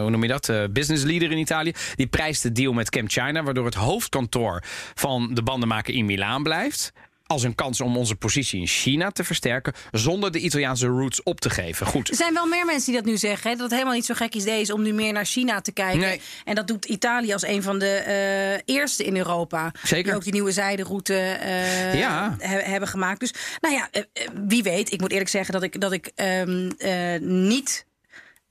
hoe 0.00 0.10
noem 0.10 0.22
je 0.22 0.28
dat, 0.28 0.52
business 0.72 1.04
leader 1.04 1.30
in 1.30 1.38
Italië. 1.38 1.72
Die 1.94 2.06
prijst 2.06 2.42
de 2.42 2.52
deal 2.52 2.72
met 2.72 2.88
Chem 2.88 3.08
China, 3.08 3.42
waardoor 3.42 3.64
het 3.64 3.74
hoofdkantoor 3.74 4.62
van 4.94 5.34
de 5.34 5.42
bandenmaker 5.42 5.94
in 5.94 6.04
Milaan 6.04 6.42
blijft. 6.42 6.92
Als 7.34 7.42
een 7.42 7.54
kans 7.54 7.80
om 7.80 7.96
onze 7.96 8.14
positie 8.16 8.60
in 8.60 8.66
China 8.66 9.10
te 9.10 9.24
versterken, 9.24 9.72
zonder 9.90 10.32
de 10.32 10.38
Italiaanse 10.38 10.86
roots 10.86 11.22
op 11.22 11.40
te 11.40 11.50
geven. 11.50 11.86
Goed. 11.86 12.08
Er 12.08 12.14
zijn 12.16 12.34
wel 12.34 12.46
meer 12.46 12.64
mensen 12.64 12.92
die 12.92 13.00
dat 13.02 13.10
nu 13.10 13.16
zeggen. 13.16 13.50
Hè, 13.50 13.56
dat 13.56 13.64
het 13.64 13.72
helemaal 13.72 13.94
niet 13.94 14.04
zo 14.04 14.14
gek 14.14 14.34
idee 14.34 14.60
is 14.60 14.70
om 14.72 14.82
nu 14.82 14.92
meer 14.92 15.12
naar 15.12 15.24
China 15.24 15.60
te 15.60 15.72
kijken. 15.72 16.00
Nee. 16.00 16.20
En 16.44 16.54
dat 16.54 16.66
doet 16.66 16.84
Italië 16.84 17.32
als 17.32 17.42
een 17.46 17.62
van 17.62 17.78
de 17.78 17.86
eh, 17.96 18.74
eerste 18.74 19.04
in 19.04 19.16
Europa. 19.16 19.72
Zeker. 19.82 20.04
Die 20.04 20.14
ook 20.14 20.22
die 20.24 20.32
nieuwe 20.32 20.52
zijderoute 20.52 21.14
eh, 21.14 21.98
Ja. 21.98 22.36
he- 22.38 22.58
hebben 22.70 22.88
gemaakt. 22.88 23.20
Dus 23.20 23.34
nou 23.60 23.74
ja, 23.74 23.88
eh, 23.90 24.02
wie 24.46 24.62
weet. 24.62 24.92
Ik 24.92 25.00
moet 25.00 25.10
eerlijk 25.10 25.30
zeggen 25.30 25.52
dat 25.54 25.62
ik, 25.62 25.80
dat 25.80 25.92
ik 25.92 26.10
ehm, 26.14 26.70
eh, 26.78 27.20
niet 27.20 27.86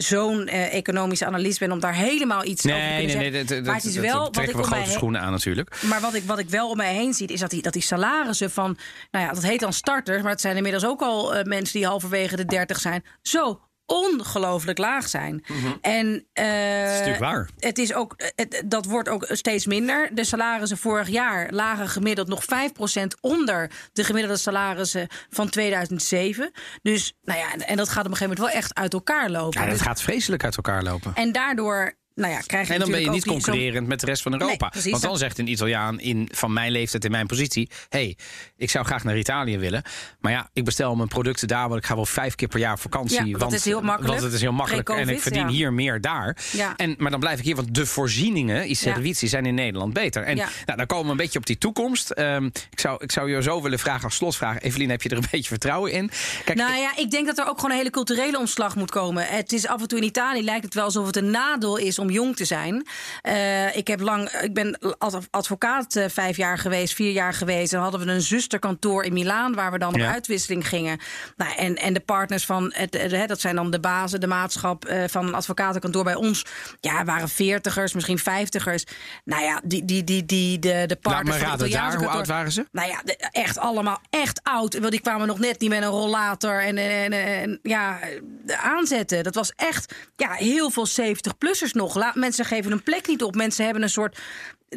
zo'n 0.04 0.48
eh, 0.48 0.74
economische 0.74 1.26
analist 1.26 1.60
ben 1.60 1.72
om 1.72 1.80
daar 1.80 1.96
helemaal 1.96 2.46
iets 2.46 2.66
over 2.66 2.78
te 2.80 2.86
Nee, 2.86 2.98
kunnen 3.06 3.18
nee, 3.18 3.32
nee. 3.32 3.44
dat- 3.44 3.64
maar 3.66 3.76
het 3.76 3.84
is 3.86 3.96
wel 3.96 4.14
dat 4.14 4.22
wat 4.24 4.34
trekken 4.34 4.56
ik 4.60 4.66
we 4.66 4.72
grote 4.72 4.90
schoenen 4.92 5.22
aan 5.22 5.32
natuurlijk. 5.32 5.82
maar 5.86 6.02
wat 6.02 6.14
ik, 6.14 6.24
wat 6.24 6.40
ik 6.40 6.50
wel 6.50 6.70
om 6.70 6.78
mij 6.78 6.94
heen 6.94 7.14
zie, 7.14 7.28
is 7.28 7.40
dat 7.40 7.50
die, 7.50 7.62
dat 7.62 7.74
die 7.74 7.82
salarissen 7.82 8.52
van, 8.52 8.78
nou 9.12 9.26
ja, 9.26 9.34
dat 9.34 9.44
heet 9.44 9.60
dan 9.60 9.74
starters, 9.74 10.22
maar 10.22 10.32
het 10.32 10.42
zijn 10.42 10.56
inmiddels 10.56 10.86
ook 10.86 11.02
al 11.02 11.36
eh, 11.36 11.44
mensen 11.44 11.80
die 11.80 11.88
halverwege 11.88 12.36
de 12.36 12.46
30 12.46 12.80
zijn, 12.80 13.04
zo 13.22 13.62
ongelooflijk 13.94 14.78
laag 14.78 15.08
zijn. 15.10 15.44
En 15.82 16.26
eh, 16.34 16.46
Mhm. 16.46 16.84
is 16.84 16.90
natuurlijk 16.90 17.20
waar. 17.20 17.50
Het 17.60 17.78
is 17.78 17.94
ook, 17.94 18.16
het, 18.36 18.64
dat 18.66 18.86
wordt 18.86 19.10
ook 19.10 19.26
steeds 19.30 19.66
minder. 19.66 20.10
De 20.14 20.24
salarissen 20.24 20.78
vorig 20.78 21.08
jaar 21.10 21.48
lagen 21.52 21.88
gemiddeld 21.90 22.28
nog 22.28 22.44
5% 22.44 23.18
onder 23.22 23.72
de 23.94 24.04
gemiddelde 24.04 24.38
salarissen 24.38 25.08
van 25.30 25.50
2007. 25.50 26.52
Dus, 26.82 27.14
nou 27.22 27.40
ja, 27.40 27.54
en, 27.54 27.68
en 27.68 27.78
dat 27.78 27.90
gaat 27.90 28.06
op 28.06 28.12
een 28.12 28.18
gegeven 28.18 28.34
moment 28.38 28.54
wel 28.54 28.62
echt 28.62 28.74
uit 28.76 28.94
elkaar 28.94 29.30
lopen. 29.30 29.60
Ja, 29.62 29.66
dat 29.68 29.78
Dus- 29.78 29.86
gaat 29.88 30.02
vreselijk 30.02 30.44
uit 30.44 30.56
elkaar 30.56 30.84
lopen. 30.84 31.12
en 31.16 31.32
daardoor, 31.32 31.94
nou 32.16 32.34
ja, 32.34 32.40
krijg 32.40 32.68
je 32.68 32.74
En 32.74 32.80
dan 32.80 32.92
ben 32.92 33.02
je 33.02 33.10
niet 33.10 33.26
concurrerend 33.26 33.88
met 33.88 34.00
de 34.00 34.06
rest 34.06 34.22
van 34.22 34.34
Europa. 34.34 34.74
Nee. 34.74 34.92
Want 34.92 35.04
dan 35.04 35.18
zegt 35.18 35.38
een 35.38 35.48
Italiaan 35.48 36.00
in, 36.00 36.30
van 36.32 36.54
mijn 36.54 36.72
leeftijd 36.72 37.06
in 37.06 37.12
mijn 37.12 37.28
positie... 37.28 37.70
hey, 37.90 38.18
ik 38.58 38.70
zou 38.70 38.86
graag 38.86 39.04
naar 39.04 39.18
Italië 39.18 39.58
willen. 39.58 39.84
Maar 40.20 40.32
ja, 40.32 40.50
ik 40.54 40.66
bestel 40.66 40.96
mijn 40.96 41.08
producten 41.08 41.48
daar... 41.48 41.68
want 41.68 41.80
ik 41.80 41.86
ga 41.86 41.96
wel 41.96 42.06
vijf 42.06 42.36
keer 42.36 42.48
per 42.48 42.60
jaar 42.60 42.74
op 42.74 42.80
vakantie. 42.80 43.26
Ja, 43.26 43.32
dat 43.32 43.42
want, 43.42 43.54
is 43.54 43.66
heel 43.66 43.82
makkelijk. 43.82 44.12
Want 44.12 44.24
het 44.24 44.34
is 44.34 44.42
heel 44.42 44.52
makkelijk 44.52 44.90
en 44.90 45.10
ik 45.10 45.22
verdien 45.22 45.42
ja. 45.42 45.48
hier 45.48 45.74
meer 45.74 46.02
daar. 46.02 46.38
Ja. 46.52 46.76
En, 46.76 46.96
maar 46.98 47.12
dan 47.12 47.20
blijf 47.20 47.40
ik 47.40 47.46
hier, 47.46 47.56
want 47.56 47.76
de 47.76 47.86
voorzieningen, 47.86 48.70
i 48.70 48.76
servizi, 48.76 49.28
zijn 49.28 49.46
in 49.46 49.56
Nederland 49.56 49.94
beter. 49.94 50.24
En 50.24 50.36
nou, 50.36 50.78
dan 50.78 50.86
komen 50.86 51.06
we 51.06 51.12
een 51.12 51.18
beetje 51.18 51.40
op 51.40 51.46
die 51.46 51.58
toekomst. 51.58 52.10
Ehm, 52.10 52.46
ik, 52.46 52.80
zou, 52.80 53.04
ik 53.04 53.12
zou 53.12 53.32
je 53.32 53.42
zo 53.42 53.62
willen 53.62 53.80
vragen 53.80 54.04
als 54.04 54.16
slotvraag... 54.16 54.60
Evelien, 54.60 54.90
heb 54.90 55.02
je 55.02 55.10
er 55.10 55.18
een 55.18 55.26
beetje 55.32 55.50
vertrouwen 55.50 55.92
in? 55.92 56.12
Kijk, 56.46 56.58
Nou 56.58 56.76
ja, 56.76 56.92
ik 56.96 57.12
denk 57.12 57.26
dat 57.26 57.38
er 57.38 57.48
ook 57.48 57.56
gewoon 57.56 57.72
een 57.72 57.78
hele 57.78 57.90
culturele 57.90 58.40
omslag 58.40 58.76
moet 58.76 58.92
komen. 58.92 59.26
Het 59.28 59.54
is 59.54 59.68
af 59.68 59.82
en 59.82 59.88
toe 59.88 59.98
in 59.98 60.04
Italië 60.04 60.44
lijkt 60.44 60.64
het 60.64 60.74
wel 60.74 60.84
alsof 60.84 61.06
het 61.06 61.16
een 61.16 61.32
nadeel 61.32 61.78
is 61.78 62.00
om 62.04 62.10
jong 62.10 62.36
te 62.36 62.46
zijn. 62.46 62.88
Eh, 63.22 63.76
ik, 63.76 63.88
heb 63.88 64.00
lang, 64.00 64.30
ik 64.30 64.54
ben 64.54 64.78
als 64.98 65.14
advocaat 65.30 65.96
eh, 65.96 66.06
vijf 66.10 66.38
jaar 66.38 66.58
geweest, 66.58 66.94
vier 66.94 67.12
jaar 67.12 67.34
geweest. 67.34 67.72
Dan 67.72 67.82
hadden 67.82 68.06
we 68.06 68.12
een 68.12 68.22
zusterkantoor 68.22 69.04
in 69.04 69.14
Milaan 69.14 69.54
waar 69.54 69.72
we 69.72 69.78
dan 69.78 69.94
Ja. 69.94 70.08
op 70.08 70.14
uitwisseling 70.14 70.68
gingen. 70.68 71.00
Nou, 71.38 71.56
en, 71.56 71.76
en 71.76 71.94
de 71.94 72.00
partners 72.00 72.46
van, 72.46 72.72
het, 72.76 72.94
hè, 72.94 73.26
dat 73.26 73.40
zijn 73.42 73.56
dan 73.56 73.72
de 73.72 73.80
bazen, 73.80 74.20
de 74.20 74.28
maatschap 74.28 74.86
eh, 74.86 75.04
van 75.08 75.28
een 75.28 75.34
advocatenkantoor 75.36 76.04
bij 76.04 76.16
ons. 76.16 76.46
Ja, 76.80 77.04
waren 77.06 77.30
veertigers, 77.30 77.94
misschien 77.94 78.20
vijftigers. 78.20 78.84
Nou 79.24 79.44
ja, 79.44 79.62
die, 79.64 79.86
die, 79.86 80.04
die, 80.04 80.26
die, 80.26 80.60
de, 80.60 80.68
de 80.70 80.86
Laat 80.88 81.00
partners 81.02 81.38
me 81.38 81.44
van 81.48 81.60
het 81.60 81.74
raden, 81.74 82.00
hoe 82.00 82.08
oud 82.10 82.28
waren 82.28 82.52
ze? 82.52 82.68
nou 82.72 82.88
ja, 82.90 83.02
de- 83.06 83.28
echt 83.32 83.58
allemaal 83.58 84.00
echt 84.10 84.40
oud. 84.44 84.80
Want 84.80 84.92
die 84.92 85.02
kwamen 85.02 85.28
nog 85.28 85.40
net 85.40 85.60
niet 85.60 85.70
met 85.70 85.82
een 85.84 85.90
rollator 85.90 86.62
en, 86.64 86.78
en, 86.78 87.12
en, 87.12 87.12
en, 87.42 87.60
ja, 87.64 88.00
aanzetten. 88.48 89.24
Dat 89.24 89.36
was 89.36 89.52
echt 89.56 89.94
ja, 90.16 90.32
heel 90.32 90.70
veel 90.70 90.88
70-plussers 90.88 91.72
nog. 91.72 91.93
Laat, 91.96 92.16
mensen 92.16 92.46
geven 92.46 92.72
hun 92.72 92.84
plek 92.84 93.08
niet 93.08 93.24
op. 93.24 93.36
Mensen 93.36 93.66
hebben 93.66 93.84
een 93.84 93.90
soort. 93.90 94.20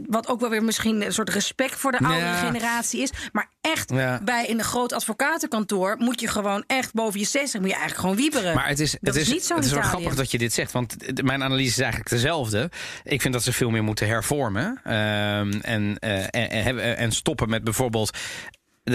Wat 0.08 0.28
ook 0.28 0.40
wel 0.40 0.50
weer 0.50 0.64
misschien 0.64 1.02
een 1.06 1.12
soort 1.12 1.30
respect 1.30 1.74
voor 1.74 1.92
de 1.92 1.98
Ja. 2.00 2.08
oudere 2.08 2.34
generatie 2.34 3.00
is. 3.02 3.10
Maar 3.32 3.50
echt 3.60 3.90
Ja. 3.90 4.20
bij 4.24 4.50
een 4.50 4.62
groot 4.62 4.92
advocatenkantoor 4.92 5.96
moet 5.98 6.20
je 6.20 6.28
gewoon 6.28 6.64
echt 6.66 6.92
boven 6.94 7.20
je 7.20 7.26
60 7.26 7.60
moet 7.60 7.70
je 7.70 7.76
eigenlijk 7.76 8.00
gewoon 8.00 8.16
wieberen. 8.16 8.54
Maar 8.54 8.68
het 8.68 8.80
is, 8.80 8.90
dat 9.00 9.14
het 9.14 9.22
is, 9.22 9.28
niet 9.32 9.44
zo 9.44 9.52
in 9.54 9.58
het 9.60 9.68
is 9.68 9.72
wel 9.72 9.82
grappig 9.82 10.14
dat 10.14 10.30
je 10.30 10.38
dit 10.38 10.52
zegt. 10.52 10.72
Want 10.72 10.96
mijn 11.22 11.42
analyse 11.42 11.70
is 11.70 11.78
eigenlijk 11.78 12.10
dezelfde. 12.10 12.70
Ik 13.04 13.20
vind 13.20 13.34
dat 13.34 13.42
ze 13.42 13.52
veel 13.52 13.70
meer 13.70 13.84
moeten 13.84 14.06
hervormen. 14.06 14.80
ehm, 14.84 15.52
en, 15.60 15.96
eh, 15.98 16.18
en, 16.30 16.50
en, 16.50 16.96
en 16.96 17.12
stoppen 17.12 17.48
met 17.48 17.64
bijvoorbeeld. 17.64 18.18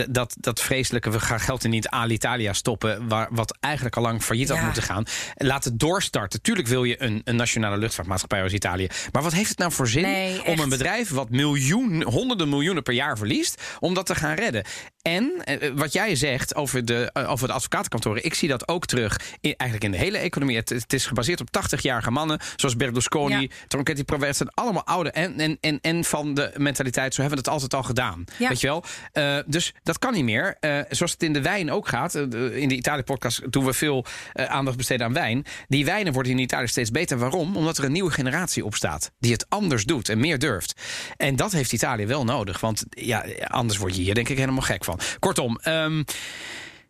Dat, 0.10 0.36
dat 0.40 0.62
vreselijke, 0.62 1.10
we 1.10 1.20
gaan 1.20 1.40
geld 1.40 1.64
in 1.64 1.70
niet 1.70 1.88
Alitalia 1.88 2.54
stoppen, 2.54 3.08
waar, 3.08 3.28
wat 3.32 3.58
eigenlijk 3.60 3.96
al 3.96 4.02
lang 4.04 4.24
failliet 4.24 4.50
had 4.50 4.58
Ja. 4.58 4.64
moeten 4.64 4.84
gaan. 4.84 5.04
Laat 5.36 5.64
het 5.64 5.80
doorstarten. 5.80 6.42
Tuurlijk 6.42 6.68
wil 6.68 6.84
je 6.84 7.02
een, 7.02 7.22
een 7.24 7.36
nationale 7.36 7.78
luchtvaartmaatschappij 7.78 8.44
als 8.44 8.54
Italië. 8.54 8.88
Maar 9.12 9.22
wat 9.22 9.34
heeft 9.34 9.50
het 9.50 9.58
nou 9.58 9.72
voor 9.72 9.88
zin 9.88 10.02
Nee, 10.02 10.46
om 10.46 10.60
een 10.60 10.70
bedrijf 10.70 11.10
wat 11.10 11.30
miljoen, 11.30 12.04
honderden 12.04 12.50
miljoenen 12.50 12.84
per 12.84 12.94
jaar 12.94 13.18
verliest, 13.18 13.62
om 13.80 13.94
dat 13.94 14.06
te 14.06 14.16
gaan 14.16 14.36
redden? 14.36 14.64
En 15.02 15.32
eh, 15.44 15.70
wat 15.76 15.94
jij 15.94 16.16
zegt 16.16 16.56
over 16.56 16.86
de, 16.86 17.10
eh, 17.14 17.32
over 17.32 17.48
de 17.48 17.54
advocatenkantoren, 17.54 18.24
ik 18.26 18.34
zie 18.34 18.48
dat 18.50 18.68
ook 18.68 18.86
terug 18.86 19.20
in, 19.42 19.54
eigenlijk 19.58 19.84
in 19.94 20.00
de 20.00 20.06
hele 20.06 20.18
economie. 20.18 20.56
Het, 20.58 20.70
het 20.70 20.94
is 20.94 21.06
gebaseerd 21.06 21.42
op 21.42 21.48
80-jarige 21.48 22.12
mannen, 22.12 22.40
zoals 22.56 22.76
Berlusconi, 22.76 23.42
Ja. 23.42 23.48
Tronchetti 23.68 24.04
Provera. 24.04 24.34
Zijn 24.34 24.50
allemaal 24.54 24.86
oude 24.86 25.12
en, 25.12 25.40
en, 25.40 25.58
en, 25.62 25.80
en 25.82 26.04
van 26.04 26.34
de 26.34 26.52
mentaliteit, 26.58 27.14
zo 27.14 27.22
hebben 27.22 27.40
we 27.40 27.44
het 27.46 27.54
altijd 27.54 27.74
al 27.74 27.84
gedaan. 27.88 28.24
Ja. 28.38 28.48
Weet 28.50 28.62
je 28.62 28.68
wel? 28.68 28.84
Eh, 29.12 29.38
dus 29.46 29.74
dat 29.84 30.00
kan 30.00 30.14
niet 30.14 30.24
meer. 30.24 30.58
Eh, 30.60 30.80
zoals 30.90 31.12
het 31.12 31.24
in 31.24 31.34
de 31.34 31.42
wijn 31.42 31.72
ook 31.72 31.88
gaat. 31.88 32.16
eh, 32.16 32.24
de- 32.30 32.60
in 32.62 32.68
de 32.70 32.76
Italië-podcast 32.76 33.52
doen 33.52 33.66
we 33.66 33.74
veel 33.74 34.06
eh, 34.34 34.46
aandacht 34.46 34.78
besteden 34.78 35.06
aan 35.06 35.14
wijn. 35.14 35.46
Die 35.68 35.86
wijnen 35.86 36.14
worden 36.14 36.32
in 36.32 36.38
Italië 36.38 36.68
steeds 36.68 36.92
beter. 36.92 37.18
Waarom? 37.18 37.56
Omdat 37.58 37.78
er 37.78 37.84
een 37.84 37.92
nieuwe 37.92 38.12
generatie 38.12 38.66
opstaat. 38.66 39.12
Die 39.20 39.32
het 39.32 39.46
anders 39.50 39.84
doet 39.86 40.10
en 40.10 40.20
meer 40.20 40.40
durft. 40.40 40.82
En 41.18 41.36
dat 41.36 41.52
heeft 41.52 41.72
Italië 41.74 42.06
wel 42.06 42.24
nodig. 42.24 42.60
Want 42.60 42.84
ja, 42.90 43.26
anders 43.48 43.80
word 43.80 43.96
je 43.96 44.02
hier 44.02 44.14
denk 44.16 44.30
ik 44.30 44.38
helemaal 44.38 44.62
gek 44.62 44.84
van. 44.84 44.91
Kortom, 45.20 45.60
ehm, 45.62 46.04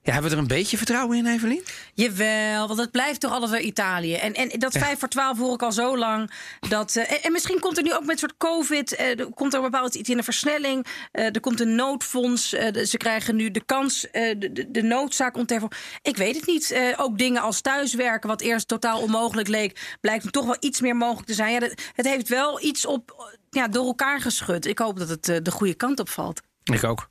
ja, 0.04 0.12
hebben 0.14 0.30
we 0.32 0.36
er 0.38 0.42
een 0.42 0.48
beetje 0.48 0.78
vertrouwen 0.78 1.18
in, 1.18 1.26
Evelien? 1.26 1.64
Jawel, 1.94 2.68
want 2.68 2.80
het 2.80 2.92
blijft 2.92 3.20
toch 3.20 3.32
altijd 3.32 3.52
weer 3.52 3.60
Italië. 3.62 4.14
En, 4.16 4.34
en 4.34 4.60
dat 4.60 4.72
5 4.78 5.00
voor 5.00 5.08
12 5.08 5.38
hoor 5.38 5.54
ik 5.54 5.62
al 5.62 5.72
zo 5.72 5.98
lang. 5.98 6.32
Dat, 6.70 6.96
eh, 6.96 7.12
en, 7.12 7.22
en 7.24 7.32
misschien 7.32 7.60
komt 7.60 7.78
er 7.78 7.84
nu 7.84 7.94
ook 7.94 8.06
met 8.06 8.20
soort 8.20 8.38
COVID. 8.38 8.96
eh, 8.96 9.20
er 9.20 9.30
komt 9.34 9.54
er 9.54 9.62
bepaald 9.62 9.96
iets 9.96 10.10
in 10.10 10.18
een 10.18 10.24
versnelling. 10.24 10.86
eh, 11.12 11.26
er 11.26 11.40
komt 11.40 11.60
een 11.60 11.76
noodfonds. 11.76 12.50
ze 12.50 12.98
krijgen 12.98 13.36
nu 13.36 13.52
de 13.52 13.64
kans, 13.66 14.02
de, 14.12 14.68
de, 14.72 14.82
noodzaak 14.82 15.38
om 15.38 15.46
te. 15.46 15.68
Ik 16.02 16.18
weet 16.18 16.36
het 16.36 16.46
niet. 16.46 16.76
Ook 16.98 17.18
dingen 17.18 17.42
als 17.42 17.62
thuiswerken, 17.62 18.30
wat 18.30 18.42
eerst 18.42 18.68
totaal 18.68 19.00
onmogelijk 19.02 19.48
leek, 19.48 19.98
blijkt 20.02 20.24
nu 20.24 20.30
toch 20.32 20.46
wel 20.46 20.58
iets 20.60 20.82
meer 20.82 20.96
mogelijk 20.96 21.28
te 21.28 21.34
zijn. 21.34 21.52
Ja, 21.54 21.60
dat- 21.60 21.82
het 21.96 22.06
heeft 22.08 22.30
wel 22.30 22.62
iets 22.64 22.86
op, 22.86 23.30
ja, 23.50 23.68
door 23.68 23.86
elkaar 23.86 24.22
geschud. 24.22 24.66
Ik 24.66 24.80
hoop 24.80 25.00
dat 25.00 25.10
het 25.10 25.24
de 25.46 25.52
goede 25.52 25.74
kant 25.74 26.00
op 26.00 26.10
valt. 26.10 26.42
Ik 26.64 26.84
ook. 26.84 27.10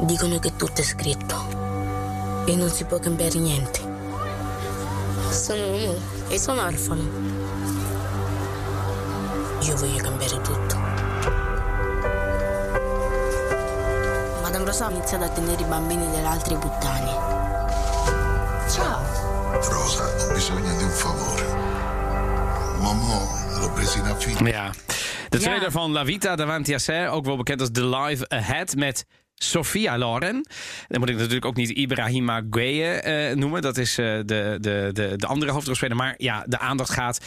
Dicono 0.00 0.38
che 0.38 0.56
tutto 0.56 0.80
è 0.80 0.84
scritto 0.84 2.42
e 2.46 2.56
non 2.56 2.68
si 2.68 2.84
può 2.84 2.98
cambiare 2.98 3.38
niente. 3.38 3.80
Sono 5.30 5.66
uomo 5.70 5.94
e 6.28 6.38
sono 6.38 6.62
orfano. 6.62 7.02
Io 9.60 9.76
voglio 9.76 10.02
cambiare 10.02 10.40
tutto. 10.42 10.76
Madame 14.42 14.64
Rosa 14.64 14.86
ha 14.86 14.90
iniziato 14.90 15.24
a 15.24 15.28
tenere 15.28 15.62
i 15.62 15.64
bambini 15.64 16.08
delle 16.10 16.26
altre 16.26 16.56
puttane. 16.56 17.10
Ciao. 18.68 19.02
Rosa, 19.70 20.04
ho 20.04 20.32
bisogno 20.32 20.76
di 20.76 20.82
un 20.82 20.90
favore. 20.90 21.42
Mamma 22.80 23.58
l'ho 23.58 23.70
presa 23.72 23.98
in 23.98 24.06
affitto. 24.06 24.44
Ja. 24.44 24.70
De 25.30 25.38
Ja. 25.38 25.44
trailer 25.48 25.70
van 25.70 25.92
La 25.92 26.04
Vita 26.04 26.34
davanti 26.34 26.74
a 26.74 26.78
sé, 26.78 27.08
ook 27.08 27.24
wel 27.24 27.36
bekend 27.36 27.60
als 27.60 27.70
The 27.72 27.84
Live 27.84 28.24
Ahead 28.28 28.74
met 28.76 29.04
Sofia 29.50 29.98
Loren. 29.98 30.46
Dan 30.88 31.00
moet 31.00 31.08
ik 31.08 31.16
natuurlijk 31.16 31.44
ook 31.44 31.56
niet 31.56 31.70
Ibrahima 31.70 32.42
Gueye 32.50 32.84
eh, 32.92 33.36
noemen. 33.36 33.62
Dat 33.62 33.76
is 33.78 33.98
eh, 33.98 34.04
de, 34.06 34.56
de, 34.60 34.90
de, 34.92 35.12
de 35.16 35.26
andere 35.26 35.52
hoofdrolspeler. 35.52 35.96
Maar 35.96 36.14
ja, 36.16 36.44
de 36.48 36.58
aandacht 36.58 36.90
gaat 36.90 37.18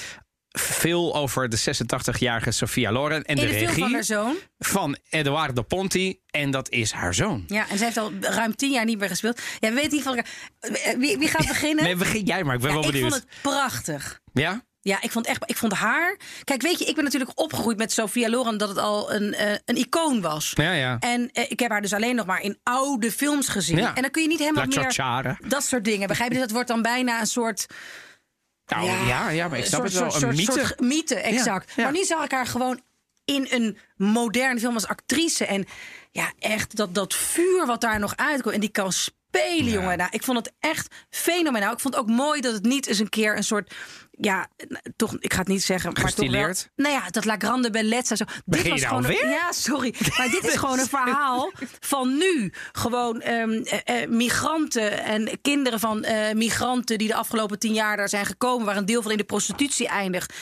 veel 0.51 1.15
over 1.15 1.49
de 1.49 1.57
86-jarige 1.59 2.51
Sofia 2.51 2.91
Loren. 2.91 3.23
En 3.23 3.35
de, 3.35 3.41
de 3.41 3.47
film 3.47 3.67
van 3.67 3.75
regie 3.75 3.93
haar 3.93 4.03
zoon. 4.03 4.35
van 4.59 4.97
Eduardo 5.09 5.61
Ponti. 5.61 6.19
En 6.29 6.51
dat 6.51 6.69
is 6.69 6.91
haar 6.91 7.13
zoon. 7.13 7.43
Ja, 7.47 7.69
en 7.69 7.77
ze 7.77 7.83
heeft 7.83 7.97
al 7.97 8.11
ruim 8.21 8.55
tien 8.55 8.71
jaar 8.71 8.85
niet 8.85 8.99
meer 8.99 9.07
gespeeld. 9.09 9.41
Ja, 9.59 9.69
we 9.69 9.75
weten 9.75 9.91
niet 9.93 10.03
van 10.03 10.15
elkaar. 10.15 10.97
Wie, 10.99 11.17
wie 11.17 11.27
gaat 11.27 11.47
beginnen? 11.57 11.83
Nee, 11.83 11.95
begin 11.95 12.25
jij 12.25 12.43
maar. 12.43 12.55
Ik 12.55 12.61
ben 12.61 12.69
Ja, 12.69 12.75
wel 12.75 12.85
ik 12.85 12.91
benieuwd. 12.91 13.11
vond 13.11 13.23
het 13.23 13.41
prachtig. 13.41 14.21
Ja? 14.33 14.65
Ja, 14.87 15.01
ik 15.01 15.11
vond 15.11 15.25
echt, 15.27 15.43
ik 15.45 15.57
vond 15.57 15.73
haar. 15.73 16.17
Kijk, 16.43 16.61
weet 16.61 16.79
je, 16.79 16.85
ik 16.85 16.95
ben 16.95 17.03
natuurlijk 17.03 17.31
opgegroeid 17.39 17.77
met 17.77 17.91
Sophia 17.91 18.29
Loren 18.29 18.57
dat 18.57 18.69
het 18.69 18.77
al 18.77 19.13
een, 19.13 19.33
eh, 19.33 19.51
een 19.65 19.75
icoon 19.77 20.21
was. 20.21 20.51
Ja, 20.55 20.71
ja. 20.71 20.97
En 20.99 21.29
eh, 21.31 21.51
ik 21.51 21.59
heb 21.59 21.71
haar 21.71 21.81
dus 21.81 21.93
alleen 21.93 22.15
nog 22.15 22.25
maar 22.25 22.41
in 22.41 22.59
oude 22.63 23.11
films 23.11 23.47
gezien. 23.47 23.77
Ja. 23.77 23.95
En 23.95 24.01
dan 24.01 24.11
kun 24.11 24.21
je 24.21 24.27
niet 24.27 24.39
helemaal 24.39 24.65
La 24.67 25.21
meer 25.21 25.37
dat 25.47 25.63
soort 25.63 25.83
dingen. 25.83 26.07
Begrijp 26.07 26.29
je? 26.31 26.35
Dus 26.37 26.43
dat 26.45 26.53
wordt 26.53 26.67
dan 26.67 26.81
bijna 26.81 27.19
een 27.19 27.27
soort. 27.27 27.65
Nou, 28.65 28.85
ja, 29.07 29.29
ja, 29.29 29.47
maar 29.47 29.57
ik 29.57 29.65
snap 29.65 29.79
soort, 29.79 29.93
het 29.93 30.01
wel. 30.01 30.11
soort, 30.11 30.23
Een 30.23 30.37
soort- 30.37 30.55
mythe. 30.55 30.67
soort 30.67 30.79
mythe, 30.79 31.15
exact. 31.15 31.77
Maar 31.77 31.91
nu 31.91 32.03
zag 32.03 32.23
ik 32.23 32.31
haar 32.31 32.47
gewoon 32.47 32.81
in 33.25 33.47
een 33.49 33.77
moderne 33.95 34.59
film 34.59 34.73
als 34.73 34.87
actrice. 34.87 35.45
En 35.45 35.65
ja, 36.11 36.31
echt 36.39 36.75
dat, 36.75 36.95
dat 36.95 37.13
vuur 37.13 37.65
wat 37.65 37.81
daar 37.81 37.99
nog 37.99 38.15
uitkomt. 38.15 38.53
En 38.53 38.59
die 38.59 38.69
kan 38.69 38.91
spelen, 38.91 39.71
jongen. 39.71 39.97
Nou, 39.97 40.09
ik 40.11 40.23
vond 40.23 40.37
het 40.37 40.53
echt 40.59 40.95
fenomenaal. 41.09 41.73
Ik 41.73 41.79
vond 41.79 41.93
het 41.93 42.03
ook 42.03 42.09
mooi 42.09 42.41
dat 42.41 42.53
het 42.53 42.63
niet 42.63 42.87
eens 42.87 42.99
een 42.99 43.09
keer 43.09 43.37
een 43.37 43.43
soort... 43.43 43.73
Ja, 44.19 44.47
toch, 44.95 45.15
ik 45.19 45.33
ga 45.33 45.39
het 45.39 45.47
niet 45.47 45.63
zeggen, 45.63 45.93
maar 45.93 46.13
toch 46.13 46.31
wel... 46.31 46.53
Nou 46.75 46.93
ja, 46.93 47.09
dat 47.09 47.25
La 47.25 47.35
Grande 47.37 47.69
Bellezza. 47.69 48.15
Zo. 48.15 48.25
Dit 48.25 48.43
Begin 48.45 48.71
was 48.71 48.81
nou 48.81 49.03
gewoon 49.03 49.21
een-? 49.21 49.29
Ja, 49.29 49.51
sorry. 49.51 49.95
Maar 50.17 50.29
dit 50.29 50.43
is 50.43 50.55
gewoon 50.63 50.79
een 50.79 50.87
verhaal 50.87 51.51
van 51.79 52.17
nu. 52.17 52.53
Gewoon 52.71 53.21
ehm, 53.21 53.51
eh, 53.51 54.01
eh, 54.01 54.09
migranten 54.09 55.03
en 55.03 55.41
kinderen 55.41 55.79
van 55.79 56.03
eh, 56.03 56.33
migranten... 56.35 56.97
die 56.97 57.07
de 57.07 57.15
afgelopen 57.15 57.59
tien 57.59 57.73
jaar 57.73 57.97
daar 57.97 58.09
zijn 58.09 58.25
gekomen... 58.25 58.65
waar 58.65 58.77
een 58.77 58.85
deel 58.85 59.01
van 59.01 59.11
in 59.11 59.17
de 59.17 59.23
prostitutie 59.23 59.87
eindigt. 59.87 60.33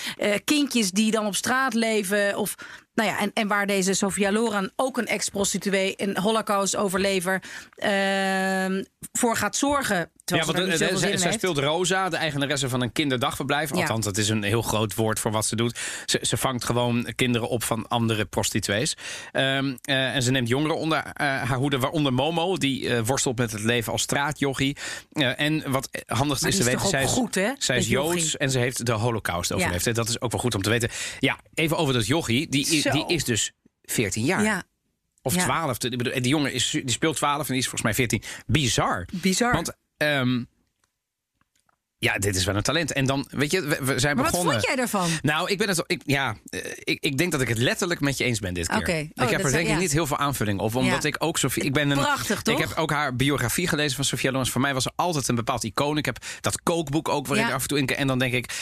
Kindjes 0.44 0.92
die 0.92 1.12
dan 1.12 1.26
op 1.26 1.36
straat 1.36 1.74
leven 1.74 2.38
of... 2.38 2.56
Nou 2.94 3.10
ja, 3.10 3.20
en, 3.20 3.32
en 3.34 3.48
waar 3.48 3.68
deze 3.68 3.94
Sofia 3.94 4.32
Loren, 4.32 4.72
ook 4.76 4.98
een 4.98 5.08
ex-prostituee, 5.08 5.94
een 5.98 6.18
holocaust-overlever, 6.18 7.42
ehm, 7.76 8.84
voor 9.12 9.36
gaat 9.36 9.56
zorgen. 9.56 10.12
Terwijl 10.26 10.48
Ja, 10.48 10.54
want 10.54 10.78
zoveel 10.78 10.98
zin 10.98 11.18
zij, 11.18 11.28
heeft. 11.28 11.40
speelt 11.40 11.58
Rosa, 11.58 12.10
de 12.10 12.16
eigenaresse 12.16 12.70
van 12.70 12.82
een 12.82 12.92
kinderdagverblijf. 12.92 13.70
Ja. 13.70 13.76
Althans, 13.76 14.06
dat 14.06 14.18
is 14.18 14.30
een 14.30 14.44
heel 14.44 14.62
groot 14.62 14.96
woord 14.96 15.20
voor 15.20 15.32
wat 15.32 15.46
ze 15.46 15.56
doet. 15.56 15.80
Ze, 16.06 16.20
ze 16.22 16.38
vangt 16.38 16.64
gewoon 16.64 17.08
kinderen 17.16 17.48
op 17.50 17.64
van 17.64 17.88
andere 17.88 18.26
prostituees. 18.26 18.96
Ehm, 19.32 19.76
eh, 19.82 20.16
en 20.16 20.22
ze 20.24 20.32
neemt 20.32 20.48
jongeren 20.48 20.78
onder 20.78 20.98
eh, 20.98 21.14
haar 21.28 21.58
hoede, 21.58 21.80
waaronder 21.80 22.14
Momo. 22.14 22.58
Die 22.58 22.90
eh, 22.90 23.02
worstelt 23.06 23.38
met 23.38 23.52
het 23.52 23.64
leven 23.64 23.92
als 23.92 24.02
straatjochie. 24.02 24.78
Eh, 25.12 25.40
en 25.40 25.72
wat 25.72 25.90
handig 26.08 26.42
is 26.42 26.58
te 26.58 26.64
weten, 26.64 26.88
zij 26.88 27.04
is, 27.04 27.12
goed, 27.12 27.36
hè, 27.36 27.52
zij 27.58 27.78
is 27.78 27.84
dat 27.84 27.92
jochie? 27.92 28.20
Joods 28.20 28.38
en 28.38 28.52
ze 28.52 28.60
heeft 28.60 28.86
de 28.86 28.92
holocaust 28.92 29.52
overleefd. 29.54 29.96
Dat 29.96 30.10
is 30.10 30.22
ook 30.22 30.32
wel 30.32 30.42
goed 30.42 30.56
om 30.56 30.62
te 30.62 30.70
weten. 30.70 30.90
Ja, 31.20 31.40
even 31.54 31.78
over 31.78 31.94
dat 31.94 32.06
jochie. 32.08 32.50
Die, 32.50 32.66
Zo. 32.82 32.92
die 32.92 33.06
is 33.08 33.24
dus 33.24 33.52
14 33.84 34.26
jaar. 34.26 34.44
Ja, 34.44 34.64
Of 35.22 35.36
Ja. 35.36 35.44
12. 35.44 35.84
Ik 35.84 35.98
bedoel, 35.98 36.14
Die 36.14 36.28
jongen 36.28 36.54
is, 36.54 36.70
die 36.70 36.92
speelt 36.92 37.16
12 37.16 37.40
en 37.40 37.46
die 37.48 37.58
is 37.58 37.64
volgens 37.64 37.82
mij 37.84 37.94
14. 37.94 38.22
Bizar. 38.48 39.08
bizar. 39.12 39.54
Want 39.54 39.74
ehm, 39.98 40.44
ja, 41.98 42.18
dit 42.18 42.36
is 42.36 42.46
wel 42.46 42.56
een 42.56 42.62
talent. 42.62 42.94
En 42.94 43.06
dan, 43.06 43.28
weet 43.30 43.52
je, 43.52 43.62
we, 43.62 43.78
we 43.84 44.00
zijn 44.00 44.16
maar 44.16 44.24
wat 44.24 44.32
begonnen. 44.34 44.54
vond 44.54 44.66
jij 44.66 44.76
daarvan? 44.76 45.10
Nou, 45.22 45.50
ik 45.52 45.58
ben 45.58 45.68
het. 45.68 45.84
Ik, 45.88 46.02
ja, 46.06 46.36
eh, 46.50 46.60
ik, 46.84 46.98
ik 47.04 47.18
denk 47.18 47.32
dat 47.32 47.42
ik 47.42 47.48
het 47.48 47.58
letterlijk 47.58 48.00
met 48.00 48.18
je 48.18 48.24
eens 48.24 48.40
ben 48.40 48.54
dit 48.54 48.68
keer. 48.68 48.78
Oké. 48.78 48.92
Oh, 48.92 48.98
ik 48.98 49.12
dat 49.16 49.30
heb 49.30 49.44
er 49.44 49.52
denk 49.52 49.68
ik 49.68 49.74
ja. 49.74 49.78
niet 49.80 49.92
heel 49.92 50.08
veel 50.08 50.18
aanvulling 50.18 50.60
op, 50.60 50.76
omdat 50.76 51.04
Ja. 51.04 51.10
ik 51.10 51.16
ook 51.20 51.38
Sofie. 51.38 51.64
Ik 51.64 51.74
ben 51.74 51.90
een. 51.90 51.98
Prachtig, 51.98 52.42
toch? 52.42 52.60
Ik 52.60 52.68
heb 52.68 52.78
ook 52.78 52.92
haar 52.92 53.16
biografie 53.16 53.68
gelezen 53.68 53.96
van 53.96 54.06
Sofia 54.06 54.32
Loren. 54.32 54.48
Voor 54.48 54.62
mij 54.62 54.74
was 54.74 54.84
ze 54.84 54.92
altijd 54.96 55.28
een 55.28 55.36
bepaald 55.36 55.64
icoon. 55.64 55.98
Ik 55.98 56.06
heb 56.06 56.18
dat 56.42 56.62
kookboek 56.64 57.10
ook 57.10 57.28
waarin 57.28 57.46
Ja. 57.46 57.52
er 57.52 57.56
af 57.58 57.62
en 57.62 57.68
toe 57.68 57.78
in. 57.78 57.88
En 57.88 58.08
dan 58.08 58.20
denk 58.20 58.34
ik. 58.34 58.54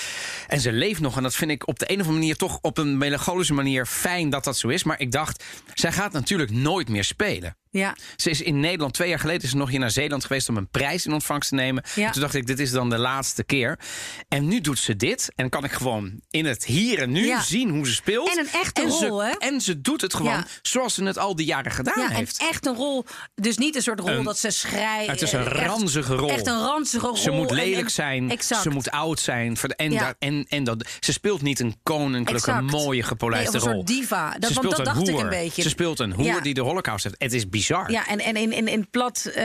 En 0.47 0.59
ze 0.59 0.71
leeft 0.71 0.99
nog. 0.99 1.17
En 1.17 1.23
dat 1.23 1.35
vind 1.35 1.51
ik 1.51 1.67
op 1.67 1.79
de 1.79 1.85
een 1.91 1.95
of 1.95 2.01
andere 2.01 2.19
manier 2.19 2.35
toch 2.35 2.57
op 2.61 2.77
een 2.77 2.97
melancholische 2.97 3.53
manier 3.53 3.85
fijn 3.85 4.29
dat 4.29 4.43
dat 4.43 4.57
zo 4.57 4.67
is. 4.67 4.83
Maar 4.83 4.99
ik 4.99 5.11
dacht, 5.11 5.43
zij 5.73 5.91
gaat 5.91 6.11
natuurlijk 6.11 6.51
nooit 6.51 6.89
meer 6.89 7.03
spelen. 7.03 7.57
Ja. 7.73 7.95
Ze 8.15 8.29
is 8.29 8.41
in 8.41 8.59
Nederland, 8.59 8.93
twee 8.93 9.09
jaar 9.09 9.19
geleden 9.19 9.43
is 9.43 9.49
ze 9.49 9.57
nog 9.57 9.69
hier 9.69 9.79
naar 9.79 9.91
Zeeland 9.91 10.25
geweest 10.25 10.49
om 10.49 10.57
een 10.57 10.67
prijs 10.67 11.05
in 11.05 11.13
ontvangst 11.13 11.49
te 11.49 11.55
nemen. 11.55 11.83
Ja. 11.95 12.11
Toen 12.11 12.21
dacht 12.21 12.33
ik, 12.33 12.47
dit 12.47 12.59
is 12.59 12.71
dan 12.71 12.89
de 12.89 12.97
laatste 12.97 13.43
keer. 13.43 13.79
En 14.27 14.47
nu 14.47 14.61
doet 14.61 14.79
ze 14.79 14.95
dit. 14.95 15.31
En 15.35 15.49
kan 15.49 15.63
ik 15.63 15.71
gewoon 15.71 16.19
in 16.29 16.45
het 16.45 16.65
hier 16.65 17.01
en 17.01 17.11
nu 17.11 17.25
Ja. 17.25 17.41
zien 17.41 17.69
hoe 17.69 17.87
ze 17.87 17.93
speelt. 17.93 18.31
En 18.31 18.39
een 18.39 18.51
echte 18.61 18.81
en 18.81 18.87
rol, 18.87 18.97
ze, 19.19 19.23
hè? 19.39 19.47
En 19.47 19.61
ze 19.61 19.81
doet 19.81 20.01
het 20.01 20.13
gewoon 20.13 20.31
Ja. 20.31 20.45
zoals 20.61 20.93
ze 20.93 21.03
het 21.03 21.17
al 21.17 21.35
die 21.35 21.45
jaren 21.45 21.71
gedaan 21.71 21.99
Ja, 22.01 22.09
en 22.09 22.15
heeft. 22.15 22.37
echt 22.49 22.65
een 22.65 22.75
rol. 22.75 23.05
Dus 23.35 23.57
niet 23.57 23.75
een 23.75 23.81
soort 23.81 23.99
rol 23.99 24.09
Een- 24.09 24.23
dat 24.23 24.37
ze 24.39 24.49
schrijft. 24.49 25.09
Het 25.11 25.21
is 25.21 25.31
een 25.31 25.43
ranzige 25.43 26.15
rol. 26.15 26.29
Echt 26.29 26.47
een 26.47 26.61
ranzige 26.61 27.05
rol. 27.05 27.17
Ze 27.17 27.31
moet 27.31 27.51
lelijk 27.51 27.83
en- 27.85 27.91
zijn, 27.91 28.31
Exact. 28.31 28.61
ze 28.61 28.69
moet 28.69 28.91
oud 28.91 29.19
zijn. 29.19 29.57
En, 29.75 29.91
daar- 29.91 30.15
en, 30.19 30.45
en 30.49 30.63
dat, 30.63 30.87
ze 30.99 31.11
speelt 31.11 31.41
niet 31.41 31.59
een 31.59 31.75
koninklijke, 31.83 32.51
Exact. 32.51 32.71
mooie, 32.71 33.03
gepolijste 33.03 33.51
Nee, 33.51 33.61
of 33.61 33.67
een 33.67 33.73
rol. 33.73 33.87
soort 33.87 33.97
diva. 33.99 34.23
Dat- 34.25 34.33
ze 34.33 34.39
want 34.39 34.55
speelt 34.55 34.69
dat 34.71 34.79
een 34.79 34.93
dacht 34.93 35.07
ik 35.07 35.13
hoer. 35.13 35.23
een 35.23 35.29
beetje. 35.29 35.61
Ze 35.61 35.69
speelt 35.69 35.99
een 35.99 36.11
hoer 36.13 36.41
die 36.41 36.53
de 36.53 36.61
holocaust 36.61 37.03
heeft. 37.03 37.15
Het 37.17 37.33
is 37.33 37.49
bizar. 37.49 37.61
Ja, 37.67 38.07
en, 38.07 38.19
en 38.19 38.35
in, 38.35 38.51
in, 38.51 38.67
in 38.67 38.89
plat 38.89 39.25
eh, 39.35 39.43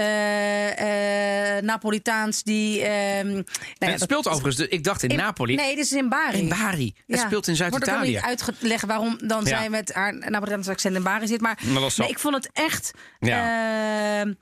Napolitaans 1.63 2.43
die... 2.43 2.83
ehm, 2.83 3.27
nou 3.29 3.45
het 3.79 3.91
dat- 3.91 4.01
speelt 4.01 4.27
overigens, 4.29 4.57
de- 4.57 4.69
ik 4.69 4.85
dacht 4.85 5.03
in, 5.03 5.09
in- 5.09 5.17
Napoli. 5.17 5.55
Nee, 5.55 5.75
dit 5.77 5.85
is 5.85 5.93
in 5.93 6.09
Bari. 6.09 6.39
In 6.39 6.49
Bari. 6.49 6.95
Het 7.07 7.21
speelt 7.21 7.49
in 7.49 7.57
Wordt 7.57 7.75
Zuid-Italië. 7.75 8.11
niet 8.11 8.21
uitgelegd 8.21 8.85
waarom 8.87 9.19
dan 9.27 9.41
Ja. 9.45 9.47
zij 9.59 9.71
met 9.71 9.93
haar 9.93 10.15
Napolitaanse 10.31 10.71
accent 10.71 10.97
in 10.97 11.03
Bari 11.03 11.27
zit. 11.27 11.41
Maar, 11.41 11.59
nee, 11.97 12.09
ik 12.09 12.19
vond 12.19 12.35
het 12.35 12.51
echt... 12.53 12.91
Ja. 13.21 14.21
ehm, 14.21 14.35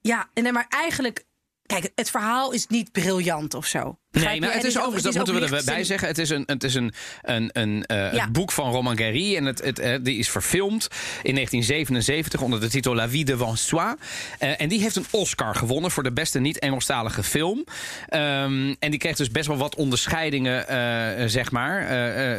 ja, 0.00 0.28
nee, 0.34 0.52
maar 0.52 0.66
eigenlijk... 0.68 1.24
Kijk, 1.66 1.90
het 1.94 2.10
verhaal 2.10 2.52
is 2.52 2.66
niet 2.66 2.92
briljant 2.92 3.54
of 3.54 3.66
zo. 3.66 3.98
Begrijp 4.10 4.40
Nee, 4.40 4.48
maar 4.48 4.58
het 4.58 4.66
is 4.66 4.78
overigens, 4.78 5.02
dat 5.02 5.14
moeten 5.14 5.50
we 5.50 5.56
erbij 5.56 5.84
zeggen. 5.84 6.08
Het 6.08 6.18
is 6.18 6.30
een, 6.30 6.42
het 6.46 6.64
is 6.64 6.74
een, 6.74 6.92
een, 7.22 7.50
een 7.52 7.84
eh, 7.84 8.12
Ja. 8.12 8.30
boek 8.30 8.52
van 8.52 8.70
Roman 8.72 8.98
Gary. 8.98 9.36
En 9.36 9.44
het, 9.44 9.64
het, 9.64 9.78
eh, 9.78 9.96
die 10.02 10.18
is 10.18 10.30
verfilmd 10.30 10.88
in 11.22 11.34
1977 11.34 12.40
onder 12.40 12.60
de 12.60 12.68
titel 12.68 12.94
La 12.94 13.08
Vie 13.08 13.24
de 13.24 13.36
Vansois. 13.36 13.94
Eh, 14.38 14.60
en 14.60 14.68
die 14.68 14.80
heeft 14.80 14.96
een 14.96 15.06
Oscar 15.10 15.54
gewonnen 15.54 15.90
voor 15.90 16.02
de 16.02 16.12
beste 16.12 16.38
niet-Engelstalige 16.38 17.22
film. 17.22 17.64
Ehm, 18.08 18.74
en 18.78 18.90
die 18.90 18.98
kreeg 18.98 19.16
dus 19.16 19.30
best 19.30 19.46
wel 19.46 19.56
wat 19.56 19.74
onderscheidingen, 19.74 20.64
zeg 21.30 21.50
maar. 21.50 21.88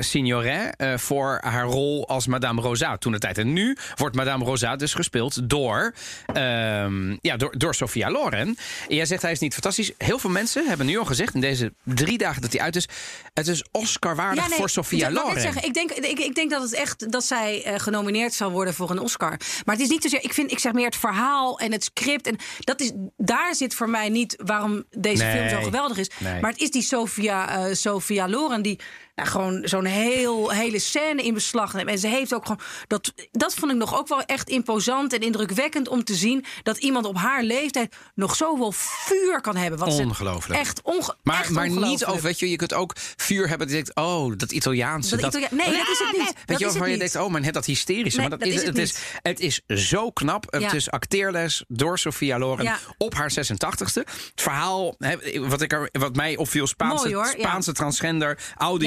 Signoret, 0.03 0.75
voor 0.95 1.37
haar 1.41 1.65
rol 1.65 2.07
als 2.07 2.27
Madame 2.27 2.61
Rosa 2.61 2.97
toen 2.97 3.11
de 3.11 3.17
tijd. 3.19 3.37
En 3.37 3.53
nu 3.53 3.77
wordt 3.95 4.15
Madame 4.15 4.45
Rosa 4.45 4.75
dus 4.75 4.93
gespeeld 4.93 5.49
door, 5.49 5.93
ehm, 6.33 7.15
ja, 7.21 7.37
door, 7.37 7.57
door 7.57 7.75
Sophia 7.75 8.11
Loren. 8.11 8.39
En 8.39 8.57
jij 8.87 9.05
zegt 9.05 9.21
hij 9.21 9.31
is 9.31 9.39
niet 9.39 9.53
fantastisch. 9.53 9.91
Heel 9.97 10.19
veel 10.19 10.29
mensen 10.29 10.67
hebben 10.67 10.85
nu 10.85 10.97
al 10.97 11.05
gezegd 11.05 11.33
in 11.33 11.41
deze 11.41 11.60
drie 11.83 12.17
dagen 12.17 12.41
dat 12.41 12.51
hij 12.51 12.61
uit 12.61 12.75
is. 12.75 12.87
Het 13.33 13.47
is 13.47 13.65
Oscar 13.71 14.15
waardig 14.15 14.43
Ja, 14.43 14.49
nee, 14.49 14.57
voor 14.57 14.69
Sophia 14.69 15.07
ik 15.07 15.13
Loren. 15.13 15.41
zeggen, 15.41 15.63
ik, 15.63 15.73
denk, 15.73 15.91
ik, 15.91 16.19
ik 16.19 16.35
denk 16.35 16.49
dat 16.51 16.61
het 16.61 16.73
echt 16.73 17.11
dat 17.11 17.23
zij 17.23 17.63
eh, 17.63 17.79
genomineerd 17.79 18.33
zal 18.33 18.51
worden 18.51 18.73
voor 18.73 18.89
een 18.89 18.99
Oscar. 18.99 19.37
Maar 19.65 19.75
het 19.75 19.83
is 19.83 19.89
niet 19.89 20.03
zozeer. 20.03 20.23
Ik 20.23 20.33
vind, 20.33 20.51
ik 20.51 20.59
zeg 20.59 20.73
meer 20.73 20.85
het 20.85 20.95
verhaal 20.95 21.59
en 21.59 21.71
het 21.71 21.83
script. 21.83 22.27
En 22.27 22.35
dat 22.59 22.81
is, 22.81 22.91
daar 23.17 23.55
zit 23.55 23.75
voor 23.75 23.89
mij 23.89 24.09
niet 24.09 24.35
waarom 24.45 24.83
deze 24.89 25.23
Nee. 25.23 25.37
film 25.37 25.49
zo 25.49 25.65
geweldig 25.65 25.97
is. 25.97 26.09
Nee. 26.17 26.41
Maar 26.41 26.51
het 26.51 26.61
is 26.61 26.71
die 26.71 26.81
Sophia, 26.81 27.65
eh, 27.67 27.73
Sophia 27.75 28.27
Loren 28.29 28.61
die 28.61 28.79
nou, 29.15 29.29
gewoon 29.29 29.61
zo'n 29.63 29.85
heel, 29.85 30.51
hele 30.51 30.79
scène 30.79 31.23
in 31.23 31.33
beslag 31.33 31.73
neemt. 31.73 31.89
En 31.89 31.99
ze 31.99 32.07
heeft 32.07 32.33
ook 32.33 32.45
gewoon. 32.45 32.59
Dat, 32.87 33.13
dat 33.31 33.53
vond 33.53 33.71
ik 33.71 33.77
nog 33.77 33.97
ook 33.97 34.07
wel 34.07 34.21
echt 34.21 34.49
imposant 34.49 35.13
en 35.13 35.19
indrukwekkend 35.19 35.87
om 35.87 36.03
te 36.03 36.15
zien 36.15 36.45
dat 36.63 36.77
iemand 36.77 37.05
op 37.05 37.17
haar 37.17 37.43
leeftijd 37.43 37.95
nog 38.15 38.35
zoveel 38.35 38.71
vuur 38.71 39.41
kan 39.41 39.55
hebben. 39.55 39.79
Wat 39.79 39.99
Ongelooflijk. 39.99 40.59
Echt, 40.59 40.81
onge 40.81 41.15
Maar, 41.23 41.39
echt 41.39 41.49
maar 41.49 41.69
niet 41.69 42.05
over, 42.05 42.21
weet 42.21 42.39
je, 42.39 42.49
je 42.49 42.55
kunt 42.55 42.73
ook 42.73 42.93
vuur 43.15 43.47
hebben 43.47 43.67
dat 43.67 43.77
je 43.77 43.83
denkt, 43.83 43.99
oh, 43.99 44.37
dat 44.37 44.51
Italiaanse. 44.51 45.17
Dat 45.17 45.33
nee, 45.33 45.49
dat 45.49 45.87
is 45.87 45.99
het 45.99 46.17
niet. 46.17 46.33
Weet 46.45 46.59
je, 46.59 46.65
het 46.65 46.89
je 46.89 46.97
denkt, 46.97 47.15
oh, 47.15 47.29
maar 47.29 47.41
net 47.41 47.53
dat 47.53 47.65
hysterische. 47.65 48.19
Nee, 48.19 48.29
maar 48.29 48.37
dat, 48.39 48.47
dat 48.47 48.57
is, 48.57 48.65
het 48.65 48.77
is, 48.77 48.95
het 49.21 49.39
is 49.39 49.61
zo 49.67 50.11
knap. 50.11 50.45
Het 50.49 50.73
is 50.73 50.91
acteerles 50.91 51.63
door 51.67 51.99
Sophia 51.99 52.39
Loren 52.39 52.63
Ja. 52.63 52.79
op 52.97 53.13
haar 53.13 53.31
86ste. 53.31 54.03
Het 54.03 54.31
verhaal, 54.35 54.95
hè, 54.97 55.15
wat, 55.47 55.61
ik 55.61 55.71
er, 55.71 55.89
wat 55.91 56.15
mij 56.15 56.37
opviel, 56.37 56.67
Spaanse, 56.67 57.09
Mooi. 57.09 57.29
Spaanse 57.39 57.71
transgender, 57.71 58.39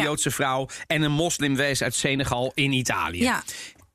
Ja. 0.03 0.14
Joodse 0.15 0.31
vrouw 0.31 0.69
en 0.87 1.03
een 1.03 1.13
moslimwees 1.13 1.83
uit 1.83 1.95
Senegal 1.95 2.53
in 2.55 2.73
Italië. 2.73 3.23
Ja. 3.23 3.43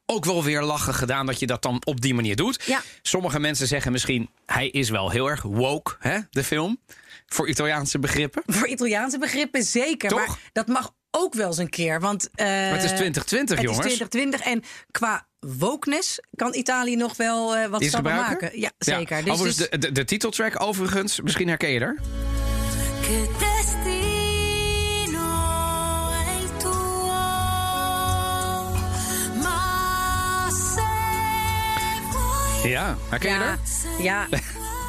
Ook 0.05 0.25
wel 0.25 0.43
weer 0.43 0.61
lachen 0.61 0.93
gedaan 0.93 1.25
dat 1.25 1.39
je 1.39 1.47
dat 1.47 1.61
dan 1.61 1.81
op 1.85 2.01
die 2.01 2.13
manier 2.13 2.35
doet. 2.35 2.63
Ja. 2.65 2.81
Sommige 3.01 3.39
mensen 3.39 3.67
zeggen 3.67 3.91
misschien, 3.91 4.29
hij 4.45 4.67
is 4.67 4.89
wel 4.89 5.09
heel 5.09 5.29
erg 5.29 5.41
woke, 5.41 5.95
hè, 5.99 6.19
de 6.29 6.43
film. 6.43 6.79
Voor 7.27 7.47
Italiaanse 7.47 7.99
begrippen. 7.99 8.43
Voor 8.45 8.67
Italiaanse 8.67 9.17
begrippen 9.17 9.63
zeker. 9.63 10.09
Toch? 10.09 10.27
Maar 10.27 10.37
dat 10.51 10.67
mag 10.67 10.93
ook 11.11 11.33
wel 11.33 11.47
eens 11.47 11.57
een 11.57 11.69
keer. 11.69 11.99
Want, 11.99 12.29
eh, 12.35 12.47
het 12.69 12.83
is 12.83 12.89
2020, 12.89 13.57
het 13.57 13.65
jongens. 13.65 13.85
is 13.85 13.93
2020 13.93 14.41
en 14.41 14.63
qua 14.91 15.27
wokeness 15.39 16.19
kan 16.35 16.53
Italië 16.53 16.95
nog 16.95 17.17
wel 17.17 17.55
eh, 17.55 17.67
wat 17.67 17.83
stappen 17.83 18.11
gebruiken? 18.11 18.43
maken. 18.45 18.59
Ja, 18.59 18.71
zeker. 18.77 19.23
Dus, 19.23 19.33
Overigens, 19.33 19.57
dus- 19.57 19.69
de, 19.69 19.77
de, 19.77 19.91
de 19.91 20.05
titeltrack 20.05 20.61
overigens, 20.61 21.21
misschien 21.21 21.47
herken 21.47 21.69
je 21.69 21.79
er. 21.79 21.97
Ja, 32.63 32.97
herken 33.09 33.29
je 33.29 33.35
ja, 33.35 33.51
er? 33.51 34.03
ja. 34.03 34.27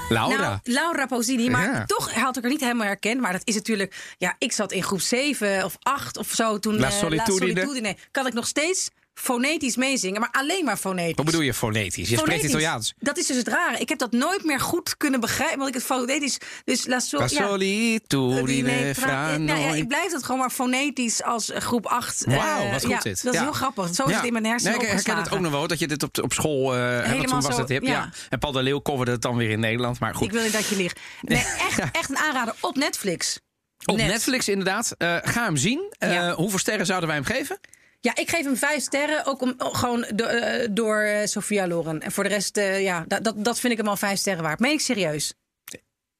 Laura. 0.09 0.37
Nou, 0.37 0.59
Laura 0.63 1.07
Pausini, 1.07 1.51
maar 1.51 1.65
Ja. 1.65 1.85
toch 1.87 2.13
had 2.15 2.37
ik 2.37 2.45
er 2.45 2.51
niet 2.51 2.61
helemaal 2.61 2.87
herkend. 2.87 3.21
Maar 3.21 3.33
dat 3.33 3.43
is 3.45 3.55
natuurlijk... 3.55 4.15
Ja, 4.19 4.35
ik 4.39 4.53
zat 4.53 4.73
in 4.73 4.83
groep 4.83 5.01
7 5.01 5.65
of 5.65 5.77
8 5.83 6.17
of 6.17 6.29
zo 6.31 6.59
toen... 6.59 6.79
La 6.79 6.87
eh, 6.87 6.93
Solitudine. 6.93 7.97
Kan 8.11 8.27
ik 8.27 8.33
nog 8.33 8.47
steeds 8.47 8.91
fonetisch 9.21 9.77
meezingen, 9.77 10.21
maar 10.21 10.31
alleen 10.33 10.65
maar 10.65 10.77
fonetisch. 10.77 11.17
Wat 11.17 11.25
bedoel 11.25 11.41
je 11.41 11.55
fonetisch? 11.55 12.09
Je 12.09 12.17
spreekt. 12.17 12.45
Italiaans. 12.45 12.95
Dat 12.99 13.19
is 13.19 13.27
dus 13.27 13.37
het 13.37 13.49
rare. 13.49 13.79
Ik 13.79 13.89
heb 13.89 13.99
dat 13.99 14.13
nooit 14.13 14.45
meer 14.45 14.61
goed 14.61 14.97
kunnen 14.97 15.21
begrijpen, 15.21 15.57
want 15.57 15.69
ik 15.69 15.75
het 15.75 15.85
fonetisch... 15.85 16.39
Dus 16.65 16.87
la, 16.87 17.01
so, 17.01 17.19
La 17.19 17.23
ja. 17.23 17.29
solitudine 17.29 18.95
Nou 19.39 19.61
ja, 19.61 19.75
ik 19.75 19.89
blijf 19.89 20.13
het 20.13 20.25
gewoon 20.25 20.41
maar 20.41 20.51
fonetisch 20.51 21.23
als 21.23 21.51
groep 21.55 21.87
8. 21.87 22.25
Wauw, 22.25 22.71
wat 22.71 22.85
goed 22.85 22.91
ja. 22.91 23.13
Dat 23.23 23.35
is 23.35 23.41
heel 23.41 23.53
grappig. 23.53 23.95
Zo 23.95 24.05
is 24.05 24.15
het 24.15 24.25
in 24.25 24.33
mijn 24.33 24.47
hersenen 24.47 24.79
nee, 24.79 24.87
ik 24.87 24.93
herken 24.93 25.17
het 25.17 25.31
ook 25.31 25.41
nog 25.41 25.53
wel, 25.53 25.67
dat 25.67 25.79
je 25.79 25.89
dit 25.89 26.03
op, 26.03 26.19
op 26.23 26.33
school... 26.33 26.75
eh 26.75 26.81
want 26.81 27.05
Helemaal 27.07 27.25
toen 27.25 27.41
was 27.41 27.55
zo, 27.55 27.61
het 27.61 27.69
hip. 27.69 27.83
ja. 27.83 28.11
En 28.29 28.39
Paul 28.39 28.53
de 28.53 28.63
Leeuw 28.63 28.83
coverde 28.83 29.11
het 29.11 29.23
dan 29.23 29.37
weer 29.37 29.51
in 29.51 29.61
Nederland. 29.61 29.99
Maar 29.99 30.15
goed. 30.15 30.27
Ik 30.27 30.33
wil 30.33 30.43
niet 30.43 30.53
dat 30.53 30.69
je 30.69 30.77
liegt. 30.77 31.01
Nee, 31.23 31.39
echt, 31.39 31.79
echt 31.93 32.11
een 32.11 32.19
aanrader 32.19 32.55
op 32.61 32.77
Netflix. 32.77 33.41
Op 33.85 33.97
Net. 33.97 34.07
Netflix 34.07 34.49
inderdaad. 34.49 34.95
Eh, 34.99 35.17
ga 35.23 35.45
hem 35.45 35.57
zien. 35.57 35.95
Eh. 35.99 36.33
Hoeveel 36.33 36.59
sterren 36.59 36.87
zouden 36.87 37.09
wij 37.09 37.17
hem 37.17 37.27
geven? 37.27 37.61
Ja, 38.01 38.17
ik 38.17 38.31
geef 38.31 38.45
hem 38.45 38.57
vijf 38.57 38.83
sterren. 38.83 39.27
Ook 39.27 39.43
om, 39.43 39.55
oh, 39.59 39.75
gewoon 39.75 40.07
do- 40.15 40.25
eh, 40.25 40.69
door 40.71 41.01
eh, 41.03 41.27
Sophia 41.27 41.67
Loren. 41.67 42.01
En 42.01 42.13
voor 42.13 42.23
de 42.25 42.29
rest, 42.31 42.57
eh, 42.57 42.83
ja, 42.83 43.05
dat, 43.09 43.25
dat, 43.25 43.45
dat 43.45 43.61
vind 43.61 43.73
ik 43.73 43.79
hem 43.79 43.89
al 43.89 43.97
vijf 43.97 44.19
sterren 44.19 44.43
waard. 44.43 44.59
Meen 44.61 44.73
ik 44.73 44.81
serieus? 44.81 45.35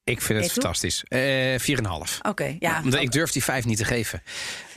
Ik 0.03 0.21
vind 0.21 0.41
het 0.43 0.51
fantastisch. 0.51 1.03
Eh 1.07 1.59
4,5. 1.59 2.17
Oké, 2.21 2.55
ja. 2.59 2.81
Omdat 2.83 3.01
ik 3.01 3.11
durf 3.11 3.31
die 3.31 3.43
vijf 3.43 3.65
niet 3.65 3.77
te 3.77 3.85
geven. 3.85 4.23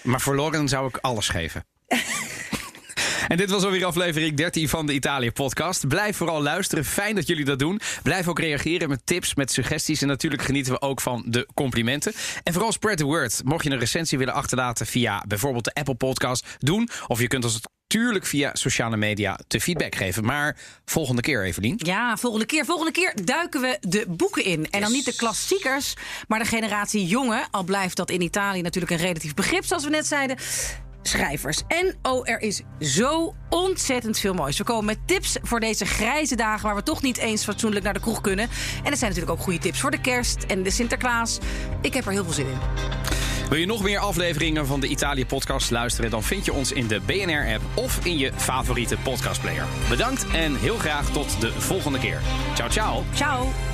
Maar 0.02 0.20
voor 0.20 0.34
Loren 0.34 0.68
zou 0.68 0.88
ik 0.88 0.96
alles 0.96 1.28
geven. 1.28 1.64
En 3.28 3.36
dit 3.36 3.50
was 3.50 3.64
alweer 3.64 3.84
aflevering 3.84 4.36
13 4.36 4.68
van 4.68 4.86
de 4.86 4.92
Italië 4.92 5.30
podcast. 5.30 5.88
Blijf 5.88 6.16
vooral 6.16 6.42
luisteren. 6.42 6.84
Fijn 6.84 7.14
dat 7.14 7.26
jullie 7.26 7.44
dat 7.44 7.58
doen. 7.58 7.80
Blijf 8.02 8.28
ook 8.28 8.38
reageren 8.38 8.88
met 8.88 9.06
tips, 9.06 9.34
met 9.34 9.52
suggesties. 9.52 10.02
En 10.02 10.08
natuurlijk 10.08 10.42
genieten 10.42 10.72
we 10.72 10.80
ook 10.80 11.00
van 11.00 11.22
de 11.26 11.48
complimenten. 11.54 12.12
En 12.42 12.52
vooral 12.52 12.72
spread 12.72 12.96
the 12.96 13.04
word. 13.04 13.40
Mocht 13.44 13.64
je 13.64 13.70
een 13.70 13.78
recensie 13.78 14.18
willen 14.18 14.34
achterlaten 14.34 14.86
via 14.86 15.24
bijvoorbeeld 15.28 15.64
de 15.64 15.74
Apple 15.74 15.94
podcast, 15.94 16.46
doen. 16.58 16.88
Of 17.06 17.20
je 17.20 17.26
kunt 17.26 17.44
ons 17.44 17.60
natuurlijk 17.88 18.26
via 18.26 18.50
sociale 18.54 18.96
media 18.96 19.38
te 19.46 19.60
feedback 19.60 19.94
geven. 19.94 20.24
Maar 20.24 20.56
volgende 20.84 21.22
keer, 21.22 21.44
Evelien. 21.44 21.80
Ja, 21.82 22.16
volgende 22.16 22.46
keer, 22.46 22.64
volgende 22.64 22.92
keer 22.92 23.12
duiken 23.24 23.60
we 23.60 23.76
de 23.80 24.04
boeken 24.08 24.44
in. 24.44 24.70
En 24.70 24.80
dan 24.80 24.92
niet 24.92 25.04
de 25.04 25.16
klassiekers, 25.16 25.94
maar 26.28 26.38
de 26.38 26.44
generatie 26.44 27.06
jonge. 27.06 27.46
Al 27.50 27.64
blijft 27.64 27.96
dat 27.96 28.10
in 28.10 28.20
Italië 28.20 28.62
natuurlijk 28.62 28.92
een 28.92 29.06
relatief 29.06 29.34
begrip, 29.34 29.64
zoals 29.64 29.84
we 29.84 29.90
net 29.90 30.06
zeiden. 30.06 30.36
Schrijvers. 31.08 31.62
En 31.68 31.94
oh, 32.02 32.28
er 32.28 32.40
is 32.40 32.62
zo 32.80 33.34
ontzettend 33.48 34.18
veel 34.18 34.34
moois. 34.34 34.58
We 34.58 34.64
komen 34.64 34.84
met 34.84 34.98
tips 35.06 35.36
voor 35.42 35.60
deze 35.60 35.84
grijze 35.84 36.36
dagen 36.36 36.66
waar 36.66 36.76
we 36.76 36.82
toch 36.82 37.02
niet 37.02 37.16
eens 37.16 37.44
fatsoenlijk 37.44 37.84
naar 37.84 37.94
de 37.94 38.00
kroeg 38.00 38.20
kunnen. 38.20 38.48
En 38.84 38.90
er 38.90 38.96
zijn 38.96 39.10
natuurlijk 39.10 39.38
ook 39.38 39.44
goede 39.44 39.58
tips 39.58 39.80
voor 39.80 39.90
de 39.90 40.00
kerst 40.00 40.42
en 40.42 40.62
de 40.62 40.70
Sinterklaas. 40.70 41.38
Ik 41.80 41.94
heb 41.94 42.06
er 42.06 42.12
heel 42.12 42.24
veel 42.24 42.32
zin 42.32 42.46
in. 42.46 42.58
Wil 43.48 43.58
je 43.58 43.66
nog 43.66 43.82
meer 43.82 43.98
afleveringen 43.98 44.66
van 44.66 44.80
de 44.80 44.88
Italië 44.88 45.26
podcast 45.26 45.70
luisteren? 45.70 46.10
Dan 46.10 46.22
vind 46.22 46.44
je 46.44 46.52
ons 46.52 46.72
in 46.72 46.86
de 46.86 47.00
BNR-app 47.06 47.62
of 47.74 48.04
in 48.04 48.18
je 48.18 48.32
favoriete 48.36 48.96
podcastplayer. 49.02 49.66
Bedankt 49.88 50.26
en 50.32 50.56
heel 50.56 50.76
graag 50.76 51.10
tot 51.10 51.40
de 51.40 51.52
volgende 51.52 51.98
keer. 51.98 52.20
Ciao, 52.54 52.68
ciao. 52.68 53.04
Ciao. 53.14 53.73